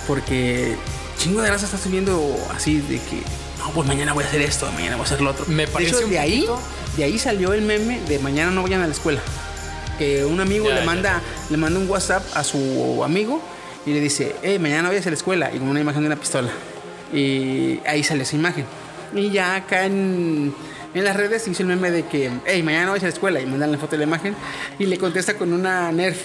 Porque 0.07 0.77
chingo 1.19 1.43
de 1.43 1.51
raza 1.51 1.67
está 1.67 1.79
subiendo 1.79 2.37
así 2.55 2.81
de 2.81 2.99
que, 2.99 3.23
no, 3.59 3.71
pues 3.73 3.87
mañana 3.87 4.13
voy 4.13 4.25
a 4.25 4.27
hacer 4.27 4.43
esto, 4.43 4.71
mañana 4.73 4.97
voy 4.97 5.05
a 5.05 5.07
hacer 5.07 5.21
lo 5.21 5.31
otro. 5.31 5.45
Me 5.49 5.67
de 5.67 5.73
parece 5.73 5.97
hecho, 5.97 6.05
un 6.05 6.11
de 6.11 6.19
ahí, 6.19 6.47
de 6.97 7.05
ahí 7.05 7.19
salió 7.19 7.53
el 7.53 7.63
meme 7.63 8.01
de 8.01 8.19
mañana 8.19 8.51
no 8.51 8.63
vayan 8.63 8.83
a 8.83 8.87
la 8.87 8.93
escuela. 8.93 9.21
Que 9.99 10.25
un 10.25 10.41
amigo 10.41 10.67
Ya, 10.67 10.75
le 10.75 10.81
ya, 10.81 10.87
manda, 10.87 11.23
le 11.51 11.57
manda 11.57 11.79
un 11.79 11.89
WhatsApp 11.89 12.25
a 12.35 12.43
su 12.43 13.03
amigo 13.05 13.43
y 13.85 13.93
le 13.93 14.01
dice, 14.01 14.35
hey, 14.43 14.59
mañana 14.59 14.89
voy 14.89 14.99
a 14.99 15.05
la 15.05 15.11
escuela. 15.11 15.51
Y 15.55 15.59
con 15.59 15.69
una 15.69 15.81
imagen 15.81 16.03
de 16.03 16.07
una 16.07 16.17
pistola. 16.17 16.51
Y 17.13 17.81
ahí 17.87 18.03
sale 18.03 18.23
esa 18.23 18.37
imagen. 18.37 18.65
Y 19.15 19.31
ya 19.31 19.57
acá 19.57 19.85
en, 19.85 20.55
en 20.95 21.05
las 21.05 21.17
redes 21.17 21.47
hizo 21.47 21.63
el 21.63 21.69
meme 21.69 21.91
de 21.91 22.07
que, 22.07 22.31
hey, 22.47 22.63
mañana 22.63 22.91
voy 22.91 22.99
a 22.99 23.03
la 23.03 23.09
escuela. 23.09 23.41
Y 23.41 23.47
mandan 23.47 23.73
la 23.73 23.79
foto 23.79 23.93
de 23.93 23.99
la 23.99 24.05
imagen. 24.05 24.35
Y 24.79 24.87
le 24.87 24.99
contesta 24.99 25.35
con 25.37 25.53
una 25.53 25.91
Nerf. 25.93 26.21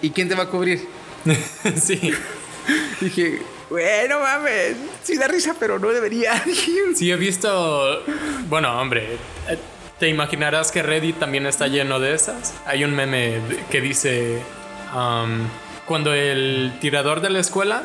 ¿Y 0.00 0.10
quién 0.10 0.28
te 0.28 0.34
va 0.34 0.44
a 0.44 0.48
cubrir? 0.48 0.86
sí. 1.82 2.12
Dije, 3.00 3.40
bueno, 3.70 4.20
mames, 4.20 4.76
sí 5.02 5.16
da 5.16 5.28
risa, 5.28 5.54
pero 5.58 5.78
no 5.78 5.88
debería. 5.88 6.42
Sí, 6.94 7.10
he 7.10 7.16
visto. 7.16 8.02
Bueno, 8.48 8.80
hombre, 8.80 9.16
eh, 9.48 9.58
te 9.98 10.08
imaginarás 10.08 10.70
que 10.70 10.82
Reddit 10.82 11.18
también 11.18 11.46
está 11.46 11.68
lleno 11.68 11.98
de 12.00 12.14
esas. 12.14 12.54
Hay 12.66 12.84
un 12.84 12.94
meme 12.94 13.40
que 13.70 13.80
dice: 13.80 14.38
um, 14.94 15.48
Cuando 15.86 16.12
el 16.12 16.74
tirador 16.80 17.20
de 17.20 17.30
la 17.30 17.40
escuela 17.40 17.82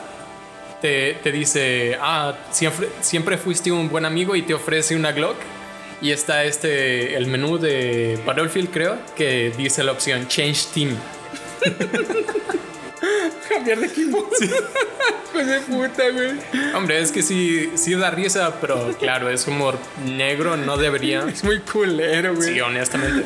te, 0.82 1.14
te 1.24 1.32
dice, 1.32 1.98
Ah, 2.02 2.34
siempre, 2.52 2.90
siempre 3.02 3.38
fuiste 3.38 3.72
un 3.72 3.90
buen 3.90 4.06
amigo 4.06 4.36
y 4.36 4.42
te 4.42 4.54
ofrece 4.54 4.96
una 4.96 5.12
Glock. 5.12 5.38
Y 6.02 6.12
está 6.12 6.44
este, 6.44 7.16
el 7.16 7.26
menú 7.28 7.58
de 7.58 8.20
Battlefield, 8.26 8.70
creo, 8.72 8.98
que 9.16 9.52
dice 9.58 9.84
la 9.84 9.92
opción 9.94 10.28
Change 10.28 10.66
Team. 10.74 10.96
Cambiar 13.50 13.80
de 13.80 13.86
equipo. 13.88 14.28
Pues 15.34 15.48
de 15.48 15.60
puta, 15.62 16.10
güey. 16.10 16.32
Hombre, 16.76 17.00
es 17.02 17.12
que 17.12 17.22
sí, 17.24 17.72
sí 17.76 17.96
da 17.96 18.12
risa, 18.12 18.60
pero 18.60 18.96
claro, 19.00 19.30
es 19.30 19.48
humor 19.48 19.78
negro, 20.06 20.58
no 20.58 20.78
debería. 20.78 21.26
Es 21.28 21.44
muy 21.44 21.60
culero, 21.62 22.36
güey. 22.36 22.54
Sí, 22.54 22.62
honestamente. 22.62 23.26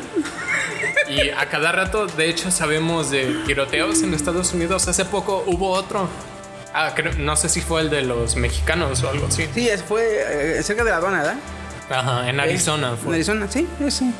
Y 1.08 1.30
a 1.30 1.46
cada 1.48 1.72
rato, 1.72 2.06
de 2.06 2.28
hecho, 2.28 2.50
sabemos 2.50 3.10
de 3.10 3.34
tiroteos 3.46 4.02
en 4.02 4.14
Estados 4.14 4.52
Unidos. 4.52 4.88
Hace 4.88 5.04
poco 5.04 5.42
hubo 5.46 5.70
otro. 5.70 6.08
Ah, 6.74 6.92
creo- 6.94 7.12
no 7.18 7.36
sé 7.36 7.48
si 7.50 7.60
fue 7.60 7.82
el 7.82 7.90
de 7.90 8.02
los 8.02 8.36
mexicanos 8.36 9.02
o 9.02 9.10
algo 9.10 9.26
así. 9.26 9.46
Sí, 9.52 9.68
es- 9.68 9.82
fue 9.82 10.56
eh, 10.58 10.62
cerca 10.62 10.84
de 10.84 10.90
la 10.90 10.96
aduana, 10.96 11.18
¿verdad? 11.18 11.36
Ajá, 11.92 12.28
en 12.28 12.40
Arizona 12.40 12.90
En 12.90 12.96
fue. 12.98 13.14
Arizona, 13.14 13.46
sí, 13.50 13.66
sí. 13.88 14.12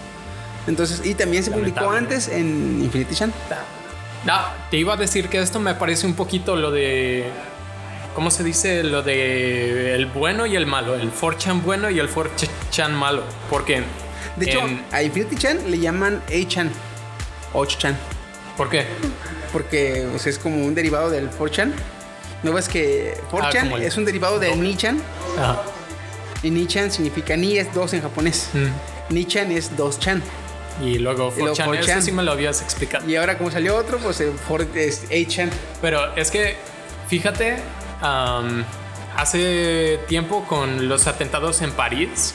Entonces, 0.66 1.04
y 1.04 1.14
también 1.14 1.42
se 1.42 1.50
publicó 1.50 1.90
antes 1.90 2.28
en 2.28 2.80
Infinity 2.84 3.14
Chan. 3.14 3.32
No, 4.24 4.34
te 4.70 4.76
iba 4.76 4.94
a 4.94 4.96
decir 4.96 5.28
que 5.28 5.40
esto 5.40 5.58
me 5.58 5.74
parece 5.74 6.06
un 6.06 6.14
poquito 6.14 6.54
lo 6.54 6.70
de. 6.70 7.24
¿Cómo 8.14 8.30
se 8.30 8.44
dice? 8.44 8.84
Lo 8.84 9.02
de 9.02 9.94
el 9.94 10.06
bueno 10.06 10.46
y 10.46 10.54
el 10.54 10.66
malo. 10.66 10.94
El 10.94 11.10
4chan 11.12 11.62
bueno 11.62 11.88
y 11.90 11.98
el 11.98 12.08
4chan 12.10 12.90
malo. 12.90 13.24
Porque. 13.50 13.82
De 14.36 14.46
hecho, 14.46 14.60
en- 14.60 14.84
a 14.92 15.02
Infinity 15.02 15.36
Chan 15.36 15.70
le 15.70 15.78
llaman 15.78 16.22
A-Chan. 16.28 16.70
8chan. 17.54 17.94
¿Por 18.56 18.68
qué? 18.68 18.84
Porque 19.52 20.06
o 20.14 20.18
sea, 20.18 20.30
es 20.30 20.38
como 20.38 20.64
un 20.64 20.74
derivado 20.74 21.10
del 21.10 21.28
4chan. 21.30 21.72
¿No 22.42 22.52
ves 22.52 22.68
que 22.68 23.16
4chan 23.30 23.70
Ah, 23.72 23.76
el 23.76 23.82
es 23.82 23.96
un 23.96 24.04
derivado 24.04 24.38
de 24.38 24.48
doble. 24.48 24.62
Ni-chan? 24.62 25.00
Ajá. 25.38 25.62
Y 26.42 26.50
Ni-chan 26.50 26.90
significa 26.90 27.36
Ni 27.36 27.58
es 27.58 27.72
dos 27.72 27.92
en 27.92 28.02
japonés. 28.02 28.48
Mm. 28.52 29.14
Ni-chan 29.14 29.52
es 29.52 29.76
2chan. 29.76 30.20
Y 30.82 30.98
luego 30.98 31.32
Y 31.36 31.40
luego 31.40 31.54
4chan, 31.54 31.78
eso 31.78 31.92
4chan. 31.92 32.00
sí 32.02 32.12
me 32.12 32.22
lo 32.22 32.32
habías 32.32 32.62
explicado. 32.62 33.08
Y 33.08 33.16
ahora 33.16 33.36
como 33.36 33.50
salió 33.50 33.76
otro, 33.76 33.98
pues 33.98 34.20
el 34.20 34.32
4 34.48 34.68
es 34.74 35.08
8chan. 35.10 35.50
Pero 35.80 36.14
es 36.16 36.30
que, 36.30 36.56
fíjate, 37.08 37.56
hace 39.16 40.00
tiempo 40.08 40.44
con 40.48 40.88
los 40.88 41.06
atentados 41.06 41.62
en 41.62 41.72
París, 41.72 42.34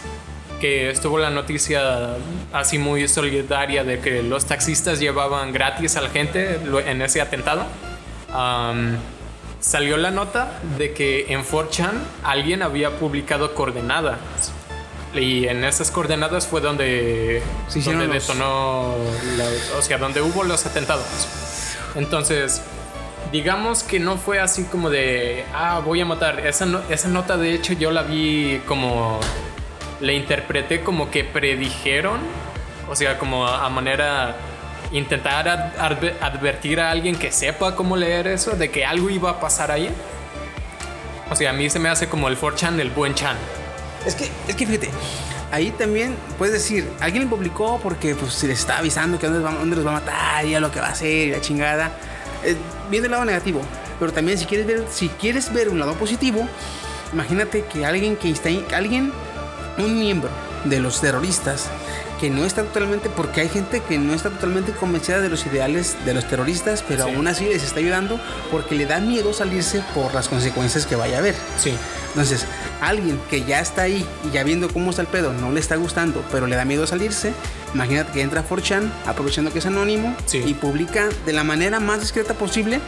que 0.62 0.90
estuvo 0.90 1.20
la 1.20 1.30
noticia 1.30 2.16
así 2.54 2.78
muy 2.78 3.08
solidaria 3.08 3.84
de 3.84 4.00
que 4.00 4.24
los 4.24 4.46
taxistas 4.46 5.00
llevaban 5.00 5.52
gratis 5.52 5.96
a 5.98 6.02
la 6.02 6.10
gente 6.10 6.60
en 6.86 7.02
ese 7.02 7.22
atentado. 7.22 7.66
Salió 9.60 9.98
la 9.98 10.12
nota 10.12 10.60
de 10.78 10.94
que 10.94 11.26
en 11.34 11.44
4chan 11.44 11.94
alguien 12.24 12.62
había 12.62 12.98
publicado 13.00 13.54
coordenadas. 13.56 14.18
Y 15.16 15.48
en 15.48 15.64
esas 15.64 15.90
coordenadas 15.90 16.46
fue 16.48 16.62
donde, 16.62 17.42
hicieron 17.70 18.02
donde 18.02 18.20
detonó, 18.20 18.96
la- 19.38 19.78
o 19.78 19.82
sea, 19.82 19.98
donde 19.98 20.22
hubo 20.22 20.44
los 20.44 20.66
atentados. 20.66 21.06
Entonces, 21.96 22.62
digamos 23.32 23.84
que 23.84 24.00
no 24.00 24.18
fue 24.18 24.40
así 24.40 24.64
como 24.66 24.90
de, 24.90 25.44
ah, 25.54 25.82
voy 25.84 26.02
a 26.02 26.06
matar. 26.06 26.46
Esa, 26.46 26.66
no- 26.66 26.82
esa 26.90 27.08
nota, 27.08 27.38
de 27.38 27.54
hecho, 27.54 27.74
yo 27.74 27.90
la 27.92 28.04
vi 28.04 28.62
como, 28.68 29.20
le 30.02 30.14
interpreté 30.14 30.82
como 30.82 31.10
que 31.10 31.24
predijeron, 31.24 32.20
o 32.90 32.96
sea, 32.96 33.18
como 33.18 33.48
a 33.48 33.68
manera, 33.70 34.36
intentar 34.92 35.48
ad- 35.48 35.76
adver- 35.78 36.16
advertir 36.22 36.80
a 36.80 36.92
alguien 36.92 37.16
que 37.16 37.32
sepa 37.32 37.76
cómo 37.76 37.96
leer 37.98 38.28
eso, 38.28 38.52
de 38.52 38.70
que 38.72 38.86
algo 38.86 39.10
iba 39.10 39.30
a 39.32 39.40
pasar 39.40 39.72
ahí. 39.72 39.90
O 41.30 41.36
sea, 41.36 41.50
a 41.50 41.54
mí 41.54 41.70
se 41.70 41.80
me 41.80 41.90
hace 41.90 42.08
como 42.08 42.28
el 42.30 42.38
4chan, 42.40 42.80
el 42.80 42.90
buen 42.90 43.14
chan. 43.14 43.36
Es 44.06 44.16
que, 44.16 44.30
es 44.48 44.56
que 44.56 44.66
fíjate, 44.66 44.90
ahí 45.52 45.72
también 45.72 46.16
puedes 46.38 46.54
decir, 46.54 46.90
alguien 47.02 47.24
lo 47.26 47.30
publicó 47.32 47.80
porque 47.84 48.16
pues 48.16 48.34
se 48.34 48.48
les 48.48 48.60
está 48.60 48.78
avisando 48.78 49.20
que 49.20 49.28
dónde, 49.28 49.42
va- 49.42 49.52
dónde 49.54 49.76
los 49.76 49.86
va 49.86 49.90
a 49.92 50.00
matar 50.00 50.46
y 50.46 50.56
a 50.56 50.60
lo 50.62 50.72
que 50.72 50.80
va 50.80 50.88
a 50.88 50.92
hacer 50.92 51.28
y 51.28 51.32
la 51.32 51.42
chingada. 51.42 51.92
Eh, 52.44 52.56
viendo 52.90 53.08
el 53.08 53.12
lado 53.12 53.26
negativo. 53.26 53.62
Pero 54.00 54.14
también 54.14 54.38
si 54.38 54.46
quieres 54.46 54.68
ver, 54.68 54.86
si 54.90 55.10
quieres 55.10 55.52
ver 55.52 55.70
un 55.70 55.80
lado 55.80 55.96
positivo, 55.96 56.48
imagínate 57.12 57.66
que 57.66 57.86
alguien 57.86 58.16
que 58.16 58.30
está 58.30 58.48
ahí- 58.50 58.66
alguien, 58.74 59.12
un 59.80 60.00
miembro 60.00 60.30
de 60.66 60.80
los 60.80 61.02
terroristas 61.02 61.66
que 62.20 62.32
no 62.32 62.46
está 62.46 62.64
totalmente, 62.64 63.10
porque 63.10 63.42
hay 63.42 63.50
gente 63.50 63.80
que 63.88 64.00
no 64.00 64.14
está 64.16 64.32
totalmente 64.32 64.72
convencida 64.72 65.20
de 65.22 65.30
los 65.30 65.46
ideales 65.46 65.96
de 66.04 66.16
los 66.16 66.26
terroristas, 66.28 66.84
pero 66.88 67.06
Sí. 67.06 67.12
aún 67.14 67.28
así 67.28 67.46
les 67.46 67.62
está 67.62 67.80
ayudando 67.80 68.20
porque 68.50 68.74
le 68.74 68.88
da 68.88 69.00
miedo 69.00 69.34
salirse 69.34 69.84
por 69.94 70.14
las 70.16 70.28
consecuencias 70.28 70.88
que 70.88 70.96
vaya 70.96 71.18
a 71.18 71.20
haber. 71.20 71.36
Sí. 71.60 71.74
Entonces, 72.10 72.46
alguien 72.82 73.20
que 73.30 73.44
ya 73.44 73.60
está 73.60 73.84
ahí 73.84 74.04
y 74.28 74.32
ya 74.32 74.44
viendo 74.44 74.68
cómo 74.74 74.90
está 74.90 75.04
el 75.04 75.08
pedo, 75.10 75.32
no 75.32 75.52
le 75.52 75.60
está 75.60 75.76
gustando, 75.76 76.24
pero 76.32 76.48
le 76.48 76.56
da 76.56 76.66
miedo 76.66 76.88
salirse, 76.88 77.34
imagínate 77.76 78.12
que 78.14 78.22
entra 78.22 78.42
a 78.42 78.44
4chan, 78.44 78.92
aprovechando 79.06 79.54
que 79.54 79.60
es 79.60 79.66
anónimo, 79.68 80.16
Sí. 80.26 80.42
y 80.44 80.56
publica 80.56 81.10
de 81.28 81.34
la 81.34 81.44
manera 81.44 81.80
más 81.80 82.00
discreta 82.02 82.34
posible 82.34 82.80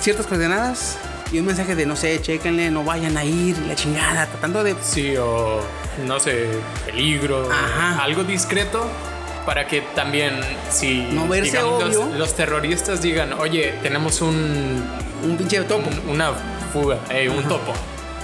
ciertas 0.00 0.26
coordenadas 0.26 0.96
y 1.30 1.38
un 1.38 1.46
mensaje 1.46 1.76
de, 1.76 1.86
no 1.86 1.94
sé, 1.94 2.20
chéquenle, 2.20 2.72
no 2.72 2.82
vayan 2.82 3.16
a 3.16 3.24
ir, 3.24 3.56
la 3.68 3.76
chingada, 3.76 4.26
tratando 4.26 4.64
de... 4.64 4.74
Sí, 4.82 5.16
o 5.16 5.60
no 6.04 6.20
sé, 6.20 6.48
peligro, 6.84 7.48
Ajá. 7.50 8.02
algo 8.02 8.24
discreto 8.24 8.86
para 9.44 9.66
que 9.66 9.80
también 9.94 10.40
si 10.70 11.02
No 11.12 11.28
verse 11.28 11.52
digamos, 11.52 11.84
los, 11.84 11.96
obvio. 11.96 12.18
los 12.18 12.34
terroristas 12.34 13.00
digan, 13.02 13.32
oye, 13.34 13.74
tenemos 13.82 14.20
un, 14.20 14.84
Un 15.22 15.36
pinche 15.36 15.60
topo. 15.62 15.88
un- 15.88 16.10
una 16.10 16.32
fuga, 16.72 16.98
eh, 17.10 17.28
un 17.28 17.44
topo. 17.44 17.72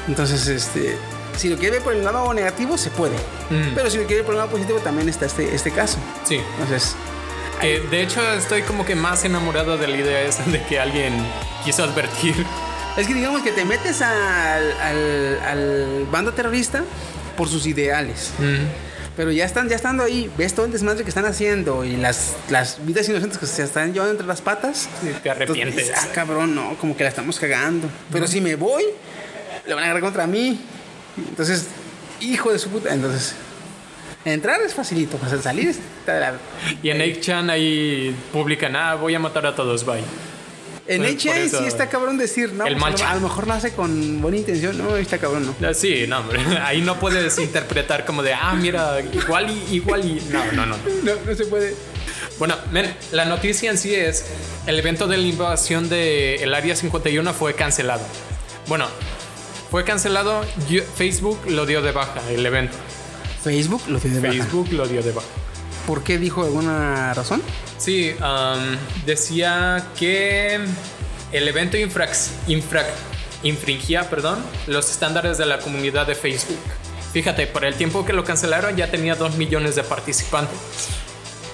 Entonces, 0.08 0.46
este... 0.48 0.98
Si 1.36 1.48
lo 1.48 1.56
quiere 1.56 1.76
ver 1.76 1.82
por 1.82 1.94
el 1.94 2.04
lado 2.04 2.34
negativo, 2.34 2.76
se 2.76 2.90
puede. 2.90 3.14
Mm. 3.50 3.74
Pero 3.74 3.88
si 3.88 3.96
lo 3.98 4.02
quiere 4.04 4.16
ver 4.16 4.24
por 4.26 4.34
el 4.34 4.38
lado 4.40 4.50
positivo, 4.50 4.78
también 4.80 5.08
está 5.08 5.24
este, 5.26 5.54
este 5.54 5.70
caso. 5.70 5.96
Sí. 6.24 6.40
Entonces, 6.58 6.94
Que, 7.60 7.78
de 7.80 8.02
hecho, 8.02 8.20
estoy 8.32 8.62
como 8.62 8.84
que 8.84 8.94
más 8.96 9.24
enamorado 9.24 9.78
de 9.78 9.86
la 9.86 9.96
idea 9.96 10.20
esa 10.22 10.42
de 10.44 10.60
que 10.64 10.80
alguien 10.80 11.14
quiso 11.64 11.84
advertir 11.84 12.44
Es 12.96 13.06
que 13.06 13.14
digamos 13.14 13.40
que 13.42 13.52
te 13.52 13.64
metes 13.64 14.02
al, 14.02 14.72
al, 14.80 15.40
al 15.46 16.06
bando 16.10 16.32
terrorista 16.34 16.82
por 17.32 17.48
sus 17.48 17.66
ideales. 17.66 18.32
Pero 19.16 19.30
ya 19.30 19.44
están, 19.44 19.68
ya 19.68 19.76
estando 19.76 20.04
ahí, 20.04 20.30
ves 20.38 20.54
todo 20.54 20.64
el 20.64 20.72
desmadre 20.72 21.02
que 21.02 21.10
están 21.10 21.26
haciendo 21.26 21.84
y 21.84 21.96
las, 21.96 22.34
las 22.48 22.84
vidas 22.84 23.06
inocentes 23.08 23.38
que 23.38 23.46
se 23.46 23.62
están 23.62 23.92
llevando 23.92 24.12
entre 24.12 24.26
las 24.26 24.40
patas. 24.40 24.88
Te 25.22 25.28
arrepientes. 25.28 25.88
Entonces 25.88 26.08
ah, 26.08 26.12
cabrón, 26.14 26.54
no, 26.54 26.76
como 26.78 26.96
que 26.96 27.04
la 27.04 27.10
estamos 27.10 27.38
cagando. 27.38 27.90
Pero 28.10 28.26
si 28.26 28.40
me 28.40 28.56
voy, 28.56 28.84
le 29.66 29.74
van 29.74 29.82
a 29.82 29.86
agarrar 29.86 30.02
contra 30.02 30.26
mí. 30.26 30.58
Entonces, 31.28 31.66
hijo 32.20 32.52
de 32.52 32.58
su 32.58 32.70
puta. 32.70 32.94
Entonces, 32.94 33.34
entrar 34.24 34.60
es 34.62 34.72
facilito, 34.72 35.18
pues 35.18 35.42
salir 35.42 35.68
está 35.68 36.14
de 36.14 36.20
la. 36.20 36.34
Y 36.82 36.88
en 36.88 36.98
8chan 36.98 37.50
ahí 37.50 38.16
publican, 38.32 38.74
ah, 38.76 38.94
voy 38.94 39.14
a 39.14 39.18
matar 39.18 39.44
a 39.44 39.54
todos, 39.54 39.84
bye. 39.84 40.02
En 40.88 41.02
Pues, 41.02 41.24
HA 41.26 41.36
eso- 41.38 41.58
sí 41.60 41.64
está 41.66 41.88
cabrón 41.88 42.18
decir, 42.18 42.52
no, 42.52 42.66
El 42.66 42.74
pues, 42.74 42.84
a, 42.84 42.86
lo, 42.86 42.90
mancha. 42.90 43.10
a 43.10 43.14
lo 43.14 43.20
mejor 43.20 43.46
lo 43.46 43.52
hace 43.54 43.72
con 43.72 44.20
buena 44.20 44.36
intención. 44.38 44.76
No, 44.76 44.96
está 44.96 45.18
cabrón, 45.18 45.46
no. 45.60 45.68
Ah, 45.68 45.72
Sí, 45.74 46.06
no, 46.08 46.18
hombre. 46.18 46.40
Ahí 46.62 46.80
no 46.80 46.98
puedes 46.98 47.38
interpretar 47.38 48.04
como 48.04 48.22
de, 48.22 48.34
ah, 48.34 48.54
mira, 48.54 49.00
igual 49.12 49.50
y 49.50 49.74
igual 49.76 50.04
y. 50.04 50.20
No, 50.30 50.44
no, 50.52 50.66
no. 50.66 50.76
No, 51.04 51.12
no 51.24 51.34
se 51.36 51.44
puede. 51.46 51.74
Bueno, 52.38 52.56
men, 52.72 52.92
la 53.12 53.24
noticia 53.26 53.70
en 53.70 53.78
sí 53.78 53.94
es: 53.94 54.24
el 54.66 54.78
evento 54.78 55.06
de 55.06 55.18
la 55.18 55.26
invasión 55.26 55.88
del 55.88 56.52
Área 56.52 56.74
51 56.74 57.32
fue 57.34 57.54
cancelado. 57.54 58.02
Bueno, 58.66 58.86
fue 59.70 59.84
cancelado, 59.84 60.44
yo- 60.68 60.82
Facebook 60.82 61.38
lo 61.48 61.64
dio 61.66 61.80
de 61.82 61.92
baja, 61.92 62.20
el 62.30 62.44
evento. 62.44 62.76
Facebook 63.44 63.82
lo 63.88 63.98
tiene 64.00 64.16
de 64.20 64.28
baja. 64.28 64.32
Facebook 64.42 64.72
lo 64.72 64.86
dio 64.88 65.02
de 65.02 65.12
baja. 65.12 65.26
¿Por 65.86 66.02
qué 66.04 66.18
dijo 66.18 66.44
alguna 66.44 67.12
razón? 67.14 67.42
Sí, 67.78 68.12
um, 68.20 68.76
decía 69.04 69.84
que 69.98 70.60
el 71.32 71.48
evento 71.48 71.76
infrax- 71.76 72.28
infra- 72.46 72.86
infringía 73.42 74.08
perdón, 74.08 74.38
los 74.68 74.90
estándares 74.90 75.38
de 75.38 75.46
la 75.46 75.58
comunidad 75.58 76.06
de 76.06 76.14
Facebook. 76.14 76.58
Fíjate, 77.12 77.46
por 77.46 77.64
el 77.64 77.74
tiempo 77.74 78.04
que 78.04 78.12
lo 78.12 78.24
cancelaron 78.24 78.76
ya 78.76 78.90
tenía 78.90 79.16
2 79.16 79.36
millones 79.36 79.74
de 79.74 79.82
participantes. 79.82 80.56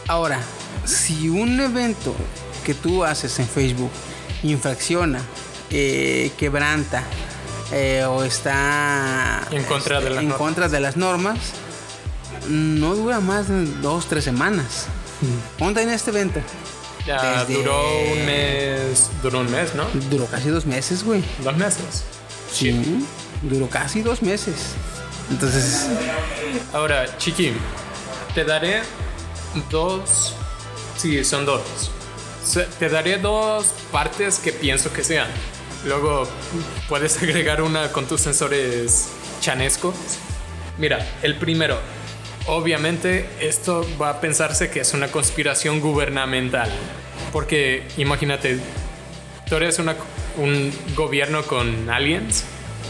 Ahora, 0.07 0.41
si 0.85 1.29
un 1.29 1.59
evento 1.61 2.15
que 2.65 2.75
tú 2.75 3.05
haces 3.05 3.39
en 3.39 3.49
Facebook 3.49 3.91
infracciona, 4.43 5.21
eh, 5.71 6.31
quebranta 6.39 7.03
eh, 7.73 8.05
o 8.05 8.23
está 8.25 9.43
En 9.51 9.65
contra 9.65 10.01
de 10.01 10.17
en 10.19 10.31
contra 10.31 10.69
de 10.69 10.81
las 10.81 10.97
normas, 10.97 11.39
no 12.49 12.95
dura 12.95 13.21
más 13.21 13.49
de 13.49 13.65
dos, 13.83 14.07
tres 14.07 14.25
semanas. 14.25 14.87
Ponte 15.59 15.83
en 15.83 15.91
este 15.91 16.11
evento. 16.11 16.41
Ya 17.07 17.45
Desde- 17.45 17.55
duró 17.63 17.81
un 18.13 18.27
mes, 18.27 19.11
duró 19.23 19.41
un 19.41 19.51
mes, 19.51 19.75
¿no? 19.75 19.85
Duró 20.11 20.27
casi 20.27 20.51
dos 20.51 20.67
meses, 20.67 21.03
güey. 21.05 21.25
Dos 21.43 21.57
meses. 21.57 22.05
Sí. 22.53 23.05
Duró 23.43 23.69
casi 23.69 24.03
dos 24.03 24.23
meses. 24.23 24.55
Entonces, 25.31 25.87
Ahora, 26.73 27.17
Chiqui, 27.19 27.53
te 28.35 28.45
daré 28.45 28.83
dos. 29.71 30.35
Sí, 30.97 31.25
son 31.25 31.45
dos. 31.47 31.63
Te 32.79 32.89
daré 32.89 33.19
dos 33.19 33.67
partes 33.93 34.39
que 34.39 34.53
pienso 34.53 34.93
que 34.93 35.05
sean. 35.05 35.29
Luego 35.87 36.27
puedes 36.89 37.17
agregar 37.23 37.63
una 37.63 37.93
con 37.93 38.07
tus 38.07 38.21
sensores 38.21 39.09
chanescos. 39.41 39.95
Mira, 40.79 41.07
el 41.23 41.37
primero. 41.39 41.79
Obviamente 42.49 43.29
esto 43.41 43.87
va 44.01 44.11
a 44.11 44.21
pensarse 44.21 44.71
que 44.71 44.81
es 44.81 44.95
una 44.95 45.09
conspiración 45.09 45.81
gubernamental. 45.81 46.71
Porque 47.33 47.85
imagínate, 47.97 48.59
tú 49.49 49.57
eres 49.57 49.79
un 49.79 50.73
gobierno 50.97 51.43
con 51.43 51.89
aliens 51.91 52.45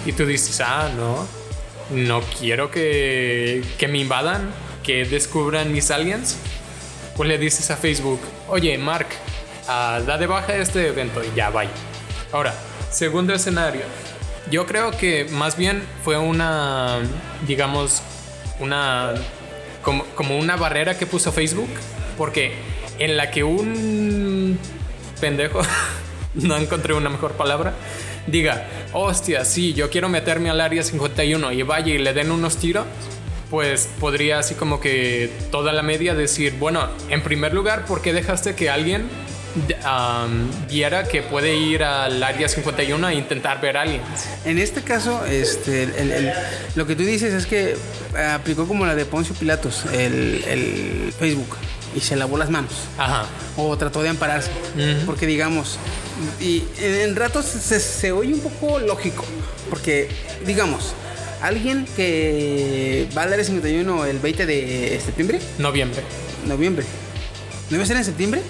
y 0.07 0.13
tú 0.13 0.25
dices, 0.25 0.61
ah, 0.61 0.91
no, 0.97 1.27
no 1.91 2.21
quiero 2.39 2.71
que, 2.71 3.63
que 3.79 3.89
me 3.89 3.99
invadan, 3.99 4.51
que 4.83 5.05
descubran 5.05 5.73
mis 5.73 5.91
aliens. 5.91 6.37
Pues 7.17 7.29
le 7.29 7.39
dices 7.39 7.71
a 7.71 7.77
Facebook, 7.77 8.21
oye, 8.49 8.79
Mark, 8.79 9.09
ah, 9.67 10.01
da 10.07 10.19
de 10.19 10.27
baja 10.27 10.55
este 10.55 10.87
evento 10.87 11.23
y 11.25 11.35
ya, 11.37 11.51
bye. 11.51 11.69
Ahora, 12.33 12.55
segundo 12.91 13.35
escenario. 13.35 13.83
Yo 14.51 14.67
creo 14.67 14.93
que 14.93 15.27
más 15.31 15.57
bien 15.57 15.83
fue 16.05 16.17
una, 16.17 17.01
digamos, 17.47 18.03
una, 18.61 19.15
como, 19.89 20.05
como 20.15 20.37
una 20.37 20.55
barrera 20.57 20.99
que 20.99 21.07
puso 21.07 21.33
Facebook, 21.33 21.71
porque 22.19 22.53
en 22.99 23.17
la 23.17 23.31
que 23.31 23.43
un 23.43 24.59
pendejo, 25.19 25.63
no 26.35 26.59
encontré 26.59 26.93
una 26.93 27.09
mejor 27.09 27.33
palabra, 27.33 27.73
diga, 28.27 28.69
hostia, 28.93 29.47
sí, 29.47 29.73
yo 29.73 29.89
quiero 29.89 30.11
meterme 30.11 30.51
al 30.51 30.61
área 30.61 30.83
51 30.83 31.53
y 31.53 31.63
vaya 31.63 31.95
y 31.95 31.97
le 31.97 32.13
den 32.13 32.31
unos 32.33 32.59
tiros, 32.59 32.85
pues 33.49 33.89
podría 33.99 34.41
así 34.41 34.57
como 34.57 34.79
que 34.79 35.31
toda 35.51 35.73
la 35.73 35.81
media 35.81 36.15
decir, 36.15 36.57
bueno, 36.59 36.87
en 37.09 37.23
primer 37.23 37.55
lugar, 37.55 37.87
¿por 37.87 38.03
qué 38.03 38.13
dejaste 38.13 38.55
que 38.55 38.69
alguien 38.69 39.09
viera 40.69 41.05
que 41.05 41.23
puede 41.23 41.57
ir 41.57 41.83
al 41.83 42.23
área 42.23 42.49
51 42.49 43.09
e 43.09 43.15
intentar 43.15 43.61
ver 43.61 43.77
aliens? 43.77 44.05
en 44.45 44.59
este 44.59 44.83
caso, 44.83 45.25
este, 45.27 45.85
el- 45.85 46.11
el- 46.13 46.33
lo 46.75 46.87
que 46.87 46.95
tú 46.97 47.03
dices 47.05 47.33
es 47.35 47.47
que 47.47 47.77
aplicó 48.35 48.67
como 48.67 48.87
la 48.87 48.95
de 48.95 49.05
Poncio 49.05 49.35
Pilatos, 49.35 49.85
el, 49.93 50.45
el 50.49 51.13
Facebook, 51.19 51.57
y 51.97 52.01
se 52.01 52.17
lavó 52.17 52.37
las 52.37 52.51
manos. 52.51 52.73
Ajá. 52.99 53.27
o 53.57 53.77
trató 53.77 54.03
de 54.03 54.09
ampararse. 54.11 54.51
Porque 55.07 55.27
digamos, 55.27 55.79
y 56.41 56.63
en, 56.81 56.95
en 56.95 57.17
ratos 57.17 57.45
se, 57.47 57.81
se 57.81 58.13
oye 58.13 58.33
un 58.35 58.41
poco 58.41 58.79
lógico. 58.79 59.25
Porque, 59.71 60.09
digamos, 60.47 60.93
alguien 61.43 61.87
que 61.97 63.09
va 63.17 63.23
al 63.23 63.33
área 63.33 63.45
51 63.45 64.05
el 64.07 64.19
20 64.19 64.47
de 64.47 65.01
septiembre, 65.05 65.41
Noviembre. 65.59 66.03
noviembre, 66.47 66.85
¿no 67.71 67.77
iba 67.77 67.85
a 67.85 67.87
ser 67.87 67.97
en 67.97 68.05
septiembre? 68.05 68.43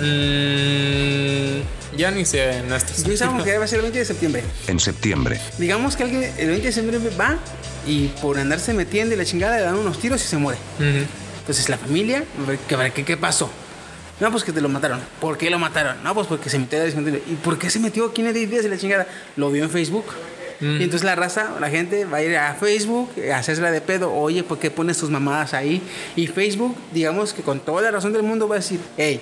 Mm, 0.00 1.62
ya 1.96 2.10
ni 2.10 2.24
sé 2.24 2.58
en 2.58 2.72
estos 2.72 3.02
que 3.04 3.54
iba 3.54 3.64
a 3.64 3.68
ser 3.68 3.78
el 3.78 3.82
20 3.82 3.98
de 3.98 4.04
septiembre. 4.04 4.42
En 4.66 4.80
septiembre. 4.80 5.40
Digamos 5.58 5.96
que 5.96 6.04
alguien 6.04 6.32
el 6.38 6.48
20 6.48 6.66
de 6.66 6.72
septiembre 6.72 7.12
va 7.18 7.38
y 7.86 8.08
por 8.20 8.38
andarse 8.38 8.72
metiendo 8.72 9.14
y 9.14 9.18
la 9.18 9.24
chingada 9.24 9.56
le 9.56 9.62
dan 9.62 9.74
unos 9.76 9.98
tiros 9.98 10.22
y 10.22 10.26
se 10.26 10.36
muere. 10.36 10.58
Ujú. 10.78 11.06
Entonces 11.40 11.68
la 11.68 11.76
familia, 11.76 12.24
¿qué, 12.68 12.92
qué, 12.94 13.04
qué 13.04 13.16
pasó? 13.16 13.50
No, 14.20 14.30
pues 14.30 14.44
que 14.44 14.52
te 14.52 14.60
lo 14.60 14.68
mataron. 14.68 15.00
¿Por 15.20 15.36
qué 15.36 15.50
lo 15.50 15.58
mataron? 15.58 16.02
No, 16.04 16.14
pues 16.14 16.28
porque 16.28 16.48
se 16.48 16.58
metió 16.58 16.78
¿Y 16.86 17.34
por 17.42 17.58
qué 17.58 17.70
se 17.70 17.80
metió? 17.80 18.12
¿Quién 18.12 18.28
le 18.28 18.32
dio 18.32 18.42
ideas 18.42 18.62
de 18.62 18.70
la 18.70 18.78
chingada? 18.78 19.06
Lo 19.36 19.50
vio 19.50 19.64
en 19.64 19.70
Facebook. 19.70 20.06
Y 20.60 20.84
entonces 20.84 21.02
la 21.02 21.16
raza, 21.16 21.56
la 21.58 21.68
gente 21.70 22.04
va 22.04 22.18
a 22.18 22.22
ir 22.22 22.36
a 22.36 22.54
Facebook 22.54 23.10
a 23.32 23.38
hacerse 23.38 23.60
la 23.60 23.72
de 23.72 23.80
pedo. 23.80 24.12
Oye, 24.14 24.44
¿por 24.44 24.60
qué 24.60 24.70
pones 24.70 24.96
tus 24.96 25.10
mamadas 25.10 25.54
ahí? 25.54 25.82
Y 26.14 26.28
Facebook, 26.28 26.76
digamos 26.92 27.32
que 27.32 27.42
con 27.42 27.58
toda 27.58 27.82
la 27.82 27.90
razón 27.90 28.12
del 28.12 28.22
mundo 28.22 28.46
va 28.46 28.54
a 28.54 28.58
decir, 28.60 28.78
hey, 28.96 29.20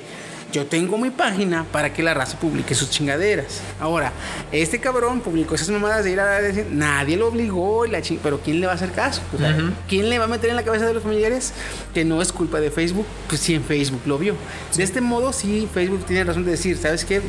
yo 0.52 0.66
tengo 0.66 0.98
mi 0.98 1.10
página 1.10 1.64
para 1.72 1.92
que 1.92 2.02
la 2.02 2.14
raza 2.14 2.38
publique 2.38 2.74
sus 2.74 2.90
chingaderas. 2.90 3.60
Ahora, 3.80 4.12
este 4.52 4.80
cabrón 4.80 5.20
publicó 5.20 5.54
esas 5.54 5.68
mamadas 5.70 6.04
de 6.04 6.10
ir 6.12 6.20
a 6.20 6.40
decir, 6.40 6.66
nadie 6.70 7.16
lo 7.16 7.28
obligó, 7.28 7.86
y 7.86 7.90
la 7.90 8.00
ching- 8.00 8.18
pero 8.22 8.40
¿quién 8.40 8.60
le 8.60 8.66
va 8.66 8.72
a 8.72 8.76
hacer 8.76 8.92
caso? 8.92 9.22
O 9.34 9.38
sea, 9.38 9.56
¿Quién 9.88 10.08
le 10.08 10.18
va 10.18 10.24
a 10.24 10.28
meter 10.28 10.50
en 10.50 10.56
la 10.56 10.62
cabeza 10.64 10.86
de 10.86 10.94
los 10.94 11.02
familiares 11.02 11.52
que 11.94 12.04
no 12.04 12.20
es 12.22 12.32
culpa 12.32 12.60
de 12.60 12.70
Facebook? 12.70 13.06
Pues 13.28 13.40
sí, 13.40 13.54
en 13.54 13.64
Facebook 13.64 14.02
lo 14.06 14.18
vio. 14.18 14.34
De 14.76 14.82
este 14.82 15.00
modo, 15.00 15.32
sí, 15.32 15.68
Facebook 15.72 16.04
tiene 16.06 16.24
razón 16.24 16.44
de 16.44 16.52
decir, 16.52 16.76
¿sabes 16.76 17.04
qué? 17.04 17.20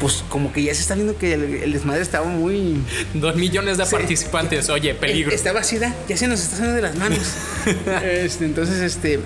Pues 0.00 0.24
como 0.30 0.50
que 0.52 0.62
ya 0.62 0.74
se 0.74 0.80
está 0.80 0.94
viendo 0.94 1.18
que 1.18 1.34
el, 1.34 1.42
el 1.62 1.72
desmadre 1.74 2.00
estaba 2.00 2.26
muy... 2.26 2.82
Dos 3.12 3.36
millones 3.36 3.76
de 3.76 3.84
Sí. 3.84 3.90
participantes. 3.92 4.70
Oye, 4.70 4.94
peligro. 4.94 5.30
Estaba 5.30 5.60
así, 5.60 5.78
da, 5.78 5.94
ya 6.08 6.16
se 6.16 6.26
nos 6.26 6.40
está 6.40 6.56
saliendo 6.56 6.76
de 6.76 6.82
las 6.82 6.96
manos. 6.96 7.18
Este, 8.02 8.46
entonces, 8.46 8.78
este, 8.80 9.20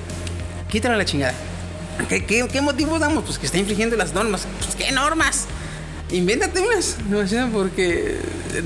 quítalo 0.69 0.97
la 0.97 1.05
chingada. 1.05 1.33
¿Qué, 2.09 2.25
qué, 2.25 2.47
qué 2.51 2.61
motivos 2.61 3.01
damos? 3.01 3.25
Pues 3.25 3.39
que 3.39 3.47
está 3.47 3.59
infringiendo 3.59 3.97
las 3.97 4.13
normas. 4.15 4.47
Pues, 4.63 4.75
¿qué 4.77 4.93
normas? 4.93 5.47
Invéntate 6.11 6.61
unas, 6.61 6.97
no 7.09 7.49
porque 7.53 8.19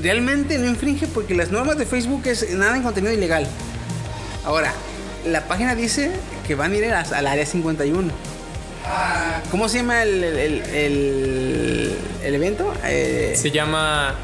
realmente 0.03 0.57
no 0.57 0.67
infringe 0.67 1.07
porque 1.07 1.33
las 1.33 1.51
normas 1.51 1.77
de 1.77 1.85
Facebook 1.85 2.21
es 2.25 2.49
nada 2.51 2.75
en 2.75 2.83
contenido 2.83 3.13
ilegal. 3.13 3.47
Ahora, 4.45 4.73
la 5.25 5.47
página 5.47 5.73
dice 5.75 6.11
que 6.47 6.55
van 6.55 6.73
a 6.73 6.75
ir 6.77 6.85
al 6.93 7.27
área 7.27 7.45
51. 7.45 8.11
¿Cómo 9.51 9.69
se 9.69 9.77
llama 9.77 10.03
el, 10.03 10.23
el, 10.23 10.37
el- 10.37 10.61
el- 10.73 11.97
el 12.23 12.35
evento? 12.35 12.73
Eh, 12.83 13.33
Se 13.35 13.51
llama 13.51 14.15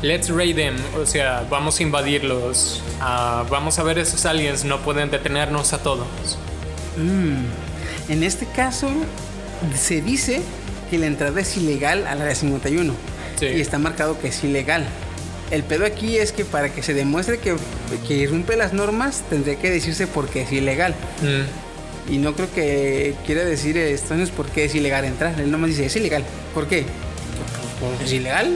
Let's 0.00 0.28
Raid 0.30 0.56
Them. 0.56 0.76
O 1.00 1.06
sea, 1.06 1.44
vamos 1.50 1.78
a 1.78 1.82
invadirlos. 1.82 2.82
Ah, 3.00 3.44
vamos 3.50 3.78
a 3.78 3.82
ver 3.82 3.98
esos 3.98 4.24
aliens. 4.26 4.64
No 4.64 4.78
pueden 4.80 5.10
detenernos 5.10 5.72
a 5.72 5.78
todos. 5.82 6.06
En 8.12 8.22
este 8.22 8.44
caso, 8.44 8.90
se 9.74 10.02
dice 10.02 10.42
que 10.90 10.98
la 10.98 11.06
entrada 11.06 11.40
es 11.40 11.56
ilegal 11.56 12.06
al 12.06 12.20
área 12.20 12.34
51. 12.34 12.92
Sí. 13.40 13.46
Y 13.46 13.60
está 13.62 13.78
marcado 13.78 14.20
que 14.20 14.28
es 14.28 14.44
ilegal. 14.44 14.84
El 15.50 15.62
pedo 15.62 15.86
aquí 15.86 16.18
es 16.18 16.30
que 16.30 16.44
para 16.44 16.68
que 16.68 16.82
se 16.82 16.92
demuestre 16.92 17.38
que, 17.38 17.56
que 18.06 18.14
irrumpe 18.14 18.54
las 18.54 18.74
normas, 18.74 19.22
tendría 19.30 19.56
que 19.56 19.70
decirse 19.70 20.06
por 20.06 20.28
qué 20.28 20.42
es 20.42 20.52
ilegal. 20.52 20.94
Mm, 21.22 22.12
Y 22.12 22.18
no 22.18 22.34
creo 22.34 22.52
que 22.52 23.14
quiera 23.24 23.44
decir 23.44 23.78
esto 23.78 24.14
no 24.14 24.22
es 24.22 24.28
por 24.30 24.46
qué 24.50 24.66
es 24.66 24.74
ilegal 24.74 25.06
entrar. 25.06 25.40
Él 25.40 25.50
nomás 25.50 25.70
dice, 25.70 25.86
es 25.86 25.96
ilegal. 25.96 26.22
¿Por 26.52 26.66
qué? 26.68 26.84
¿Es 28.04 28.12
ilegal? 28.12 28.52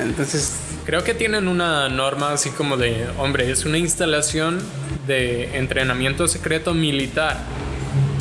Entonces, 0.00 0.54
Creo 0.84 1.04
que 1.04 1.14
tienen 1.14 1.46
una 1.46 1.88
norma 1.88 2.32
así 2.32 2.50
como 2.50 2.76
de, 2.76 3.06
hombre, 3.18 3.50
es 3.50 3.64
una 3.64 3.78
instalación 3.78 4.60
de 5.06 5.56
entrenamiento 5.56 6.26
secreto 6.28 6.74
militar. 6.74 7.38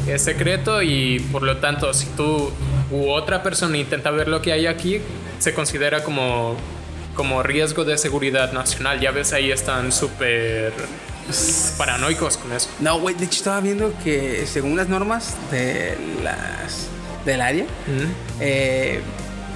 Es 0.08 0.22
secreto 0.24 0.82
y 0.82 1.20
por 1.32 1.44
lo 1.44 1.58
tanto, 1.58 1.94
si 1.94 2.08
tú 2.08 2.52
u 2.92 3.10
otra 3.10 3.42
persona 3.42 3.78
intenta 3.78 4.12
ver 4.12 4.28
lo 4.28 4.42
que 4.42 4.52
hay 4.52 4.66
aquí, 4.68 5.00
se 5.40 5.54
considera 5.54 6.04
como, 6.04 6.56
como 7.16 7.42
riesgo 7.42 7.86
de 7.86 7.98
seguridad 7.98 8.52
nacional. 8.54 9.00
Ya 9.00 9.12
ves, 9.12 9.32
ahí 9.34 9.52
están 9.52 9.92
súper 9.92 10.74
paranoicos 11.78 12.36
con 12.38 12.52
eso. 12.52 12.70
no, 12.82 13.00
güey, 13.00 13.16
de 13.16 13.26
hecho 13.26 13.38
estaba 13.38 13.62
viendo 13.62 13.94
que 14.04 14.46
según 14.46 14.76
las 14.76 14.90
normas 14.90 15.36
de 15.52 15.98
las 16.22 16.88
del 17.26 17.40
área, 17.40 17.66
eh, 18.42 19.00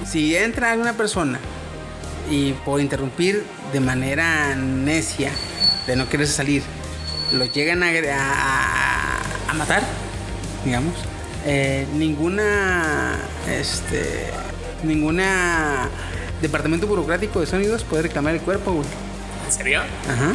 si 0.06 0.34
entra 0.34 0.72
alguna 0.72 0.94
persona 0.94 1.38
y 2.30 2.52
por 2.64 2.80
interrumpir 2.80 3.44
de 3.74 3.80
manera 3.80 4.54
necia, 4.56 5.30
de 5.86 5.94
no 5.96 6.08
querer 6.08 6.26
salir, 6.26 6.62
lo 7.32 7.44
llegan 7.44 7.82
a, 7.82 7.88
a- 7.90 9.50
a 9.50 9.54
matar, 9.54 9.82
digamos, 10.68 10.94
eh, 11.46 11.86
ninguna, 11.94 13.16
este, 13.48 14.26
ninguna 14.84 15.88
departamento 16.42 16.86
burocrático 16.86 17.38
de 17.38 17.46
Estados 17.46 17.64
Unidos 17.64 17.84
puede 17.88 18.02
reclamar 18.02 18.34
el 18.34 18.40
cuerpo, 18.42 18.72
güey. 18.72 18.86
¿En 19.46 19.52
serio? 19.52 19.80
Ajá. 19.80 20.34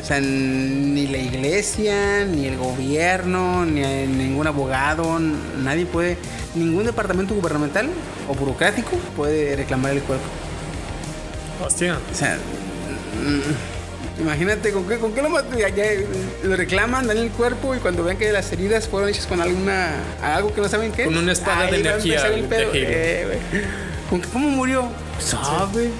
O 0.00 0.06
sea, 0.06 0.20
ni 0.20 1.06
la 1.08 1.18
iglesia, 1.18 2.24
ni 2.24 2.46
el 2.46 2.56
gobierno, 2.56 3.66
ni 3.66 3.82
ningún 4.06 4.46
abogado, 4.46 5.18
nadie 5.62 5.84
puede, 5.84 6.16
ningún 6.54 6.84
departamento 6.84 7.34
gubernamental 7.34 7.90
o 8.26 8.34
burocrático 8.34 8.92
puede 9.16 9.54
reclamar 9.54 9.92
el 9.92 10.00
cuerpo. 10.00 10.24
Hostia. 11.62 11.98
O 12.10 12.14
sea, 12.14 12.38
imagínate 14.20 14.72
con 14.72 14.86
qué, 14.88 14.98
con 14.98 15.12
qué 15.12 15.22
lo, 15.22 15.28
ya- 15.56 15.68
ya 15.68 15.84
lo 16.42 16.56
reclaman, 16.56 17.06
dan 17.06 17.18
el 17.18 17.30
cuerpo 17.30 17.74
y 17.74 17.78
cuando 17.78 18.02
ven 18.04 18.16
que 18.18 18.30
las 18.32 18.50
heridas 18.52 18.88
fueron 18.88 19.08
hechas 19.08 19.26
con 19.26 19.40
alguna, 19.40 19.90
algo 20.22 20.52
que 20.54 20.60
no 20.60 20.68
saben 20.68 20.92
qué. 20.92 21.04
Con 21.04 21.16
una 21.16 21.32
espada 21.32 21.66
de 21.70 21.80
energía 21.80 22.22
de. 22.30 22.38
Eh. 22.74 23.38
¿Con 24.10 24.20
qué- 24.20 24.28
¿Cómo 24.28 24.48
murió? 24.50 24.88
¿Sabe? 25.20 25.90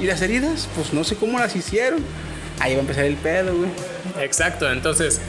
¿Y 0.00 0.06
las 0.06 0.20
heridas? 0.22 0.68
Pues 0.74 0.92
no 0.92 1.04
sé 1.04 1.16
cómo 1.16 1.38
las 1.38 1.54
hicieron. 1.56 2.04
Ahí 2.60 2.72
va 2.72 2.78
a 2.78 2.80
empezar 2.82 3.04
el 3.04 3.16
pedo, 3.16 3.54
güey. 3.56 3.70
Exacto, 4.24 4.70
entonces 4.70 5.20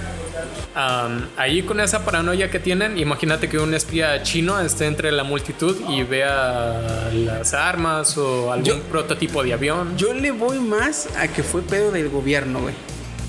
am, 0.75 1.27
ahí 1.37 1.63
con 1.63 1.79
esa 1.79 2.03
paranoia 2.05 2.49
que 2.49 2.59
tienen, 2.59 2.97
imagínate 2.97 3.49
que 3.49 3.57
un 3.59 3.73
espía 3.73 4.23
chino 4.23 4.59
esté 4.59 4.85
entre 4.87 5.11
la 5.11 5.23
multitud 5.23 5.75
y 5.89 6.03
vea 6.03 7.09
las 7.13 7.53
armas 7.53 8.17
o 8.17 8.51
algún 8.51 8.65
Yo- 8.65 8.81
prototipo 8.83 9.43
de 9.43 9.53
avión. 9.53 9.97
Yo 9.97 10.13
le 10.13 10.31
voy 10.31 10.59
más 10.59 11.07
a 11.17 11.27
que 11.27 11.43
fue 11.43 11.61
pedo 11.61 11.91
del 11.91 12.09
gobierno, 12.09 12.61
güey. 12.61 12.73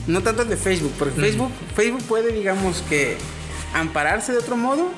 No 0.06 0.22
tanto 0.22 0.44
de 0.44 0.56
Facebook, 0.56 0.92
porque 0.98 1.20
Facebook, 1.20 1.50
Facebook 1.74 2.02
puede, 2.04 2.32
digamos 2.32 2.82
que, 2.88 3.16
ampararse 3.74 4.32
de 4.32 4.38
otro 4.38 4.56
modo 4.56 4.90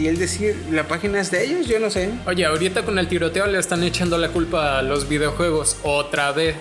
y 0.00 0.08
él 0.08 0.18
decir, 0.18 0.56
la 0.70 0.88
página 0.88 1.20
es 1.20 1.30
de 1.30 1.44
ellos, 1.44 1.66
yo 1.68 1.78
no 1.78 1.90
sé. 1.90 2.10
Oye, 2.26 2.46
ahorita 2.46 2.84
con 2.84 2.98
el 2.98 3.06
tiroteo 3.06 3.46
le 3.46 3.58
están 3.58 3.82
echando 3.84 4.16
la 4.16 4.28
culpa 4.30 4.78
a 4.78 4.82
los 4.82 5.08
videojuegos 5.08 5.76
otra 5.82 6.32
vez. 6.32 6.54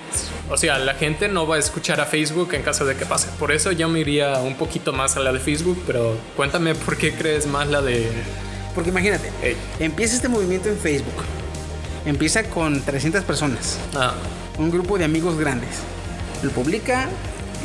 O 0.49 0.57
sea, 0.57 0.77
la 0.77 0.93
gente 0.95 1.29
no 1.29 1.47
va 1.47 1.55
a 1.55 1.59
escuchar 1.59 2.01
a 2.01 2.05
Facebook 2.05 2.53
en 2.53 2.63
caso 2.63 2.85
de 2.85 2.95
que 2.95 3.05
pase. 3.05 3.29
Por 3.39 3.51
eso 3.53 3.71
yo 3.71 3.87
me 3.87 4.01
iría 4.01 4.39
un 4.39 4.55
poquito 4.55 4.91
más 4.91 5.15
a 5.15 5.21
la 5.21 5.31
de 5.31 5.39
Facebook, 5.39 5.81
pero 5.87 6.17
cuéntame 6.35 6.75
por 6.75 6.97
qué 6.97 7.13
crees 7.13 7.47
más 7.47 7.67
la 7.69 7.81
de... 7.81 8.07
Porque 8.75 8.89
imagínate, 8.89 9.31
Ey. 9.41 9.55
empieza 9.79 10.15
este 10.15 10.27
movimiento 10.27 10.67
en 10.67 10.77
Facebook. 10.77 11.23
Empieza 12.05 12.43
con 12.43 12.81
300 12.81 13.23
personas, 13.23 13.77
Ah, 13.95 14.13
un 14.57 14.69
grupo 14.69 14.97
de 14.97 15.05
amigos 15.05 15.37
grandes. 15.39 15.69
Lo 16.43 16.51
publica 16.51 17.07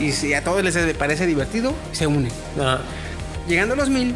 y 0.01 0.13
si 0.13 0.35
a 0.35 0.45
todos 0.45 0.63
les 0.63 0.77
parece 0.97 1.27
divertido, 1.27 1.75
se 1.93 2.07
unen. 2.07 2.31
ah, 2.61 2.79
Llegando 3.49 3.75
a 3.75 3.77
los 3.77 3.91
mil, 3.91 4.15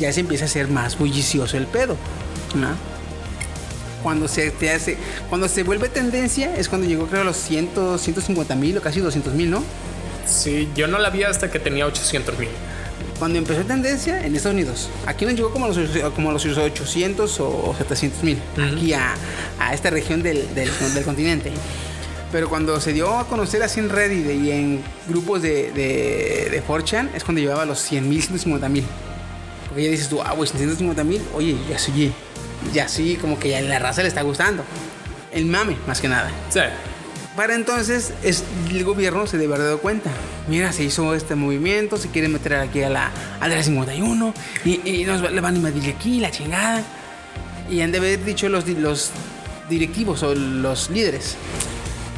ya 0.00 0.12
se 0.12 0.20
empieza 0.20 0.44
a 0.44 0.48
hacer 0.48 0.68
más 0.68 0.98
bullicioso 0.98 1.56
el 1.56 1.66
pedo. 1.66 1.96
¿no? 2.54 2.68
Cuando 4.02 4.26
se, 4.28 4.50
te 4.50 4.70
hace, 4.70 4.96
cuando 5.28 5.46
se 5.46 5.62
vuelve 5.62 5.88
tendencia 5.88 6.56
es 6.56 6.68
cuando 6.68 6.88
llegó 6.88 7.06
creo 7.06 7.20
a 7.20 7.24
los 7.24 7.36
100, 7.36 7.98
150 7.98 8.54
mil 8.56 8.78
o 8.78 8.80
casi 8.80 9.00
200 9.00 9.34
mil, 9.34 9.50
¿no? 9.50 9.62
sí, 10.24 10.68
yo 10.74 10.86
no 10.86 10.98
la 10.98 11.10
vi 11.10 11.22
hasta 11.24 11.50
que 11.50 11.58
tenía 11.58 11.86
800 11.86 12.38
mil. 12.38 12.48
Cuando 13.18 13.38
empezó 13.38 13.62
tendencia 13.64 14.24
en 14.24 14.34
Estados 14.34 14.54
Unidos. 14.54 14.88
Aquí 15.04 15.26
nos 15.26 15.34
llegó 15.34 15.50
como 15.50 15.66
a 15.66 15.68
los, 15.68 15.78
como 16.14 16.30
a 16.30 16.32
los 16.32 16.46
800 16.46 17.40
o 17.40 17.74
700 17.76 18.22
mil. 18.22 18.38
Aquí 18.58 18.94
a, 18.94 19.14
a 19.58 19.74
esta 19.74 19.90
región 19.90 20.22
del, 20.22 20.54
del, 20.54 20.70
del 20.94 21.04
continente. 21.04 21.52
Pero 22.32 22.48
cuando 22.48 22.80
se 22.80 22.94
dio 22.94 23.18
a 23.18 23.26
conocer 23.26 23.62
así 23.62 23.80
en 23.80 23.90
Reddit 23.90 24.30
y 24.42 24.50
en 24.52 24.82
grupos 25.06 25.42
de, 25.42 25.70
de, 25.72 26.48
de 26.50 26.64
4chan, 26.66 27.10
es 27.14 27.22
cuando 27.24 27.42
llevaba 27.42 27.66
los 27.66 27.80
100 27.80 28.08
mil, 28.08 28.22
150 28.22 28.68
mil. 28.70 28.84
Porque 29.70 29.84
ya 29.84 29.90
dices 29.90 30.08
tú, 30.08 30.20
ah, 30.20 30.32
güey, 30.32 30.46
150 30.48 31.02
mil, 31.04 31.22
oye, 31.34 31.56
ya 31.70 31.78
sí, 31.78 32.12
ya 32.74 32.88
sí, 32.88 33.16
como 33.18 33.38
que 33.38 33.48
ya 33.48 33.60
la 33.62 33.78
raza 33.78 34.02
le 34.02 34.08
está 34.08 34.20
gustando. 34.22 34.64
El 35.32 35.46
mame, 35.46 35.76
más 35.86 36.00
que 36.00 36.08
nada. 36.08 36.30
Sí. 36.50 36.60
Para 37.36 37.54
entonces, 37.54 38.12
es, 38.22 38.42
el 38.68 38.84
gobierno 38.84 39.26
se 39.26 39.38
debe 39.38 39.54
haber 39.54 39.66
dado 39.66 39.78
cuenta. 39.78 40.10
Mira, 40.48 40.72
se 40.72 40.82
hizo 40.82 41.14
este 41.14 41.36
movimiento, 41.36 41.96
se 41.96 42.08
quiere 42.08 42.28
meter 42.28 42.54
aquí 42.56 42.82
a 42.82 42.90
la, 42.90 43.10
a 43.40 43.48
la 43.48 43.62
51 43.62 44.34
y, 44.64 44.80
y 44.84 45.04
nos 45.04 45.22
le 45.22 45.40
van 45.40 45.54
a 45.54 45.56
invadir 45.56 45.94
aquí, 45.94 46.18
la 46.18 46.30
chingada. 46.30 46.82
Y 47.70 47.80
han 47.80 47.92
de 47.92 47.98
haber 47.98 48.24
dicho 48.24 48.48
los, 48.48 48.66
los 48.66 49.12
directivos 49.70 50.24
o 50.24 50.34
los 50.34 50.90
líderes. 50.90 51.36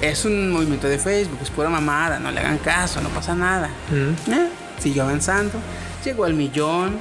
Es 0.01 0.25
un 0.25 0.51
movimiento 0.51 0.89
de 0.89 0.99
Facebook, 0.99 1.39
es 1.43 1.51
pura 1.51 1.69
mamada, 1.69 2.19
no 2.19 2.31
le 2.33 2.41
hagan 2.41 2.59
caso, 2.59 3.01
no 3.01 3.11
pasa 3.11 3.37
nada. 3.37 3.69
Eh, 3.93 4.49
Siguió 4.81 5.05
avanzando, 5.05 5.61
llegó 6.05 6.25
al 6.25 6.35
millón, 6.35 6.99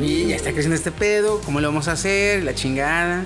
y 0.00 0.26
ya 0.28 0.36
está 0.36 0.52
creciendo 0.52 0.76
este 0.76 0.90
pedo, 0.90 1.40
¿cómo 1.44 1.60
lo 1.60 1.68
vamos 1.68 1.88
a 1.88 1.92
hacer? 1.92 2.42
La 2.42 2.54
chingada. 2.54 3.24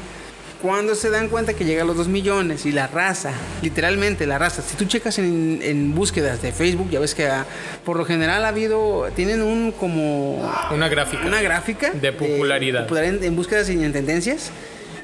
Cuando 0.62 0.95
se 0.95 1.11
dan 1.11 1.29
cuenta 1.29 1.53
que 1.53 1.64
llega 1.67 1.83
a 1.83 1.85
los 1.85 1.97
2 1.97 2.09
millones 2.09 2.64
y 2.64 2.73
la 2.73 2.87
raza, 2.87 3.31
literalmente 3.62 4.27
la 4.27 4.39
raza, 4.39 4.62
si 4.62 4.75
tú 4.75 4.87
checas 4.87 5.19
en, 5.19 5.61
en 5.62 5.95
búsquedas 5.95 6.41
de 6.41 6.51
Facebook, 6.51 6.89
ya 6.91 6.99
ves 6.99 7.14
que 7.14 7.27
ah, 7.27 7.45
por 7.85 7.99
lo 7.99 8.05
general 8.07 8.45
ha 8.45 8.49
habido, 8.49 9.07
tienen 9.14 9.43
un 9.43 9.71
como 9.71 10.51
Una 10.73 10.89
gráfica. 10.89 11.27
una 11.27 11.43
gráfica 11.43 11.91
De 11.91 12.11
popularidad. 12.12 12.85
popularidad 12.85 13.17
en, 13.17 13.25
en 13.25 13.37
búsquedas 13.37 13.69
y 13.69 13.73
en 13.85 13.93
tendencias. 13.93 14.51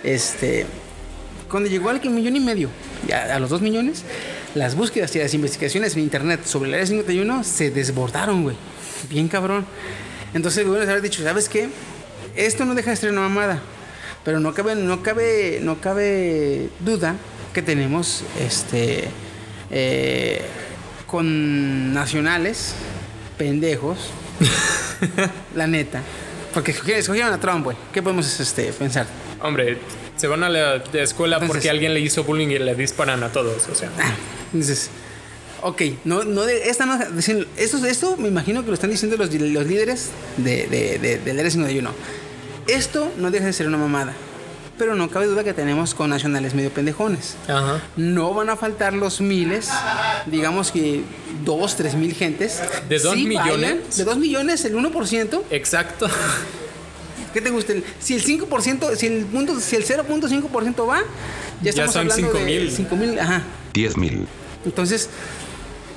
Este, 0.03 0.65
cuando 1.51 1.69
llegó 1.69 1.91
al 1.91 2.01
que 2.01 2.09
millón 2.09 2.35
y 2.35 2.41
medio, 2.41 2.71
ya 3.07 3.37
a 3.37 3.39
los 3.39 3.51
2 3.51 3.61
millones, 3.61 4.05
las 4.55 4.75
búsquedas 4.75 5.15
y 5.17 5.19
las 5.19 5.35
investigaciones 5.35 5.95
en 5.95 6.03
internet 6.03 6.41
sobre 6.45 6.71
el 6.71 6.75
área 6.75 6.87
51 6.87 7.45
se 7.45 7.71
desbordaron, 7.71 8.43
güey. 8.43 8.57
Bien 9.11 9.29
cabrón. 9.29 9.67
Entonces, 10.35 10.66
bueno, 10.66 10.83
haber 10.91 11.03
dicho, 11.03 11.22
¿sabes 11.22 11.49
qué? 11.49 11.68
Esto 12.35 12.64
no 12.64 12.74
deja 12.74 12.91
de 12.91 12.97
ser 12.97 13.11
una 13.11 13.20
mamada. 13.22 13.61
Pero 14.24 14.39
no 14.41 14.55
cabe, 14.55 14.74
no 14.76 15.03
cabe, 15.03 15.59
no 15.62 15.80
cabe 15.80 16.68
duda 16.80 17.16
que 17.53 17.61
tenemos 17.62 18.22
este 18.41 19.09
eh, 19.70 20.43
con 21.07 21.93
nacionales 21.93 22.74
pendejos 23.37 23.99
la 25.55 25.66
neta. 25.66 26.01
Porque 26.55 26.70
escogieron, 26.70 27.33
a 27.33 27.41
Trump, 27.41 27.64
güey. 27.64 27.76
¿Qué 27.93 28.03
podemos 28.03 28.39
este, 28.41 28.72
pensar? 28.72 29.07
Hombre, 29.41 29.78
se 30.16 30.26
van 30.28 30.45
a 30.45 30.49
la 30.51 30.76
escuela 30.93 31.37
Entonces- 31.37 31.49
porque 31.57 31.70
alguien 31.70 31.95
le 31.95 32.01
hizo 32.01 32.24
bullying 32.24 32.49
y 32.49 32.59
le 32.59 32.74
disparan 32.74 33.22
a 33.22 33.30
todos. 33.33 33.68
O 33.68 33.74
sea, 33.74 33.91
Ah, 33.99 34.12
Dices, 34.53 34.91
ok, 35.63 35.83
no, 36.05 36.25
no 36.25 36.43
de, 36.43 36.69
esta 36.71 36.87
no, 36.87 36.99
esto, 37.57 37.87
esto 37.87 38.17
me 38.17 38.29
imagino 38.29 38.63
que 38.63 38.69
lo 38.69 38.75
están 38.75 38.91
diciendo 38.91 39.17
los, 39.17 39.33
los 39.33 39.67
líderes 39.67 40.09
de, 40.37 40.67
de, 40.67 40.99
de, 40.99 41.19
del 41.19 41.39
Área 41.39 41.51
51. 41.51 41.91
Esto 42.69 43.11
no 43.19 43.31
deja 43.31 43.47
de 43.47 43.53
ser 43.53 43.67
una 43.67 43.79
mamada. 43.79 44.13
Pero 44.79 44.95
no 44.97 45.11
cabe 45.11 45.27
duda 45.27 45.45
que 45.45 45.53
tenemos 45.53 45.95
con 45.95 46.11
nacionales 46.11 46.55
medio 46.55 46.71
pendejones. 46.71 47.37
ajá. 47.47 47.81
No 47.97 48.33
van 48.35 48.49
a 48.51 48.57
faltar 48.57 48.95
los 48.95 49.21
miles, 49.21 49.69
digamos 50.27 50.73
que 50.73 51.03
dos, 51.45 51.77
tres 51.77 51.95
mil 51.95 52.15
gentes. 52.15 52.61
¿De 52.89 52.99
dos 52.99 53.15
Sí 53.15 53.27
millones? 53.27 53.47
bailan, 53.53 53.81
de 53.97 54.05
dos 54.05 54.17
millones, 54.17 54.65
el 54.65 54.75
1%. 54.75 55.43
Exacto. 55.51 56.09
¿Qué 57.33 57.41
te 57.41 57.51
gusta? 57.51 57.73
El- 57.75 57.85
Si 58.01 58.15
el 58.15 58.25
5%, 58.25 58.97
si 58.97 59.07
el, 59.07 59.25
punto, 59.27 59.61
si 59.61 59.77
el 59.77 59.85
0.5% 59.85 60.87
va, 60.89 60.99
ya 60.99 61.05
Ya 61.63 61.71
estamos 61.71 61.93
son 61.93 62.01
hablando 62.11 62.29
5,000. 62.33 62.65
de 62.71 62.77
5 62.77 62.97
mil. 62.97 63.19
Ajá. 63.19 63.43
10.000. 63.75 64.27
Entonces, 64.65 65.09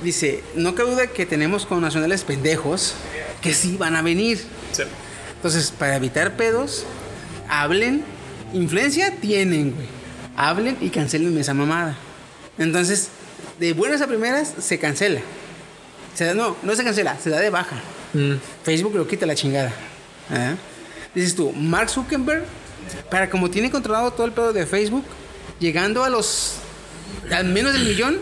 dice, 0.04 0.44
no 0.56 0.76
cabe 0.76 0.92
duda 0.92 1.08
que 1.08 1.26
tenemos 1.26 1.66
con 1.66 1.82
nacionales 1.82 2.24
pendejos 2.24 2.94
que 3.42 3.54
sí 3.54 3.78
van 3.78 3.96
a 3.96 4.02
venir. 4.02 4.38
Sí. 4.72 4.84
Entonces, 5.36 5.72
para 5.72 5.96
evitar 5.96 6.36
pedos, 6.38 6.84
hablen. 7.50 8.04
Influencia 8.54 9.16
tienen, 9.20 9.74
güey. 9.74 9.88
Hablen 10.38 10.78
y 10.82 10.90
cancelen 10.90 11.38
esa 11.38 11.54
mamada. 11.54 11.98
Entonces, 12.58 13.10
de 13.60 13.74
buenas 13.74 14.02
a 14.02 14.08
primeras, 14.08 14.54
se 14.60 14.80
cancela. 14.80 15.22
Se 16.14 16.26
da- 16.26 16.34
no, 16.34 16.56
no 16.64 16.76
se 16.76 16.84
cancela, 16.84 17.18
se 17.20 17.30
da 17.30 17.40
de 17.40 17.50
baja. 17.50 17.78
Mm. 18.14 18.34
Facebook 18.64 18.96
lo 18.96 19.08
quita 19.08 19.26
la 19.26 19.36
chingada. 19.36 19.74
¿Ah? 20.30 20.56
Dices 21.14 21.36
tú, 21.36 21.52
Mark 21.52 21.90
Zuckerberg, 21.90 22.46
para 23.12 23.30
como 23.30 23.50
tiene 23.50 23.70
controlado 23.72 24.12
todo 24.12 24.26
el 24.26 24.32
pedo 24.32 24.54
de 24.54 24.66
Facebook, 24.66 25.04
llegando 25.60 26.04
a 26.04 26.10
los 26.10 26.56
al 27.32 27.46
menos 27.46 27.74
del 27.74 27.86
millón, 27.86 28.18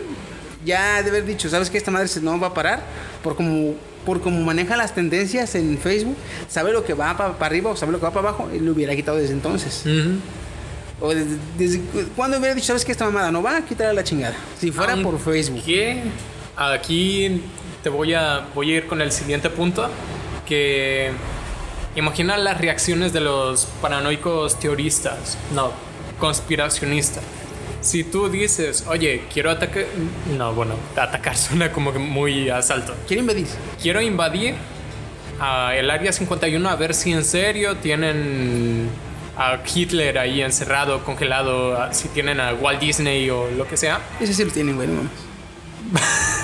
ya 0.64 1.02
de 1.02 1.10
haber 1.10 1.24
dicho, 1.24 1.48
¿sabes 1.48 1.70
qué? 1.70 1.78
Esta 1.78 1.90
madre 1.90 2.08
no 2.22 2.38
va 2.38 2.48
a 2.48 2.54
parar 2.54 2.82
por 3.22 3.36
como, 3.36 3.74
por 4.04 4.20
como 4.20 4.40
maneja 4.40 4.76
las 4.76 4.94
tendencias 4.94 5.54
en 5.54 5.78
Facebook, 5.78 6.16
sabe 6.48 6.72
lo 6.72 6.84
que 6.84 6.94
va 6.94 7.16
para 7.16 7.46
arriba 7.46 7.70
o 7.70 7.76
sabe 7.76 7.92
lo 7.92 7.98
que 7.98 8.04
va 8.04 8.12
para 8.12 8.28
abajo, 8.28 8.50
y 8.52 8.60
lo 8.60 8.72
hubiera 8.72 8.94
quitado 8.94 9.18
desde 9.18 9.34
entonces. 9.34 9.82
Ujú. 9.84 10.18
O 11.00 11.14
desde, 11.14 11.36
desde 11.58 11.80
cuando 12.16 12.38
hubiera 12.38 12.54
dicho, 12.54 12.68
¿sabes 12.68 12.84
qué? 12.84 12.92
Esta 12.92 13.04
mamada 13.04 13.30
no 13.30 13.42
va 13.42 13.56
a 13.56 13.64
quitar 13.64 13.88
a 13.88 13.92
la 13.92 14.04
chingada. 14.04 14.36
Si 14.58 14.70
fuera 14.70 14.96
por 14.96 15.18
Facebook. 15.18 15.62
Aquí 16.56 17.42
te 17.82 17.88
voy 17.88 18.14
a, 18.14 18.46
voy 18.54 18.72
a 18.72 18.76
ir 18.76 18.86
con 18.86 19.00
el 19.00 19.10
siguiente 19.10 19.50
punto. 19.50 19.88
Que 20.46 21.10
imagina 21.96 22.36
las 22.36 22.60
reacciones 22.60 23.12
de 23.12 23.20
los 23.20 23.66
paranoicos 23.82 24.58
teoristas. 24.60 25.36
No, 25.52 25.72
conspiracionistas. 26.20 27.24
Si 27.84 28.02
tú 28.02 28.30
dices, 28.30 28.84
oye, 28.88 29.24
quiero 29.32 29.50
atacar. 29.50 29.84
No, 30.38 30.54
bueno, 30.54 30.74
atacar 30.96 31.36
suena 31.46 31.70
como 31.70 31.92
que 31.92 31.98
muy 31.98 32.48
asalto. 32.48 32.94
Quiero 33.06 33.20
invadir. 33.20 33.46
Quiero 33.80 34.00
invadir 34.00 34.54
a 35.38 35.74
el 35.76 35.90
área 35.90 36.12
51 36.12 36.66
a 36.68 36.76
ver 36.76 36.94
si 36.94 37.12
en 37.12 37.24
serio 37.24 37.76
tienen 37.76 38.88
a 39.36 39.58
Hitler 39.74 40.16
ahí 40.18 40.40
encerrado, 40.40 41.04
congelado, 41.04 41.76
a- 41.80 41.92
si 41.92 42.08
tienen 42.08 42.40
a 42.40 42.54
Walt 42.54 42.80
Disney 42.80 43.28
o 43.28 43.50
lo 43.50 43.68
que 43.68 43.76
sea. 43.76 44.00
Ese 44.20 44.32
sí 44.32 44.44
lo 44.44 44.50
tienen, 44.50 44.76
güey. 44.76 44.88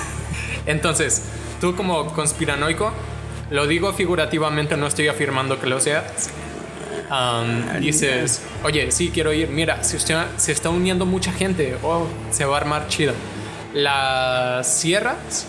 Entonces, 0.65 1.23
tú 1.59 1.75
como 1.75 2.13
conspiranoico, 2.13 2.91
lo 3.49 3.67
digo 3.67 3.93
figurativamente, 3.93 4.77
no 4.77 4.87
estoy 4.87 5.07
afirmando 5.07 5.59
que 5.59 5.67
lo 5.67 5.79
seas. 5.79 6.29
Am, 7.11 7.81
dices, 7.81 8.41
oye, 8.63 8.89
sí, 8.89 9.11
quiero 9.13 9.33
ir. 9.33 9.49
Mira, 9.49 9.83
se 9.83 9.97
está, 9.97 10.29
se 10.37 10.53
está 10.53 10.69
uniendo 10.69 11.05
mucha 11.05 11.33
gente. 11.33 11.75
Oh, 11.83 12.07
se 12.31 12.45
va 12.45 12.55
a 12.55 12.61
armar 12.61 12.87
chido. 12.87 13.13
Las 13.73 14.79
sierras 14.79 15.45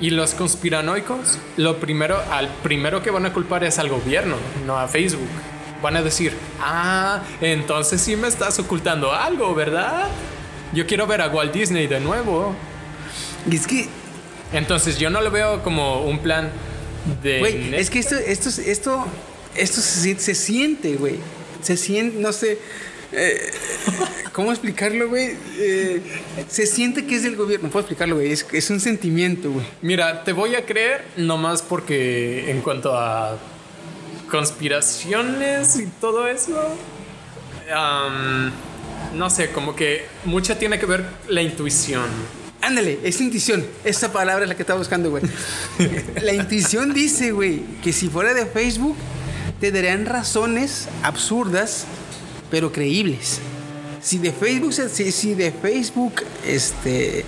y 0.00 0.10
los 0.10 0.32
conspiranoicos, 0.32 1.38
lo 1.58 1.78
primero, 1.78 2.18
al 2.30 2.48
primero 2.62 3.02
que 3.02 3.10
van 3.10 3.26
a 3.26 3.32
culpar 3.34 3.64
es 3.64 3.78
al 3.78 3.90
gobierno, 3.90 4.36
no 4.66 4.78
a 4.78 4.88
Facebook. 4.88 5.28
Van 5.82 5.96
a 5.96 6.02
decir, 6.02 6.32
ah, 6.60 7.22
entonces 7.42 8.00
sí 8.00 8.16
me 8.16 8.26
estás 8.28 8.58
ocultando 8.58 9.12
algo, 9.12 9.54
¿verdad? 9.54 10.08
Yo 10.72 10.86
quiero 10.86 11.06
ver 11.06 11.20
a 11.20 11.28
Walt 11.28 11.52
Disney 11.52 11.86
de 11.86 12.00
nuevo. 12.00 12.54
Y 13.50 13.56
es 13.56 13.66
que, 13.66 13.88
Entonces 14.52 14.98
yo 14.98 15.10
no 15.10 15.20
lo 15.20 15.30
veo 15.30 15.62
como 15.62 16.02
un 16.02 16.20
plan 16.20 16.50
de... 17.22 17.40
güey, 17.40 17.74
es 17.74 17.90
que 17.90 17.98
esto, 17.98 18.16
esto, 18.16 18.48
esto, 18.48 19.06
esto 19.56 19.80
se, 19.80 20.18
se 20.18 20.34
siente, 20.34 20.96
güey. 20.96 21.16
Se 21.62 21.76
siente, 21.76 22.18
no 22.18 22.32
sé. 22.32 22.58
eh, 23.12 23.50
¿Cómo 24.32 24.50
explicarlo, 24.50 25.08
güey? 25.08 25.36
Eh, 25.58 26.00
se 26.48 26.66
siente 26.66 27.06
que 27.06 27.14
es 27.16 27.22
del 27.22 27.36
gobierno. 27.36 27.66
No 27.68 27.72
puedo 27.72 27.82
explicarlo, 27.82 28.16
güey. 28.16 28.32
Es, 28.32 28.44
es 28.52 28.70
un 28.70 28.80
sentimiento, 28.80 29.50
güey. 29.50 29.64
Mira, 29.82 30.24
te 30.24 30.32
voy 30.32 30.56
a 30.56 30.66
creer 30.66 31.04
nomás 31.16 31.62
porque 31.62 32.50
en 32.50 32.60
cuanto 32.60 32.96
a 32.96 33.38
conspiraciones 34.30 35.76
y 35.76 35.86
todo 36.00 36.26
eso, 36.26 36.76
no 39.14 39.30
sé, 39.30 39.50
como 39.50 39.76
que 39.76 40.06
mucho 40.24 40.56
tiene 40.56 40.78
que 40.78 40.86
ver 40.86 41.04
la 41.28 41.42
intuición. 41.42 42.06
Ándale, 42.60 42.98
es 43.04 43.20
intuición. 43.20 43.64
Esa 43.84 44.12
palabra 44.12 44.44
es 44.44 44.48
la 44.48 44.56
que 44.56 44.62
estaba 44.62 44.78
buscando, 44.78 45.10
güey. 45.10 45.22
la 46.22 46.32
intuición 46.32 46.92
dice, 46.94 47.30
güey, 47.32 47.60
que 47.82 47.92
si 47.92 48.08
fuera 48.08 48.32
de 48.34 48.46
Facebook, 48.46 48.96
te 49.70 49.82
darían 49.82 50.04
razones 50.06 50.88
absurdas, 51.02 51.84
pero 52.50 52.72
creíbles. 52.72 53.40
Si 54.02 54.18
de 54.18 54.32
Facebook, 54.32 54.72
si, 54.74 55.10
si 55.12 55.34
de 55.34 55.50
Facebook, 55.52 56.14
este, 56.46 57.24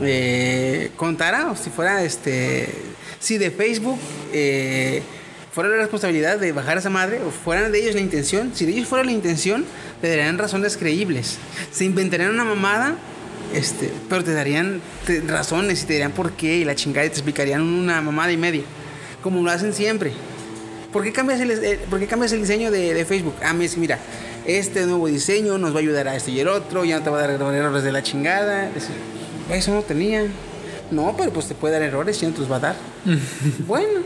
eh, 0.00 0.90
contara, 0.96 1.50
o 1.50 1.56
si 1.56 1.70
fuera, 1.70 2.04
este, 2.04 2.68
si 3.18 3.38
de 3.38 3.50
Facebook 3.50 3.98
eh, 4.32 5.02
fuera 5.52 5.70
la 5.70 5.78
responsabilidad 5.78 6.38
de 6.38 6.52
bajar 6.52 6.76
a 6.76 6.80
esa 6.80 6.90
madre, 6.90 7.20
o 7.26 7.30
fuera 7.32 7.68
de 7.68 7.80
ellos 7.80 7.94
la 7.96 8.00
intención, 8.00 8.52
si 8.54 8.64
de 8.64 8.72
ellos 8.72 8.86
fuera 8.88 9.04
la 9.04 9.10
intención, 9.12 9.64
te 10.00 10.08
darían 10.08 10.38
razones 10.38 10.76
creíbles. 10.76 11.38
Se 11.72 11.84
inventarían 11.84 12.30
una 12.30 12.44
mamada, 12.44 12.94
este, 13.52 13.90
pero 14.08 14.22
te 14.22 14.32
darían 14.32 14.80
te- 15.04 15.20
razones 15.22 15.82
y 15.82 15.86
te 15.86 15.94
dirían 15.94 16.12
por 16.12 16.32
qué 16.32 16.58
y 16.58 16.64
la 16.64 16.76
chingada 16.76 17.06
y 17.06 17.10
te 17.10 17.14
explicarían 17.16 17.62
una 17.62 18.00
mamada 18.00 18.30
y 18.30 18.36
media, 18.36 18.62
como 19.22 19.42
lo 19.42 19.50
hacen 19.50 19.74
siempre. 19.74 20.12
¿Por 20.92 21.02
qué 21.02 21.12
cambias 21.12 21.40
el, 21.40 21.50
eh, 21.50 21.80
por 21.90 21.98
qué 21.98 22.06
cambias 22.06 22.32
el 22.32 22.40
diseño 22.40 22.70
de, 22.70 22.94
de 22.94 23.04
Facebook? 23.04 23.34
Ah, 23.42 23.52
me 23.52 23.64
dice, 23.64 23.78
mira, 23.78 23.98
este 24.46 24.86
nuevo 24.86 25.06
diseño 25.06 25.58
nos 25.58 25.72
va 25.72 25.76
a 25.76 25.80
ayudar 25.80 26.08
a 26.08 26.16
esto 26.16 26.30
y 26.30 26.40
el 26.40 26.48
otro, 26.48 26.84
ya 26.84 26.98
no 26.98 27.04
te 27.04 27.10
va 27.10 27.18
a 27.18 27.20
dar 27.20 27.30
errores 27.30 27.82
de 27.82 27.92
la 27.92 28.02
chingada. 28.02 28.70
Eso 29.50 29.74
no 29.74 29.82
tenía. 29.82 30.26
No, 30.90 31.14
pero 31.16 31.30
pues 31.30 31.46
te 31.46 31.54
puede 31.54 31.74
dar 31.74 31.82
errores 31.82 32.22
y 32.22 32.26
no 32.26 32.32
te 32.32 32.40
los 32.40 32.50
va 32.50 32.56
a 32.56 32.60
dar. 32.60 32.76
bueno, 33.66 34.00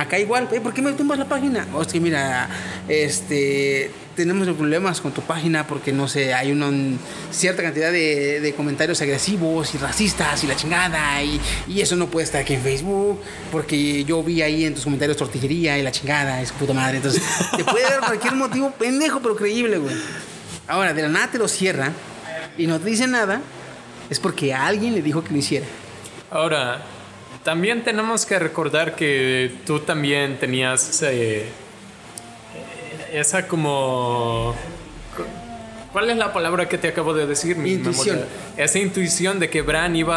acá 0.00 0.18
igual, 0.18 0.48
"Eh, 0.52 0.60
¿por 0.60 0.72
qué 0.74 0.82
me 0.82 0.92
tumbas 0.92 1.18
la 1.18 1.26
página? 1.26 1.66
O 1.74 1.84
que 1.84 2.00
mira, 2.00 2.48
este, 2.88 3.90
tenemos 4.16 4.48
problemas 4.56 5.00
con 5.00 5.12
tu 5.12 5.22
página 5.22 5.66
porque 5.66 5.92
no 5.92 6.08
sé, 6.08 6.34
hay 6.34 6.52
una 6.52 6.70
cierta 7.30 7.62
cantidad 7.62 7.90
de, 7.92 8.40
de 8.40 8.54
comentarios 8.54 9.00
agresivos 9.00 9.74
y 9.74 9.78
racistas 9.78 10.42
y 10.44 10.46
la 10.46 10.56
chingada 10.56 11.22
y, 11.22 11.40
y 11.68 11.80
eso 11.80 11.96
no 11.96 12.06
puede 12.08 12.24
estar 12.24 12.40
aquí 12.42 12.54
en 12.54 12.62
Facebook 12.62 13.20
porque 13.52 14.04
yo 14.04 14.22
vi 14.22 14.42
ahí 14.42 14.64
en 14.64 14.74
tus 14.74 14.84
comentarios 14.84 15.16
tortillería 15.16 15.78
y 15.78 15.82
la 15.82 15.92
chingada, 15.92 16.42
es 16.42 16.52
puta 16.52 16.72
madre. 16.74 16.98
Entonces, 16.98 17.22
te 17.56 17.64
puede 17.64 17.84
dar 17.84 18.00
cualquier 18.00 18.34
motivo 18.34 18.70
pendejo 18.72 19.20
pero 19.20 19.36
creíble, 19.36 19.78
güey. 19.78 19.94
Ahora, 20.68 20.92
de 20.92 21.02
la 21.02 21.08
nada 21.08 21.30
te 21.30 21.38
lo 21.38 21.48
cierra 21.48 21.92
y 22.58 22.66
no 22.66 22.78
te 22.78 22.90
dice 22.90 23.06
nada, 23.06 23.40
es 24.10 24.20
porque 24.20 24.52
alguien 24.52 24.94
le 24.94 25.02
dijo 25.02 25.22
que 25.24 25.32
lo 25.32 25.38
hiciera. 25.38 25.66
Ahora, 26.30 26.82
también 27.50 27.82
tenemos 27.82 28.26
que 28.26 28.38
recordar 28.38 28.94
que 28.94 29.50
tú 29.66 29.80
también 29.80 30.38
tenías 30.38 30.88
ese- 30.88 31.46
esa 33.12 33.48
como... 33.48 34.54
¿Cuál 35.92 36.10
es 36.10 36.16
la 36.16 36.32
palabra 36.32 36.68
que 36.68 36.78
te 36.78 36.86
acabo 36.86 37.12
de 37.12 37.26
decir? 37.26 37.56
Mi 37.56 37.72
Intuición. 37.72 38.18
memoria. 38.20 38.32
Esa 38.56 38.78
intuición 38.78 39.40
de 39.40 39.50
que 39.50 39.62
Bran 39.62 39.96
iba 39.96 40.16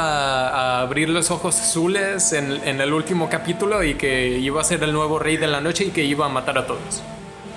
a 0.49 0.81
abrir 0.81 1.09
los 1.09 1.31
ojos 1.31 1.59
azules 1.59 2.34
en, 2.34 2.51
en 2.67 2.79
el 2.79 2.93
último 2.93 3.27
capítulo 3.31 3.84
y 3.84 3.95
que 3.95 4.27
iba 4.38 4.61
a 4.61 4.63
ser 4.63 4.84
el 4.84 4.93
nuevo 4.93 5.17
rey 5.17 5.38
de 5.38 5.47
la 5.47 5.59
noche 5.59 5.86
y 5.86 5.89
que 5.89 6.03
iba 6.03 6.27
a 6.27 6.29
matar 6.29 6.59
a 6.59 6.67
todos. 6.67 7.01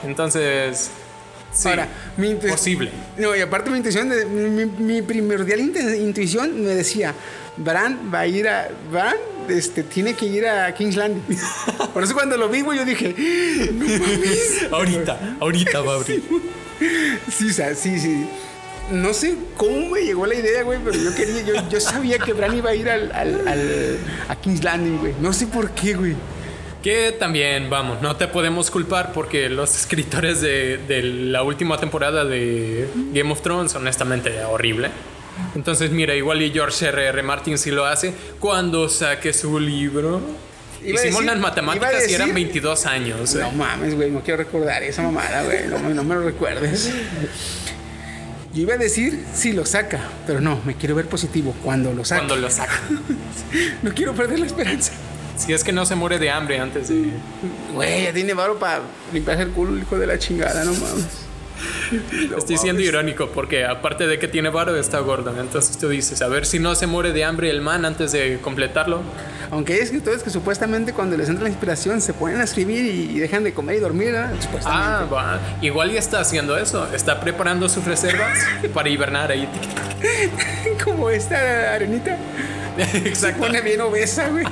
Entonces, 0.07 0.91
sí, 1.57 1.69
Ahora, 1.69 1.89
mi 2.17 2.35
posible. 2.35 2.91
No, 3.19 3.35
y 3.35 3.41
aparte 3.41 3.71
mi 3.71 3.79
intuición, 3.79 4.09
de- 4.09 4.25
mi, 4.27 4.67
mi 4.67 5.03
primordial 5.03 5.61
intuición 5.61 6.63
me 6.63 6.75
decía, 6.75 7.15
Bran 7.57 8.11
va 8.13 8.21
a 8.21 8.27
ir 8.27 8.47
a... 8.49 8.69
Bran 8.91 9.17
este, 9.49 9.83
tiene 9.85 10.15
que 10.15 10.27
ir 10.27 10.47
a 10.47 10.75
King's 10.75 10.97
Landing. 10.97 11.23
Por 11.95 12.03
eso 12.03 12.15
cuando 12.15 12.37
lo 12.37 12.49
vi, 12.49 12.61
güey, 12.63 12.79
yo 12.79 12.85
dije, 12.85 13.15
no 13.73 13.85
mames. 13.87 14.67
Ahorita, 14.73 15.37
ahorita 15.41 15.81
va 15.83 15.93
a 15.93 15.97
abrir. 15.97 16.23
Sí, 17.31 17.53
sea, 17.53 17.75
sí, 17.75 17.99
sí. 17.99 18.27
No 18.91 19.15
sé 19.15 19.35
cómo 19.57 19.89
me 19.91 20.01
llegó 20.03 20.27
la 20.27 20.35
idea, 20.35 20.63
güey, 20.63 20.79
pero 20.85 20.97
yo 20.97 21.15
quería, 21.15 21.43
yo, 21.43 21.69
yo 21.71 21.81
sabía 21.81 22.19
que 22.19 22.33
Bran 22.33 22.57
iba 22.57 22.71
a 22.71 22.75
ir 22.75 22.89
al, 22.91 23.11
al- 23.13 23.49
al- 23.49 23.99
a 24.29 24.37
King's 24.37 24.63
Landing, 24.63 24.99
güey. 24.99 25.15
No 25.21 25.33
sé 25.33 25.47
por 25.47 25.71
qué, 25.71 25.95
güey. 25.95 26.15
Que 26.87 27.11
también, 27.11 27.69
vamos, 27.69 28.01
no 28.01 28.15
te 28.15 28.29
podemos 28.29 28.71
culpar 28.71 29.13
porque 29.13 29.49
los 29.49 29.75
escritores 29.77 30.41
de, 30.41 30.79
de 30.87 31.03
la 31.03 31.43
última 31.43 31.79
temporada 31.79 32.25
de 32.25 32.89
Game 33.13 33.33
of 33.33 33.41
Thrones, 33.43 33.75
honestamente, 33.75 34.41
horrible. 34.45 34.91
Entonces, 35.57 35.91
mira, 35.91 36.15
igual 36.15 36.41
y 36.43 36.53
George 36.53 36.87
R. 36.87 37.07
R. 37.09 37.23
Martin 37.25 37.59
sí 37.59 37.73
lo 37.73 37.87
hace 37.87 38.15
cuando 38.39 38.89
saque 38.89 39.33
su 39.33 39.59
libro. 39.59 40.21
Iba 40.81 41.01
Hicimos 41.01 41.23
decir- 41.23 41.27
las 41.27 41.39
matemáticas 41.41 42.09
y 42.09 42.15
eran 42.15 42.29
decir- 42.29 42.35
22 42.35 42.87
años. 42.87 43.35
eh. 43.35 43.39
No 43.41 43.51
mames, 43.51 43.97
güey, 43.97 44.13
no 44.13 44.21
quiero 44.21 44.45
recordar 44.45 44.85
esa 44.85 45.03
mamada, 45.03 45.43
güey. 45.43 45.67
No, 45.67 45.81
me- 45.81 45.93
no 45.93 46.05
me 46.05 46.15
lo 46.15 46.21
recuerdes. 46.23 46.93
Yo 48.55 48.63
iba 48.63 48.75
a 48.75 48.79
decir 48.79 49.25
si 49.35 49.53
lo 49.53 49.67
saca, 49.67 49.99
pero 50.25 50.41
no, 50.41 50.61
me 50.65 50.77
quiero 50.77 50.95
ver 50.95 51.07
positivo 51.07 51.53
cuando 51.65 51.93
lo 51.93 52.05
saca. 52.05 52.21
Cuando 52.21 52.37
lo 52.37 52.49
saca. 52.49 52.81
No 53.83 53.93
quiero 53.93 54.13
perder 54.15 54.39
la 54.39 54.47
esperanza. 54.47 54.93
Si 55.37 55.53
es 55.53 55.63
que 55.65 55.73
no 55.73 55.85
se 55.87 55.95
muere 55.95 56.19
de 56.19 56.31
hambre 56.31 56.59
antes 56.59 56.89
de... 56.89 57.11
Güey, 57.75 58.05
ya 58.05 58.13
tiene 58.13 58.35
varo 58.35 58.59
para 58.59 58.81
limpiarse 59.13 59.43
el 59.45 59.51
culo, 59.51 59.77
hijo 59.79 59.99
de 59.99 60.07
la 60.07 60.19
chingada, 60.19 60.65
no 60.65 60.73
mames. 60.73 61.07
No 62.31 62.37
Estoy 62.37 62.59
siendo 62.59 62.81
mames. 62.81 62.89
irónico 62.89 63.29
porque 63.31 63.65
aparte 63.65 64.07
de 64.07 64.19
que 64.19 64.29
tiene 64.29 64.51
varo 64.51 64.77
está 64.77 64.99
gordo. 64.99 65.33
Entonces 65.41 65.79
tú 65.79 65.89
dices, 65.89 66.21
a 66.21 66.29
ver 66.29 66.45
si 66.45 66.59
no 66.59 66.75
se 66.75 66.87
muere 66.87 67.13
de 67.13 67.25
hambre 67.25 67.49
el 67.49 67.61
man 67.63 67.85
antes 67.87 68.13
de 68.13 68.39
completarlo. 68.43 69.01
Aunque 69.51 69.75
hay 69.75 69.79
escritores 69.79 70.23
que 70.23 70.29
supuestamente 70.31 70.93
cuando 70.93 71.17
les 71.17 71.29
entra 71.29 71.45
la 71.45 71.49
inspiración 71.49 72.01
se 72.03 72.13
ponen 72.13 72.41
a 72.41 72.45
escribir 72.45 72.85
y, 72.85 73.19
dejan 73.21 73.45
de 73.45 73.55
comer 73.55 73.77
y 73.77 73.81
dormir. 73.81 74.15
Supuestamente. 74.41 74.67
Ah, 74.67 75.07
va. 75.11 75.41
Igual 75.63 75.93
ya 75.93 75.99
está 75.99 76.21
haciendo 76.21 76.59
eso. 76.59 76.93
Está 76.93 77.21
preparando 77.21 77.69
sus 77.69 77.85
reservas 77.85 78.39
para 78.75 78.89
hibernar 78.91 79.31
ahí. 79.31 79.49
Como 80.85 81.09
esta 81.09 81.73
arenita. 81.75 82.19
Se 82.93 82.99
Exacto. 82.99 83.41
pone 83.41 83.61
bien 83.63 83.81
obesa, 83.81 84.29
güey. 84.29 84.45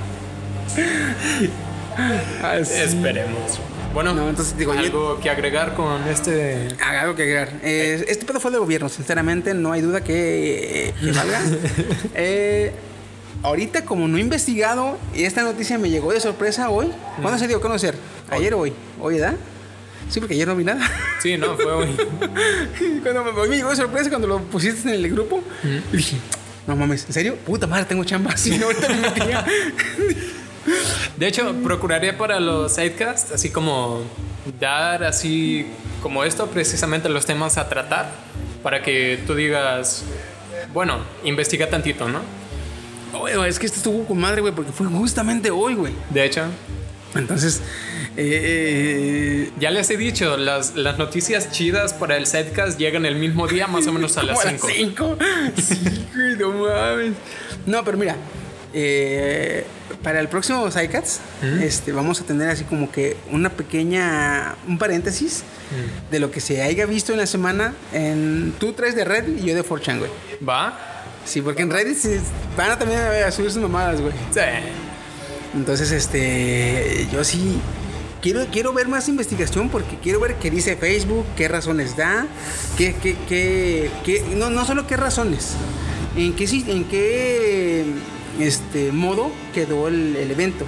Así. 2.42 2.74
Esperemos. 2.80 3.60
Bueno, 3.92 4.12
No, 4.12 4.28
entonces 4.28 4.56
digo, 4.58 4.74
yo- 4.74 4.80
algo 4.80 5.20
que 5.20 5.30
agregar 5.30 5.74
con 5.74 6.02
este. 6.08 6.68
Haga 6.84 7.02
algo 7.02 7.14
que 7.14 7.22
agregar. 7.22 7.48
Eh, 7.62 8.04
este 8.08 8.24
pedo 8.24 8.40
fue 8.40 8.50
del 8.50 8.58
gobierno, 8.60 8.88
sinceramente, 8.88 9.54
no 9.54 9.70
hay 9.72 9.82
duda 9.82 10.02
que, 10.02 10.92
que 11.00 11.12
valga. 11.12 11.40
Eh, 12.14 12.72
ahorita, 13.44 13.84
como 13.84 14.08
no 14.08 14.18
he 14.18 14.20
investigado, 14.20 14.98
y 15.14 15.22
esta 15.22 15.42
noticia 15.42 15.78
me 15.78 15.90
llegó 15.90 16.12
de 16.12 16.18
sorpresa 16.20 16.70
hoy. 16.70 16.90
¿Cuándo 17.22 17.38
se 17.38 17.46
dio 17.46 17.58
a 17.58 17.60
conocer? 17.60 17.94
¿Ayer 18.30 18.54
o 18.54 18.60
hoy? 18.60 18.72
¿Hoy, 19.00 19.16
edad? 19.18 19.34
Sí, 20.10 20.18
porque 20.18 20.34
ayer 20.34 20.48
no 20.48 20.56
vi 20.56 20.64
nada. 20.64 20.80
Sí, 21.22 21.36
no, 21.38 21.54
fue 21.56 21.70
hoy. 21.72 21.96
cuando 23.02 23.24
me, 23.24 23.32
me 23.48 23.56
llegó 23.56 23.70
de 23.70 23.76
sorpresa 23.76 24.08
cuando 24.10 24.26
lo 24.26 24.40
pusiste 24.40 24.88
en 24.88 24.94
el 24.96 25.08
grupo, 25.10 25.40
y 25.92 25.96
dije, 25.96 26.16
no 26.66 26.74
mames, 26.74 27.04
¿en 27.06 27.12
serio? 27.12 27.36
Puta 27.36 27.68
madre, 27.68 27.84
tengo 27.84 28.02
chamba. 28.02 28.32
Sí, 28.36 28.58
no, 28.58 28.66
ahorita 28.66 28.88
me 28.88 28.96
metía. 28.96 29.44
De 31.16 31.26
hecho, 31.26 31.54
procuraría 31.62 32.16
para 32.16 32.40
los 32.40 32.74
sidecasts, 32.74 33.32
así 33.32 33.50
como 33.50 34.02
dar 34.60 35.04
así 35.04 35.66
como 36.02 36.24
esto, 36.24 36.46
precisamente 36.48 37.08
los 37.08 37.24
temas 37.26 37.56
a 37.58 37.68
tratar, 37.68 38.10
para 38.62 38.82
que 38.82 39.20
tú 39.26 39.34
digas, 39.34 40.04
bueno, 40.72 40.98
investiga 41.24 41.68
tantito, 41.68 42.08
¿no? 42.08 42.20
Oye, 43.18 43.48
es 43.48 43.58
que 43.58 43.66
este 43.66 43.78
estuvo 43.78 44.04
con 44.04 44.18
madre, 44.18 44.40
güey, 44.40 44.52
porque 44.52 44.72
fue 44.72 44.86
justamente 44.88 45.50
hoy, 45.50 45.74
güey. 45.74 45.92
De 46.10 46.24
hecho, 46.24 46.42
Entonces, 47.14 47.62
eh, 48.16 49.50
ya 49.60 49.70
les 49.70 49.88
he 49.90 49.96
dicho, 49.96 50.36
las, 50.36 50.74
las 50.74 50.98
noticias 50.98 51.52
chidas 51.52 51.92
para 51.94 52.16
el 52.16 52.26
sidecast 52.26 52.76
llegan 52.78 53.06
el 53.06 53.14
mismo 53.14 53.46
día, 53.46 53.66
más 53.68 53.86
o 53.86 53.92
menos 53.92 54.16
a 54.16 54.22
las 54.24 54.40
Como 54.40 54.50
5. 54.58 54.68
5. 54.74 55.18
Sí, 55.56 56.06
güey, 56.14 56.36
no 56.36 56.50
mames. 56.50 57.12
No, 57.66 57.84
pero 57.84 57.96
mira, 57.96 58.16
eh, 58.74 59.64
para 60.02 60.20
el 60.20 60.28
próximo 60.28 60.70
Psycats, 60.70 61.20
este, 61.62 61.92
vamos 61.92 62.20
a 62.20 62.24
tener 62.24 62.48
así 62.50 62.64
como 62.64 62.90
que 62.90 63.16
una 63.30 63.48
pequeña, 63.50 64.56
un 64.68 64.76
paréntesis 64.78 65.44
de 66.10 66.18
lo 66.18 66.30
que 66.30 66.40
se 66.40 66.60
haya 66.62 66.84
visto 66.86 67.12
en 67.12 67.18
la 67.18 67.26
semana. 67.26 67.74
En, 67.92 68.52
tú 68.58 68.72
traes 68.72 68.94
de 68.96 69.04
Red 69.04 69.28
y 69.38 69.46
yo 69.46 69.54
de 69.54 69.64
4chan, 69.64 69.98
güey. 69.98 70.10
¿Va? 70.46 70.78
Sí, 71.24 71.40
porque 71.40 71.62
en 71.62 71.70
Reddit 71.70 71.96
van 72.56 72.72
a 72.72 72.78
también 72.78 73.00
a 73.00 73.30
subir 73.30 73.50
sus 73.50 73.62
mamadas, 73.62 74.00
güey. 74.00 74.12
Sí. 74.32 74.40
Entonces, 75.54 75.90
este, 75.92 77.06
yo 77.12 77.24
sí 77.24 77.58
quiero, 78.20 78.44
quiero 78.52 78.72
ver 78.72 78.88
más 78.88 79.08
investigación 79.08 79.68
porque 79.70 79.96
quiero 80.02 80.18
ver 80.20 80.34
qué 80.34 80.50
dice 80.50 80.76
Facebook, 80.76 81.24
qué 81.36 81.46
razones 81.48 81.96
da, 81.96 82.26
qué, 82.76 82.94
qué, 83.02 83.16
qué, 83.28 83.90
qué- 84.04 84.24
no, 84.36 84.50
no 84.50 84.64
solo 84.66 84.86
qué 84.86 84.96
razones, 84.96 85.52
en 86.16 86.34
qué, 86.34 86.44
en 86.44 86.84
qué 86.84 87.84
este, 88.40 88.92
modo 88.92 89.30
quedó 89.52 89.88
el, 89.88 90.16
el 90.16 90.30
evento. 90.30 90.64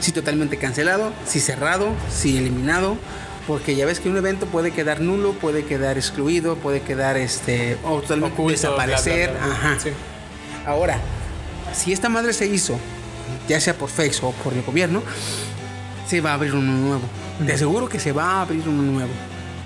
Si 0.00 0.12
totalmente 0.12 0.56
cancelado, 0.56 1.12
si 1.26 1.40
cerrado, 1.40 1.88
si 2.10 2.36
eliminado. 2.38 2.96
Porque 3.46 3.74
ya 3.74 3.84
ves 3.86 4.00
que 4.00 4.08
un 4.08 4.16
evento 4.16 4.46
puede 4.46 4.70
quedar 4.70 5.00
nulo, 5.00 5.32
puede 5.32 5.64
quedar 5.64 5.96
excluido, 5.98 6.56
puede 6.56 6.82
quedar 6.82 7.16
este, 7.16 7.76
o 7.84 8.00
totalmente 8.00 8.34
Oculto, 8.34 8.52
desaparecer. 8.52 9.30
bla, 9.30 9.38
bla, 9.38 9.46
bla. 9.46 9.56
Ajá. 9.56 9.80
Sí. 9.80 9.90
Ahora, 10.66 11.00
si 11.74 11.92
esta 11.92 12.08
madre 12.08 12.32
se 12.32 12.46
hizo, 12.46 12.78
ya 13.48 13.60
sea 13.60 13.74
por 13.74 13.88
Facebook 13.88 14.34
o 14.38 14.42
por 14.42 14.52
el 14.52 14.62
gobierno, 14.62 15.02
se 16.06 16.20
va 16.20 16.30
a 16.32 16.34
abrir 16.34 16.54
uno 16.54 16.72
nuevo. 16.72 17.02
Te 17.44 17.52
aseguro 17.52 17.88
que 17.88 17.98
se 17.98 18.12
va 18.12 18.24
a 18.24 18.42
abrir 18.42 18.68
uno 18.68 18.82
nuevo. 18.82 19.10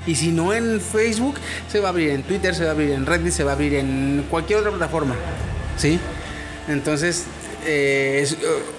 Y 0.07 0.15
si 0.15 0.31
no 0.31 0.53
en 0.53 0.81
Facebook, 0.81 1.37
se 1.71 1.81
va 1.81 1.89
a 1.89 1.91
abrir 1.91 2.11
en 2.11 2.23
Twitter, 2.23 2.55
se 2.55 2.63
va 2.65 2.71
a 2.71 2.73
abrir 2.73 2.91
en 2.91 3.07
Reddit, 3.07 3.33
se 3.33 3.43
va 3.45 3.53
a 3.53 3.55
abrir 3.55 3.75
en 3.75 4.25
cualquier 4.31 4.61
otra 4.61 4.71
plataforma. 4.71 5.15
¿Sí? 5.77 5.99
Entonces, 6.69 7.25
eh, 7.65 8.21
es- 8.23 8.33
eh, 8.33 8.37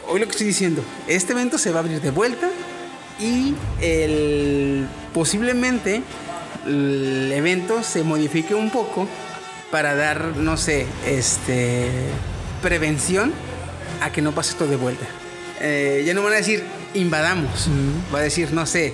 hoy 0.08 0.20
lo 0.20 0.26
que 0.26 0.32
estoy 0.32 0.48
diciendo, 0.48 0.84
este 1.08 1.34
evento 1.34 1.58
se 1.58 1.72
va 1.72 1.78
a 1.78 1.80
abrir 1.82 2.02
de 2.02 2.12
vuelta 2.12 2.50
y 3.20 3.54
el, 3.82 4.88
posiblemente 5.14 6.02
el 6.66 7.32
evento 7.34 7.84
se 7.84 8.04
modifique 8.04 8.56
un 8.56 8.70
poco 8.72 9.08
para 9.72 9.96
dar, 9.96 10.36
no 10.38 10.58
sé, 10.58 10.86
este, 11.08 11.88
prevención 12.62 13.32
a 14.02 14.12
que 14.12 14.22
no 14.22 14.34
pase 14.34 14.52
esto 14.52 14.68
de 14.68 14.76
vuelta. 14.76 15.06
Eh, 15.62 16.04
ya 16.06 16.14
no 16.14 16.22
van 16.24 16.34
a 16.34 16.38
decir 16.38 16.64
invadamos, 16.94 17.68
va 18.14 18.20
a 18.20 18.22
decir, 18.22 18.52
no 18.54 18.66
sé, 18.66 18.94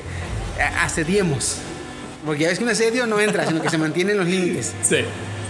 asediemos. 0.80 1.58
Porque 2.26 2.44
ya 2.44 2.50
ves 2.50 2.60
que 2.60 2.64
un 2.66 2.70
asedio 2.70 3.08
no 3.08 3.20
entra, 3.20 3.48
sino 3.48 3.62
que 3.62 3.70
se 3.70 3.78
mantienen 3.80 4.18
los 4.18 4.28
límites. 4.28 4.74
Sí. 4.88 4.98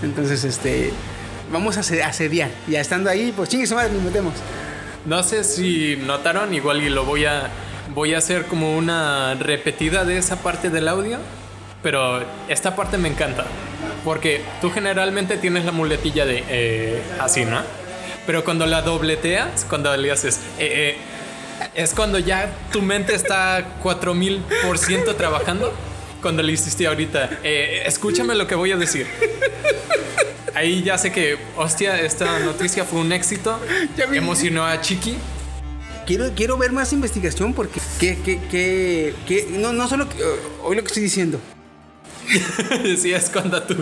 Entonces, 0.03 0.43
este, 0.45 0.91
vamos 1.51 1.77
a 1.77 1.81
ase- 1.81 2.03
asediar. 2.03 2.49
Ya 2.67 2.79
estando 2.81 3.09
ahí, 3.09 3.33
pues 3.35 3.49
chingue 3.49 3.67
su 3.67 3.75
madre, 3.75 3.91
nos 3.93 4.01
metemos. 4.03 4.33
No 5.05 5.23
sé 5.23 5.43
si 5.43 5.95
notaron, 5.97 6.53
igual 6.53 6.81
y 6.81 6.89
lo 6.89 7.03
voy 7.05 7.25
a 7.25 7.49
voy 7.93 8.13
a 8.13 8.19
hacer 8.19 8.45
como 8.45 8.77
una 8.77 9.33
repetida 9.35 10.05
de 10.05 10.17
esa 10.17 10.37
parte 10.37 10.69
del 10.69 10.87
audio, 10.87 11.17
pero 11.83 12.23
esta 12.47 12.75
parte 12.75 12.97
me 12.97 13.09
encanta 13.09 13.43
porque 14.05 14.41
tú 14.61 14.69
generalmente 14.71 15.35
tienes 15.37 15.65
la 15.65 15.71
muletilla 15.71 16.25
de 16.25 16.43
eh, 16.47 17.01
así, 17.19 17.43
¿no? 17.45 17.59
Pero 18.25 18.43
cuando 18.43 18.65
la 18.65 18.81
dobleteas, 18.81 19.65
cuando 19.67 19.95
le 19.97 20.11
haces 20.11 20.37
eh, 20.59 20.95
eh, 20.95 20.97
es 21.75 21.93
cuando 21.93 22.17
ya 22.19 22.49
tu 22.71 22.81
mente 22.81 23.13
está 23.15 23.63
4000% 23.83 25.15
trabajando. 25.15 25.73
Cuando 26.21 26.43
le 26.43 26.51
hiciste 26.51 26.85
ahorita, 26.85 27.29
eh, 27.43 27.81
escúchame 27.87 28.35
lo 28.35 28.45
que 28.45 28.53
voy 28.53 28.71
a 28.71 28.77
decir. 28.77 29.07
Ahí 30.53 30.83
ya 30.83 30.97
sé 30.97 31.11
que, 31.11 31.37
hostia, 31.57 31.99
esta 32.01 32.39
noticia 32.39 32.85
fue 32.85 32.99
un 32.99 33.11
éxito. 33.11 33.59
Ya. 33.97 34.05
Emocionó 34.05 34.65
a 34.65 34.79
Chiqui. 34.81 35.15
Quiero, 36.05 36.31
quiero 36.35 36.57
ver 36.57 36.71
más 36.71 36.91
investigación 36.93 37.53
porque 37.53 37.79
que, 37.99 38.17
que, 38.21 38.39
que, 38.49 39.13
que- 39.27 39.47
no, 39.51 39.71
no 39.73 39.87
solo 39.87 40.09
que, 40.09 40.17
eh, 40.17 40.25
hoy 40.63 40.75
lo 40.75 40.81
que 40.81 40.87
estoy 40.87 41.03
diciendo. 41.03 41.39
sí, 42.97 43.13
es 43.13 43.29
cuando 43.29 43.61
tú. 43.63 43.75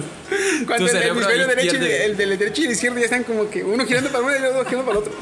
Cuando 0.66 0.86
tu 0.88 0.92
el, 0.96 1.04
el 1.04 1.10
hemisferio 1.10 1.48
derecho 1.48 1.76
y 1.76 1.80
pierde- 1.80 2.06
el 2.06 2.18
del 2.18 2.38
derecho 2.38 2.62
y 2.62 2.66
el 2.66 2.72
izquierdo 2.72 2.98
ya 3.00 3.06
están 3.06 3.24
como 3.24 3.50
que 3.50 3.64
uno 3.64 3.86
girando 3.86 4.10
para 4.10 4.24
uno 4.24 4.34
y 4.34 4.38
el 4.38 4.46
otro 4.46 4.66
girando 4.66 4.86
para 4.86 5.00
el 5.00 5.04
otro. 5.06 5.14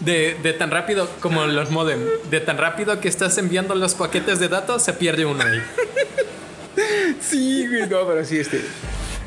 de, 0.00 0.36
de 0.42 0.52
tan 0.54 0.70
rápido 0.70 1.08
como 1.20 1.44
los 1.46 1.70
modem. 1.70 2.00
De 2.30 2.40
tan 2.40 2.58
rápido 2.58 3.00
que 3.00 3.08
estás 3.08 3.36
enviando 3.38 3.74
los 3.74 3.94
paquetes 3.94 4.38
de 4.38 4.48
datos, 4.48 4.82
se 4.82 4.92
pierde 4.92 5.24
uno 5.24 5.42
ahí. 5.44 5.62
Sí, 7.20 7.66
güey, 7.68 7.88
no, 7.88 8.06
pero 8.06 8.24
sí, 8.24 8.38
este. 8.38 8.60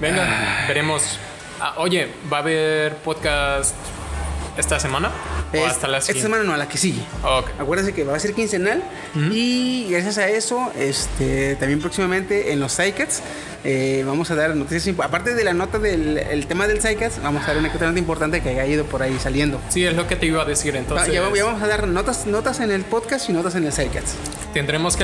Venga, 0.02 0.66
veremos. 0.68 1.18
Ah, 1.60 1.74
oye, 1.78 2.08
¿va 2.32 2.38
a 2.38 2.40
haber 2.42 2.98
podcast 2.98 3.76
esta 4.58 4.80
semana? 4.80 5.10
¿O 5.54 5.58
Es- 5.58 5.64
hasta 5.72 5.88
la 5.88 6.00
esta 6.00 6.14
semana 6.14 6.44
no, 6.44 6.54
a 6.54 6.58
la 6.58 6.68
que 6.68 6.78
sigue. 6.78 7.02
Ok. 7.24 7.50
Acuérdense 7.60 7.94
que 7.94 8.04
va 8.04 8.16
a 8.16 8.20
ser 8.20 8.34
quincenal 8.34 8.84
y 9.32 9.88
gracias 9.90 10.18
a 10.18 10.28
eso, 10.30 10.72
este, 10.78 11.56
también 11.56 11.80
próximamente 11.80 12.52
en 12.52 12.60
los 12.60 12.74
Psycats 12.74 13.22
eh, 13.64 14.04
vamos 14.06 14.30
a 14.32 14.36
dar 14.36 14.56
noticias, 14.56 14.96
aparte 15.00 15.34
de 15.34 15.44
la 15.44 15.54
nota 15.54 15.80
del 15.80 16.18
el 16.18 16.48
tema 16.48 16.68
del 16.68 16.80
Psycats, 16.80 17.22
vamos 17.22 17.44
a 17.44 17.48
dar 17.48 17.58
una 17.58 17.70
nota 17.74 17.98
importante 18.00 18.42
que 18.42 18.50
haya 18.50 18.66
ido 18.66 18.86
por 18.86 19.02
ahí 19.02 19.18
saliendo. 19.20 19.60
Sí, 19.70 19.84
es 19.86 19.96
lo 19.96 20.08
que 20.08 20.16
te 20.16 20.26
iba 20.28 20.42
a 20.42 20.46
decir. 20.46 20.76
Entonces, 20.76 21.08
ya, 21.08 21.14
ya 21.34 21.44
vamos 21.46 21.62
a 21.62 21.68
dar 21.68 21.88
notas, 21.88 22.28
notas 22.28 22.60
en 22.60 22.72
el 22.72 22.84
podcast 22.84 23.30
y 23.30 23.34
notas 23.34 23.56
en 23.56 23.66
el 23.66 23.72
Psycats. 23.74 24.16
tendremos 24.54 24.96
que, 24.96 25.04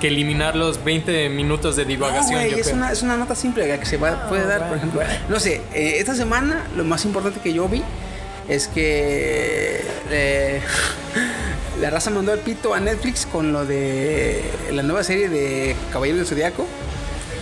que 0.00 0.08
eliminar 0.08 0.54
los 0.56 0.82
20 0.84 1.28
minutos 1.30 1.76
de 1.76 1.84
No, 1.84 1.88
divagación. 1.88 2.40
güey, 2.40 2.50
yo 2.52 2.56
es 2.58 2.72
una, 2.72 2.92
es 2.92 3.02
una 3.02 3.16
nota 3.16 3.34
simple 3.34 3.78
que 3.78 3.86
se 3.86 3.96
va- 3.96 4.28
puede 4.28 4.46
dar, 4.46 4.68
por 4.68 4.76
ejemplo. 4.76 5.00
No 5.28 5.40
sé, 5.40 5.60
eh, 5.74 5.96
esta 5.98 6.14
semana 6.14 6.66
lo 6.76 6.84
más 6.84 7.04
importante 7.04 7.40
que 7.40 7.52
yo 7.52 7.68
vi 7.68 7.82
es 8.48 8.68
que 8.68 9.82
eh, 10.10 10.60
la 11.80 11.90
raza 11.90 12.10
mandó 12.10 12.32
al 12.32 12.40
pito 12.40 12.74
a 12.74 12.80
Netflix 12.80 13.26
con 13.26 13.52
lo 13.52 13.64
de 13.66 14.42
la 14.72 14.82
nueva 14.82 15.02
serie 15.04 15.28
de 15.28 15.76
Caballero 15.92 16.18
del 16.18 16.26
Zodiaco. 16.26 16.66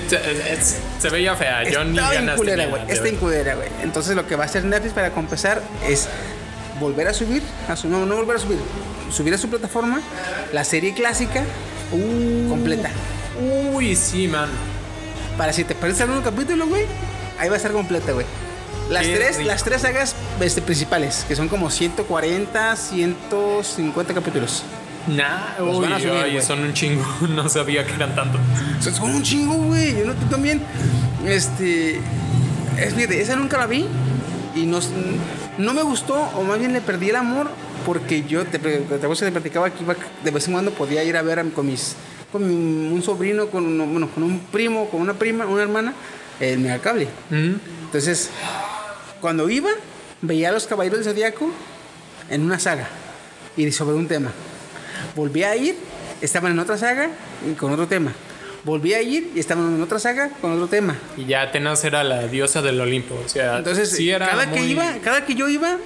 Se, 0.08 0.16
es- 0.52 0.76
se 1.00 1.08
veía 1.10 1.34
fea. 1.34 1.64
Yo 1.68 1.82
ni 1.84 1.96
culera, 2.36 2.66
güey. 2.66 2.82
Está 2.92 3.10
culera, 3.18 3.54
güey. 3.56 3.68
Entonces 3.82 4.14
lo 4.14 4.26
que 4.26 4.36
va 4.36 4.44
a 4.44 4.46
hacer 4.46 4.64
Netflix 4.64 4.94
para 4.94 5.10
compensar 5.10 5.62
es 5.88 6.08
volver 6.78 7.08
a 7.08 7.14
subir, 7.14 7.42
a 7.68 7.74
su, 7.76 7.88
no, 7.88 8.04
no 8.06 8.16
volver 8.16 8.36
a 8.36 8.38
subir, 8.38 8.58
subir 9.10 9.32
a 9.34 9.38
su 9.38 9.48
plataforma 9.48 10.00
la 10.52 10.62
serie 10.64 10.92
clásica 10.94 11.42
completa. 12.48 12.90
Uy, 13.72 13.96
sí, 13.96 14.28
man. 14.28 14.48
Para 15.38 15.52
si 15.52 15.64
te 15.64 15.74
parece 15.74 16.02
algún 16.04 16.22
capítulo, 16.22 16.66
güey, 16.66 16.84
ahí 17.38 17.48
va 17.48 17.54
a 17.54 17.56
estar 17.56 17.72
completa, 17.72 18.12
güey. 18.12 18.26
Las 18.90 19.04
Qué 19.04 19.16
tres, 19.16 19.36
rico. 19.38 19.48
las 19.48 19.64
tres 19.64 19.82
sagas 19.82 20.14
este, 20.40 20.62
principales, 20.62 21.24
que 21.26 21.34
son 21.34 21.48
como 21.48 21.70
140, 21.70 22.76
150 22.76 24.14
capítulos. 24.14 24.62
Nah, 25.08 25.58
Los 25.58 25.76
uy, 25.76 25.82
van 25.82 25.92
a 25.94 25.98
subir, 25.98 26.12
ay, 26.12 26.32
güey. 26.32 26.42
son 26.44 26.60
un 26.60 26.72
chingo. 26.72 27.04
No 27.28 27.48
sabía 27.48 27.84
que 27.86 27.92
eran 27.94 28.14
tanto. 28.14 28.38
O 28.78 28.82
sea, 28.82 28.92
son 28.92 29.10
un 29.14 29.22
chingo, 29.22 29.54
güey. 29.54 29.98
Yo 29.98 30.04
no, 30.06 30.14
tú 30.14 30.26
también. 30.26 30.60
Este. 31.26 32.00
Es, 32.78 32.94
fíjate, 32.94 33.20
esa 33.20 33.36
nunca 33.36 33.58
la 33.58 33.66
vi. 33.66 33.86
Y 34.54 34.66
no, 34.66 34.78
no 35.58 35.74
me 35.74 35.82
gustó, 35.82 36.14
o 36.34 36.42
más 36.42 36.58
bien 36.58 36.72
le 36.72 36.80
perdí 36.80 37.10
el 37.10 37.16
amor, 37.16 37.50
porque 37.84 38.22
yo 38.24 38.44
te, 38.46 38.58
te, 38.58 38.78
te 38.78 39.30
platicaba 39.32 39.68
que 39.70 39.82
iba, 39.82 39.94
de 40.24 40.30
vez 40.30 40.46
en 40.46 40.52
cuando 40.54 40.70
podía 40.70 41.04
ir 41.04 41.16
a 41.16 41.22
ver 41.22 41.44
con 41.52 41.66
mis. 41.66 41.94
con 42.32 42.42
un 42.42 43.02
sobrino, 43.02 43.48
con, 43.48 43.66
uno- 43.66 43.86
bueno, 43.86 44.08
con 44.14 44.22
un 44.22 44.38
primo, 44.50 44.88
con 44.88 45.00
una 45.02 45.12
prima, 45.14 45.44
una 45.46 45.62
hermana, 45.62 45.92
el 46.40 46.58
megacable. 46.60 47.08
Mm. 47.30 47.54
Entonces, 47.84 48.30
cuando 49.20 49.48
iba, 49.50 49.70
veía 50.22 50.48
a 50.50 50.52
los 50.52 50.66
caballeros 50.66 50.98
del 51.04 51.12
zodiaco 51.14 51.50
en 52.30 52.42
una 52.42 52.58
saga 52.58 52.88
y 53.56 53.70
sobre 53.72 53.96
un 53.96 54.08
tema. 54.08 54.32
Volví 55.14 55.42
a 55.42 55.56
ir 55.56 55.76
estaban 56.20 56.52
en 56.52 56.58
otra 56.58 56.78
saga 56.78 57.10
y 57.48 57.52
con 57.54 57.72
otro 57.72 57.86
tema. 57.86 58.12
Volví 58.64 58.94
a 58.94 59.02
ir 59.02 59.30
y 59.34 59.38
estaban 59.40 59.74
en 59.76 59.82
otra 59.82 59.98
saga 59.98 60.30
con 60.40 60.52
otro 60.52 60.66
tema. 60.66 60.96
Y 61.16 61.26
ya 61.26 61.42
Atenas 61.42 61.84
era 61.84 62.02
la 62.02 62.26
diosa 62.26 62.62
del 62.62 62.80
Olimpo. 62.80 63.14
O 63.24 63.28
sea, 63.28 63.58
Entonces, 63.58 63.90
sí 63.90 64.10
era 64.10 64.28
cada 64.28 64.50
que 64.50 64.60
muy- 64.60 64.70
iba, 64.70 64.94
cada 65.04 65.24
que 65.24 65.34
yo 65.34 65.48
iba, 65.48 65.76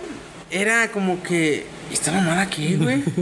era 0.51 0.91
como 0.91 1.23
que. 1.23 1.67
¿Esta 1.93 2.13
mamada 2.13 2.49
qué, 2.49 2.77
güey? 2.77 3.03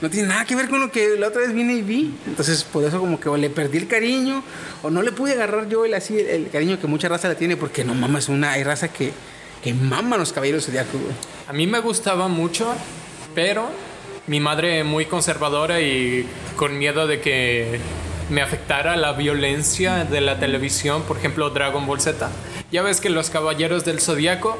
No 0.00 0.08
tiene 0.08 0.28
nada 0.28 0.46
que 0.46 0.56
ver 0.56 0.70
con 0.70 0.80
lo 0.80 0.90
que 0.90 1.18
la 1.18 1.28
otra 1.28 1.42
vez 1.42 1.52
vine 1.52 1.74
y 1.74 1.82
vi. 1.82 2.14
Entonces, 2.26 2.64
por 2.64 2.82
eso, 2.84 2.98
como 3.00 3.20
que 3.20 3.28
o 3.28 3.36
le 3.36 3.50
perdí 3.50 3.76
el 3.76 3.86
cariño, 3.86 4.42
o 4.82 4.88
no 4.88 5.02
le 5.02 5.12
pude 5.12 5.34
agarrar 5.34 5.68
yo 5.68 5.84
el, 5.84 5.92
así, 5.92 6.18
el, 6.18 6.26
el 6.26 6.48
cariño 6.50 6.80
que 6.80 6.86
mucha 6.86 7.06
raza 7.10 7.28
le 7.28 7.34
tiene, 7.34 7.58
porque 7.58 7.84
no 7.84 7.92
mames, 7.94 8.30
una, 8.30 8.52
hay 8.52 8.64
raza 8.64 8.88
que, 8.88 9.12
que 9.62 9.74
mama 9.74 10.16
los 10.16 10.32
caballeros 10.32 10.66
zodiacos, 10.66 11.00
güey. 11.00 11.14
A 11.48 11.52
mí 11.52 11.66
me 11.66 11.80
gustaba 11.80 12.28
mucho, 12.28 12.72
pero 13.34 13.68
mi 14.26 14.40
madre 14.40 14.84
muy 14.84 15.06
conservadora 15.06 15.80
y 15.80 16.26
con 16.56 16.78
miedo 16.78 17.06
de 17.06 17.20
que 17.20 17.80
me 18.30 18.42
afectara 18.42 18.96
la 18.96 19.12
violencia 19.12 20.04
de 20.04 20.20
la 20.20 20.38
televisión, 20.38 21.02
por 21.02 21.18
ejemplo 21.18 21.50
Dragon 21.50 21.86
Ball 21.86 22.00
Z. 22.00 22.30
Ya 22.70 22.82
ves 22.82 23.00
que 23.00 23.10
los 23.10 23.28
caballeros 23.28 23.84
del 23.84 24.00
zodiaco, 24.00 24.56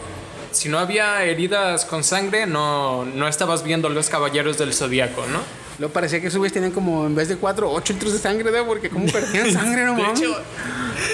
si 0.50 0.68
no 0.68 0.78
había 0.78 1.22
heridas 1.22 1.84
con 1.84 2.02
sangre, 2.02 2.46
no, 2.46 3.04
no 3.04 3.28
estabas 3.28 3.62
viendo 3.62 3.88
los 3.88 4.08
caballeros 4.08 4.58
del 4.58 4.74
zodiaco, 4.74 5.24
¿no? 5.26 5.38
Luego 5.80 5.94
parecía 5.94 6.20
que 6.20 6.26
esos 6.26 6.36
güeyes 6.36 6.52
tenían 6.52 6.72
como, 6.72 7.06
en 7.06 7.14
vez 7.14 7.28
de 7.28 7.36
cuatro, 7.36 7.72
ocho 7.72 7.94
litros 7.94 8.12
de 8.12 8.18
sangre, 8.18 8.50
¿no? 8.52 8.66
Porque 8.66 8.90
como 8.90 9.06
perdían 9.12 9.50
sangre, 9.50 9.86
no 9.86 9.96
De 9.96 10.02
mames. 10.02 10.20
hecho, 10.20 10.36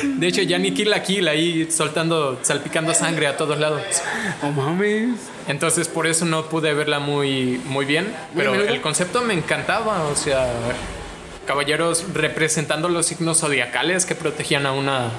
de 0.03 0.27
hecho, 0.27 0.43
ya 0.43 0.59
ni 0.59 0.73
Kill 0.75 0.91
la 0.91 1.05
Kill 1.05 1.29
ahí 1.29 1.71
soltando, 1.71 2.41
salpicando 2.43 2.93
sangre 2.93 3.29
a 3.29 3.37
todos 3.37 3.61
lados. 3.61 3.81
No 4.43 4.51
mames. 4.51 5.11
Entonces 5.47 5.87
por 5.87 6.09
eso 6.09 6.25
no 6.25 6.47
pude 6.49 6.75
verla 6.75 6.99
muy, 6.99 7.61
muy 7.67 7.85
bien. 7.85 8.13
Pero 8.37 8.55
el 8.55 8.81
concepto 8.81 9.23
me 9.23 9.35
encantaba. 9.35 10.03
O 10.07 10.17
sea, 10.17 10.53
caballeros 11.47 12.05
representando 12.13 12.89
los 12.89 13.07
signos 13.07 13.39
zodiacales 13.39 14.05
que 14.05 14.17
protegían 14.17 14.67
a 14.67 14.73
una... 14.73 15.11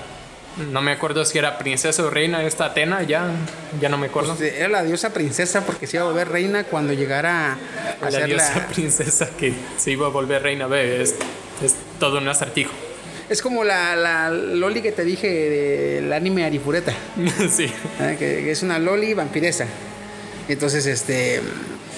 No 0.72 0.82
me 0.82 0.92
acuerdo 0.92 1.24
si 1.24 1.38
era 1.38 1.58
princesa 1.58 2.04
o 2.04 2.10
reina 2.10 2.44
esta 2.44 2.66
Atena, 2.66 3.04
ya, 3.04 3.32
ya 3.80 3.90
no 3.90 3.98
me 3.98 4.08
acuerdo. 4.08 4.36
Pues, 4.36 4.54
Era 4.54 4.70
la 4.70 4.84
diosa 4.84 5.14
princesa 5.14 5.66
porque 5.66 5.86
se 5.86 5.98
iba 5.98 6.06
a 6.06 6.10
volver 6.10 6.30
reina 6.30 6.64
cuando 6.64 6.94
llegara 6.94 7.58
a 8.02 8.06
la 8.06 8.12
ser 8.12 8.26
diosa 8.26 8.56
la... 8.56 8.68
princesa 8.74 9.30
que 9.38 9.54
se 9.78 9.92
iba 9.92 10.08
a 10.08 10.10
volver 10.10 10.42
reina. 10.42 10.68
Ve, 10.68 11.02
es, 11.02 11.16
es 11.64 11.76
todo 12.00 12.18
un 12.18 12.28
acertijo. 12.28 12.72
Es 13.30 13.42
como 13.42 13.64
la, 13.64 13.96
la 13.96 14.32
Loli 14.32 14.82
que 14.82 14.92
te 14.92 15.04
dije 15.04 15.28
del 15.28 16.14
anime 16.14 16.46
Arifureta. 16.46 16.94
sí. 17.52 17.66
¿eh? 18.00 18.16
que, 18.18 18.44
que 18.44 18.52
es 18.52 18.64
una 18.64 18.80
Loli 18.80 19.14
vampiresa. 19.14 19.68
Entonces, 20.48 20.86
este. 20.86 21.42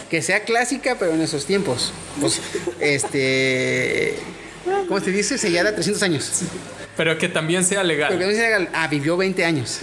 Que 0.10 0.22
sea 0.24 0.44
clásica, 0.44 0.98
pero 1.00 1.14
en 1.14 1.22
esos 1.22 1.46
tiempos. 1.46 1.94
Pues, 2.20 2.42
este. 2.80 4.16
¿Cómo 4.88 5.00
se 5.00 5.12
dice? 5.12 5.38
Sellada 5.38 5.74
300 5.74 6.04
años. 6.04 6.42
Pero 7.00 7.18
que 7.18 7.30
también 7.30 7.64
sea 7.64 7.82
Pero 7.82 7.88
que 7.88 7.96
legal. 7.96 8.20
no 8.20 8.36
sea. 8.36 8.68
Ah, 8.74 8.90
vivió 8.90 9.16
20 9.16 9.46
años. 9.46 9.80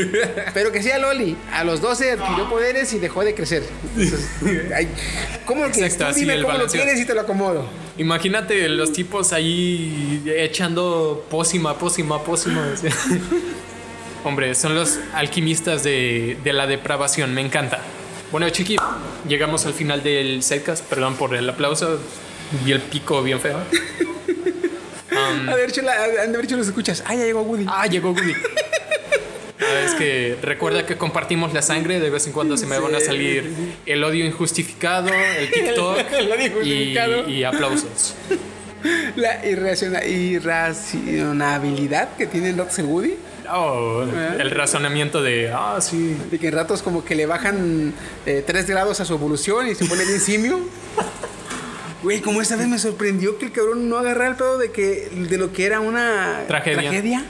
Pero 0.54 0.70
que 0.70 0.80
sea 0.84 1.00
Loli. 1.00 1.36
A 1.52 1.64
los 1.64 1.80
12 1.80 2.12
adquirió 2.12 2.48
poderes 2.48 2.92
y 2.92 3.00
dejó 3.00 3.24
de 3.24 3.34
crecer. 3.34 3.64
Entonces, 3.96 4.30
ay, 4.76 4.86
¿Cómo 5.46 5.62
quieres? 5.64 5.94
Exacto, 5.94 6.14
Tú 6.14 6.20
dime 6.20 6.34
el 6.34 6.44
cómo 6.44 6.58
lo 6.58 6.68
quieres 6.68 7.00
y 7.00 7.04
te 7.04 7.12
lo 7.12 7.22
acomodo. 7.22 7.68
Imagínate 7.98 8.68
los 8.68 8.92
tipos 8.92 9.32
ahí 9.32 10.22
echando 10.36 11.26
pócima, 11.28 11.76
pócima, 11.76 12.22
pócima. 12.22 12.64
Hombre, 14.24 14.54
son 14.54 14.76
los 14.76 15.00
alquimistas 15.12 15.82
de, 15.82 16.38
de 16.44 16.52
la 16.52 16.68
depravación, 16.68 17.34
me 17.34 17.40
encanta. 17.40 17.80
Bueno, 18.30 18.48
chiqui, 18.50 18.76
llegamos 19.26 19.66
al 19.66 19.74
final 19.74 20.04
del 20.04 20.44
setcast. 20.44 20.84
Perdón 20.84 21.16
por 21.16 21.34
el 21.34 21.50
aplauso 21.50 21.98
y 22.64 22.70
el 22.70 22.80
pico 22.80 23.24
bien 23.24 23.40
feo. 23.40 23.58
Han 25.16 25.46
de 25.46 25.52
haber 25.52 25.68
hecho, 25.70 25.82
la- 25.82 25.92
han 25.94 26.30
de 26.32 26.36
haber 26.36 26.44
hecho 26.44 26.56
los 26.56 26.66
escuchas. 26.68 27.02
Ah, 27.06 27.14
ya 27.14 27.24
llegó 27.24 27.42
Woody. 27.42 27.66
Ah, 27.68 27.86
llegó 27.86 28.10
Woody. 28.12 28.34
Es 29.84 29.92
que 29.94 30.36
recuerda 30.42 30.84
que 30.86 30.96
compartimos 30.96 31.52
la 31.52 31.60
sangre, 31.62 32.00
de 32.00 32.08
vez 32.10 32.26
en 32.26 32.32
cuando 32.32 32.56
se 32.56 32.64
me 32.66 32.78
van 32.78 32.94
a 32.94 33.00
salir 33.00 33.52
el 33.84 34.02
odio 34.02 34.24
injustificado, 34.24 35.10
el 35.12 35.50
TikTok 35.50 35.98
El 36.18 36.32
odio 36.32 36.42
y, 36.42 36.46
injustificado. 36.46 37.28
y 37.28 37.44
aplausos. 37.44 38.14
La 39.16 39.44
irraciona- 39.44 40.02
irracionabilidad 40.06 42.16
que 42.16 42.26
tiene 42.26 42.54
Lots 42.54 42.78
y 42.78 42.82
Woody. 42.82 43.14
Oh, 43.52 44.04
el 44.38 44.50
razonamiento 44.50 45.20
de, 45.22 45.50
ah, 45.52 45.76
sí, 45.80 46.16
De 46.30 46.38
que 46.38 46.48
en 46.48 46.54
ratos 46.54 46.80
como 46.82 47.04
que 47.04 47.14
le 47.14 47.26
bajan 47.26 47.92
3 48.24 48.66
grados 48.66 49.00
a 49.00 49.04
su 49.04 49.12
evolución 49.14 49.68
y 49.68 49.74
se 49.74 49.84
pone 49.84 50.04
bien 50.06 50.20
simio. 50.20 50.60
Güey, 52.02 52.20
como 52.20 52.40
esta 52.40 52.56
vez 52.56 52.66
me 52.66 52.78
sorprendió 52.78 53.38
que 53.38 53.46
el 53.46 53.52
cabrón 53.52 53.88
no 53.88 53.98
agarrara 53.98 54.30
el 54.30 54.36
pedo 54.36 54.58
de 54.58 54.72
que 54.72 55.08
de 55.10 55.38
lo 55.38 55.52
que 55.52 55.66
era 55.66 55.80
una 55.80 56.44
Tragedia. 56.48 57.24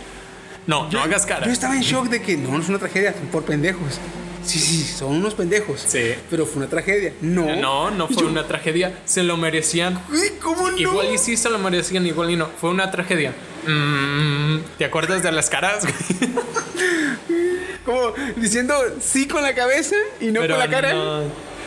No, 0.66 0.88
no 0.90 1.02
hagas 1.02 1.26
cara. 1.26 1.46
Yo 1.46 1.52
estaba 1.52 1.74
en 1.74 1.82
shock 1.82 2.08
de 2.08 2.22
que 2.22 2.36
no, 2.36 2.50
no 2.50 2.62
es 2.62 2.68
una 2.68 2.78
tragedia, 2.78 3.14
por 3.32 3.44
pendejos. 3.44 3.98
Sí, 4.44 4.58
sí, 4.58 4.84
son 4.84 5.16
unos 5.16 5.34
pendejos. 5.34 5.84
Sí. 5.86 6.14
Pero 6.30 6.46
fue 6.46 6.62
una 6.62 6.70
tragedia. 6.70 7.12
No. 7.20 7.56
No, 7.56 7.90
no 7.90 8.08
fue 8.08 8.24
una 8.24 8.46
tragedia. 8.46 8.98
Se 9.04 9.22
lo 9.22 9.36
merecían. 9.36 10.00
Güey, 10.08 10.38
¿cómo 10.40 10.70
no? 10.70 10.78
Igual 10.78 11.12
y 11.12 11.18
sí 11.18 11.36
se 11.36 11.50
lo 11.50 11.58
merecían, 11.58 12.06
igual 12.06 12.30
y 12.30 12.36
no. 12.36 12.46
Fue 12.46 12.70
una 12.70 12.90
tragedia. 12.90 13.32
Mm, 13.66 14.58
¿Te 14.78 14.84
acuerdas 14.84 15.22
de 15.22 15.32
las 15.32 15.50
caras? 15.50 15.84
Como 17.84 18.12
diciendo 18.36 18.74
sí 19.00 19.26
con 19.26 19.42
la 19.42 19.54
cabeza 19.54 19.96
y 20.20 20.26
no 20.26 20.40
Pero 20.40 20.54
con 20.54 20.64
la 20.64 20.70
cara. 20.70 20.92
no. 20.92 21.22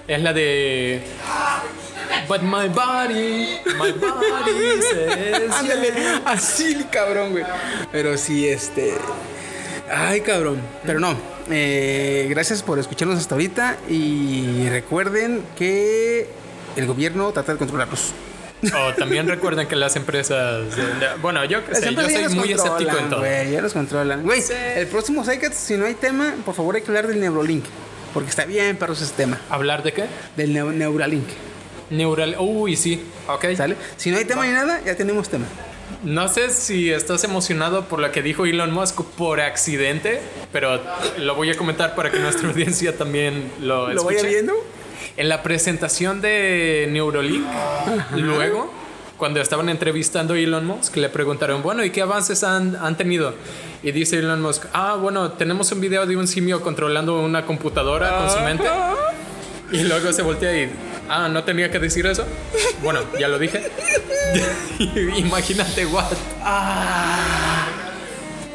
Es 0.07 0.21
la 0.21 0.33
de. 0.33 1.01
But 2.27 2.41
my 2.41 2.67
body, 2.69 3.59
my 3.77 3.91
body 3.91 4.81
says 4.81 5.51
Ándale, 5.55 5.93
así, 6.25 6.85
cabrón, 6.91 7.31
güey. 7.31 7.43
Pero 7.91 8.17
sí, 8.17 8.47
este. 8.47 8.93
Ay, 9.91 10.21
cabrón. 10.21 10.61
Pero 10.85 10.99
no. 10.99 11.15
eh, 11.49 12.27
gracias 12.29 12.63
por 12.63 12.79
escucharnos 12.79 13.19
hasta 13.19 13.35
ahorita. 13.35 13.77
Y 13.89 14.67
recuerden 14.69 15.43
que 15.57 16.27
el 16.75 16.85
gobierno 16.87 17.31
trata 17.31 17.53
de 17.53 17.57
controlarnos. 17.59 18.11
O 18.63 18.93
también 18.93 19.27
recuerden 19.27 19.67
que 19.67 19.75
las 19.75 19.95
empresas. 19.97 20.61
Bueno, 21.21 21.43
yo 21.43 21.65
que 21.65 21.75
sé, 21.75 21.93
yo 21.93 22.01
soy 22.01 22.29
muy 22.35 22.53
escéptico 22.53 22.97
en 22.97 23.09
todo. 23.09 23.19
Güey, 23.19 23.51
ya 23.51 23.61
los 23.61 23.73
controlan. 23.73 24.23
Güey, 24.23 24.41
Sí. 24.41 24.53
el 24.77 24.87
próximo 24.87 25.25
Psycats, 25.25 25.57
si 25.57 25.75
no 25.75 25.85
hay 25.85 25.95
tema, 25.95 26.33
por 26.45 26.55
favor 26.55 26.75
hay 26.75 26.81
que 26.81 26.87
hablar 26.87 27.07
del 27.07 27.19
Neurolink. 27.19 27.65
Porque 28.13 28.29
está 28.29 28.45
bien, 28.45 28.77
perros, 28.77 29.01
ese 29.01 29.11
tema. 29.15 29.41
¿Hablar 29.49 29.83
de 29.83 29.91
qué? 29.91 30.05
Del 30.37 30.53
neu- 30.55 30.71
Neuralink. 30.71 31.27
Neural. 31.89 32.35
Uy, 32.39 32.75
sí. 32.75 33.03
Ok. 33.27 33.45
¿Sale? 33.55 33.75
Si 33.97 34.11
no 34.11 34.17
hay 34.17 34.25
tema 34.25 34.45
ni 34.45 34.51
nada, 34.51 34.81
ya 34.85 34.95
tenemos 34.95 35.29
tema. 35.29 35.45
No 36.03 36.27
sé 36.27 36.49
si 36.49 36.91
estás 36.91 37.23
emocionado 37.23 37.85
por 37.85 37.99
lo 37.99 38.11
que 38.11 38.21
dijo 38.21 38.45
Elon 38.45 38.71
Musk 38.71 39.01
por 39.17 39.39
accidente, 39.39 40.19
pero 40.51 40.81
lo 41.17 41.35
voy 41.35 41.49
a 41.51 41.55
comentar 41.55 41.95
para 41.95 42.11
que 42.11 42.19
nuestra 42.19 42.49
audiencia 42.49 42.97
también 42.97 43.51
lo, 43.61 43.89
¿Lo 43.93 44.03
vaya 44.03 44.17
escuche. 44.17 44.33
viendo? 44.33 44.53
En 45.15 45.29
la 45.29 45.43
presentación 45.43 46.21
de 46.21 46.87
Neuralink, 46.89 47.45
luego, 48.15 48.73
cuando 49.17 49.39
estaban 49.39 49.69
entrevistando 49.69 50.33
a 50.33 50.39
Elon 50.39 50.65
Musk, 50.65 50.95
le 50.97 51.07
preguntaron, 51.07 51.61
bueno, 51.61 51.83
¿y 51.85 51.91
qué 51.91 52.01
avances 52.01 52.43
han, 52.43 52.75
han 52.75 52.97
tenido? 52.97 53.33
Y 53.83 53.91
dice 53.91 54.17
Elon 54.17 54.41
Musk, 54.41 54.65
ah, 54.73 54.97
bueno, 54.99 55.33
tenemos 55.33 55.71
un 55.71 55.81
video 55.81 56.05
de 56.05 56.17
un 56.17 56.27
simio 56.27 56.61
controlando 56.61 57.19
una 57.19 57.45
computadora 57.45 58.17
con 58.17 58.29
su 58.29 58.39
mente. 58.39 58.65
Y 59.71 59.83
luego 59.83 60.11
se 60.11 60.21
voltea 60.21 60.63
y, 60.63 60.69
ah, 61.09 61.29
no 61.29 61.43
tenía 61.43 61.69
que 61.71 61.79
decir 61.79 62.05
eso. 62.05 62.25
Bueno, 62.81 63.01
ya 63.19 63.27
lo 63.27 63.39
dije. 63.39 63.61
Imagínate, 65.17 65.85
what. 65.85 66.11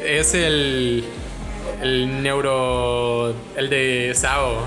Es 0.03 0.33
el. 0.33 1.05
El 1.81 2.23
neuro. 2.23 3.33
El 3.55 3.69
de 3.69 4.13
Sao. 4.15 4.63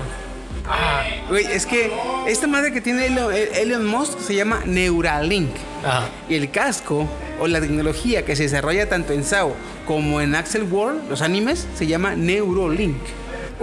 Güey, 1.29 1.45
es 1.45 1.65
que 1.65 1.91
esta 2.27 2.47
madre 2.47 2.71
que 2.71 2.79
tiene 2.79 3.07
Elon, 3.07 3.33
Elon 3.33 3.85
Musk 3.85 4.19
se 4.19 4.35
llama 4.35 4.61
Neuralink. 4.65 5.51
Ajá. 5.85 6.07
Y 6.29 6.35
el 6.35 6.51
casco 6.51 7.07
o 7.39 7.47
la 7.47 7.59
tecnología 7.59 8.23
que 8.23 8.35
se 8.35 8.43
desarrolla 8.43 8.87
tanto 8.87 9.13
en 9.13 9.23
SAO 9.23 9.55
como 9.85 10.21
en 10.21 10.35
Axel 10.35 10.63
World, 10.63 11.09
los 11.09 11.21
animes, 11.21 11.67
se 11.75 11.87
llama 11.87 12.15
Neurolink. 12.15 12.97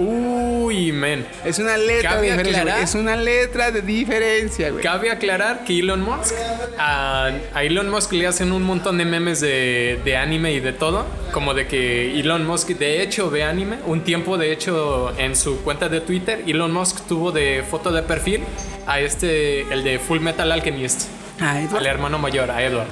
Uy, 0.00 0.92
men. 0.92 1.26
Es 1.44 1.58
una 1.58 1.76
letra 1.76 2.10
Cabe 2.10 2.22
de 2.22 2.32
diferencia. 2.32 2.60
aclarar-. 2.62 2.82
Es 2.84 2.94
una 2.94 3.16
letra 3.16 3.70
de 3.70 3.82
diferencia, 3.82 4.70
güey. 4.70 4.82
Cabe 4.82 5.10
aclarar 5.10 5.64
que 5.64 5.78
Elon 5.78 6.00
Musk, 6.02 6.34
a, 6.78 7.30
a 7.54 7.62
Elon 7.64 7.90
Musk 7.90 8.12
le 8.12 8.26
hacen 8.26 8.52
un 8.52 8.62
montón 8.62 8.96
de 8.98 9.04
memes 9.04 9.40
de, 9.40 10.00
de 10.04 10.16
anime 10.16 10.52
y 10.52 10.60
de 10.60 10.72
todo, 10.72 11.04
como 11.32 11.54
de 11.54 11.66
que 11.66 12.18
Elon 12.18 12.46
Musk 12.46 12.68
de 12.70 13.02
hecho 13.02 13.30
ve 13.30 13.44
anime. 13.44 13.76
Un 13.86 14.02
tiempo, 14.02 14.38
de 14.38 14.52
hecho, 14.52 15.12
en 15.18 15.36
su 15.36 15.60
cuenta 15.62 15.88
de 15.88 16.00
Twitter, 16.00 16.42
Elon 16.46 16.72
Musk 16.72 17.06
tuvo 17.06 17.30
de 17.32 17.62
foto 17.68 17.92
de 17.92 18.02
perfil 18.02 18.40
a 18.86 19.00
este, 19.00 19.62
el 19.72 19.84
de 19.84 19.98
Full 19.98 20.20
Metal 20.20 20.50
Alchemist, 20.50 21.08
Ah, 21.40 21.60
Edward. 21.60 21.78
al 21.78 21.86
hermano 21.86 22.18
mayor, 22.18 22.50
a 22.50 22.62
Edward. 22.62 22.86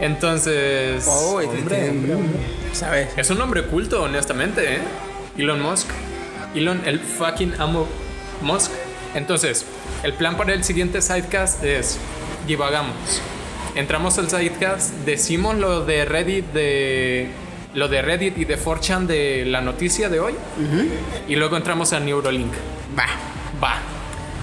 Entonces, 0.00 1.04
Oh, 1.08 1.40
este- 1.40 1.58
hombre, 1.58 1.88
hombre, 1.90 2.14
hombre. 2.14 2.38
¿Sabes? 2.72 3.08
es 3.16 3.30
un 3.30 3.40
hombre 3.40 3.62
culto, 3.64 4.02
honestamente, 4.02 4.76
¿eh? 4.76 4.78
Elon 5.36 5.60
Musk. 5.60 5.88
Elon, 6.54 6.82
el 6.86 7.00
fucking 7.00 7.54
amo 7.58 7.86
Musk. 8.42 8.70
Entonces, 9.14 9.64
el 10.02 10.12
plan 10.14 10.36
para 10.36 10.52
el 10.54 10.64
siguiente 10.64 11.00
sidecast 11.02 11.64
es 11.64 11.98
divagamos 12.46 13.20
entramos 13.78 14.18
al 14.18 14.28
Sidecast, 14.28 14.92
decimos 15.04 15.56
lo 15.56 15.84
de 15.84 16.04
Reddit 16.04 16.44
de 16.52 17.30
lo 17.74 17.88
de 17.88 18.02
Reddit 18.02 18.36
y 18.38 18.44
de 18.44 18.58
4chan 18.58 19.06
de 19.06 19.44
la 19.46 19.60
noticia 19.60 20.08
de 20.08 20.18
hoy 20.20 20.34
y 21.28 21.36
luego 21.36 21.56
entramos 21.56 21.92
a 21.92 22.00
Neurolink. 22.00 22.52
Va. 22.98 23.06
Va. 23.62 23.78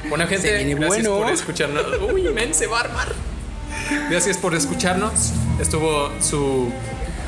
Bueno, 0.07 0.27
gente, 0.27 0.63
gracias 0.63 0.87
bueno. 0.87 1.17
por 1.17 1.31
escucharnos. 1.31 1.83
Uy, 2.13 2.21
men, 2.33 2.53
se 2.53 2.67
va 2.67 2.77
a 2.77 2.81
armar. 2.81 3.07
Gracias 4.09 4.37
por 4.37 4.55
escucharnos. 4.55 5.33
Estuvo 5.59 6.11
su 6.21 6.71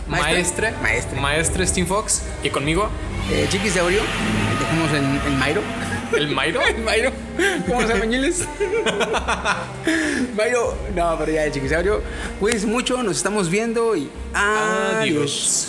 Maestre. 0.08 0.72
maestre, 0.82 1.20
Maestre. 1.20 1.68
Steve 1.68 1.88
Fox 1.88 2.24
y 2.44 2.50
conmigo, 2.52 2.90
Eh, 3.30 3.48
Chiquisaurio. 4.70 4.92
Dejamos 4.92 4.92
en, 4.94 5.32
en 5.34 5.40
Mairo. 5.40 5.62
el 6.16 6.28
Mairo. 6.30 6.60
Mairo. 6.84 7.12
¿Cómo 7.68 7.82
se 7.82 7.88
llama, 7.88 8.06
Ñiles? 8.06 8.46
Mairo. 10.36 10.76
No, 10.96 11.16
pero 11.18 11.32
ya, 11.32 11.52
Chiquisaurio. 11.52 12.02
Cuídense 12.40 12.68
mucho. 12.68 13.02
Nos 13.04 13.18
estamos 13.18 13.50
viendo 13.50 13.96
y. 13.96 14.10
Adiós. 14.34 14.96
Adiós. 15.02 15.68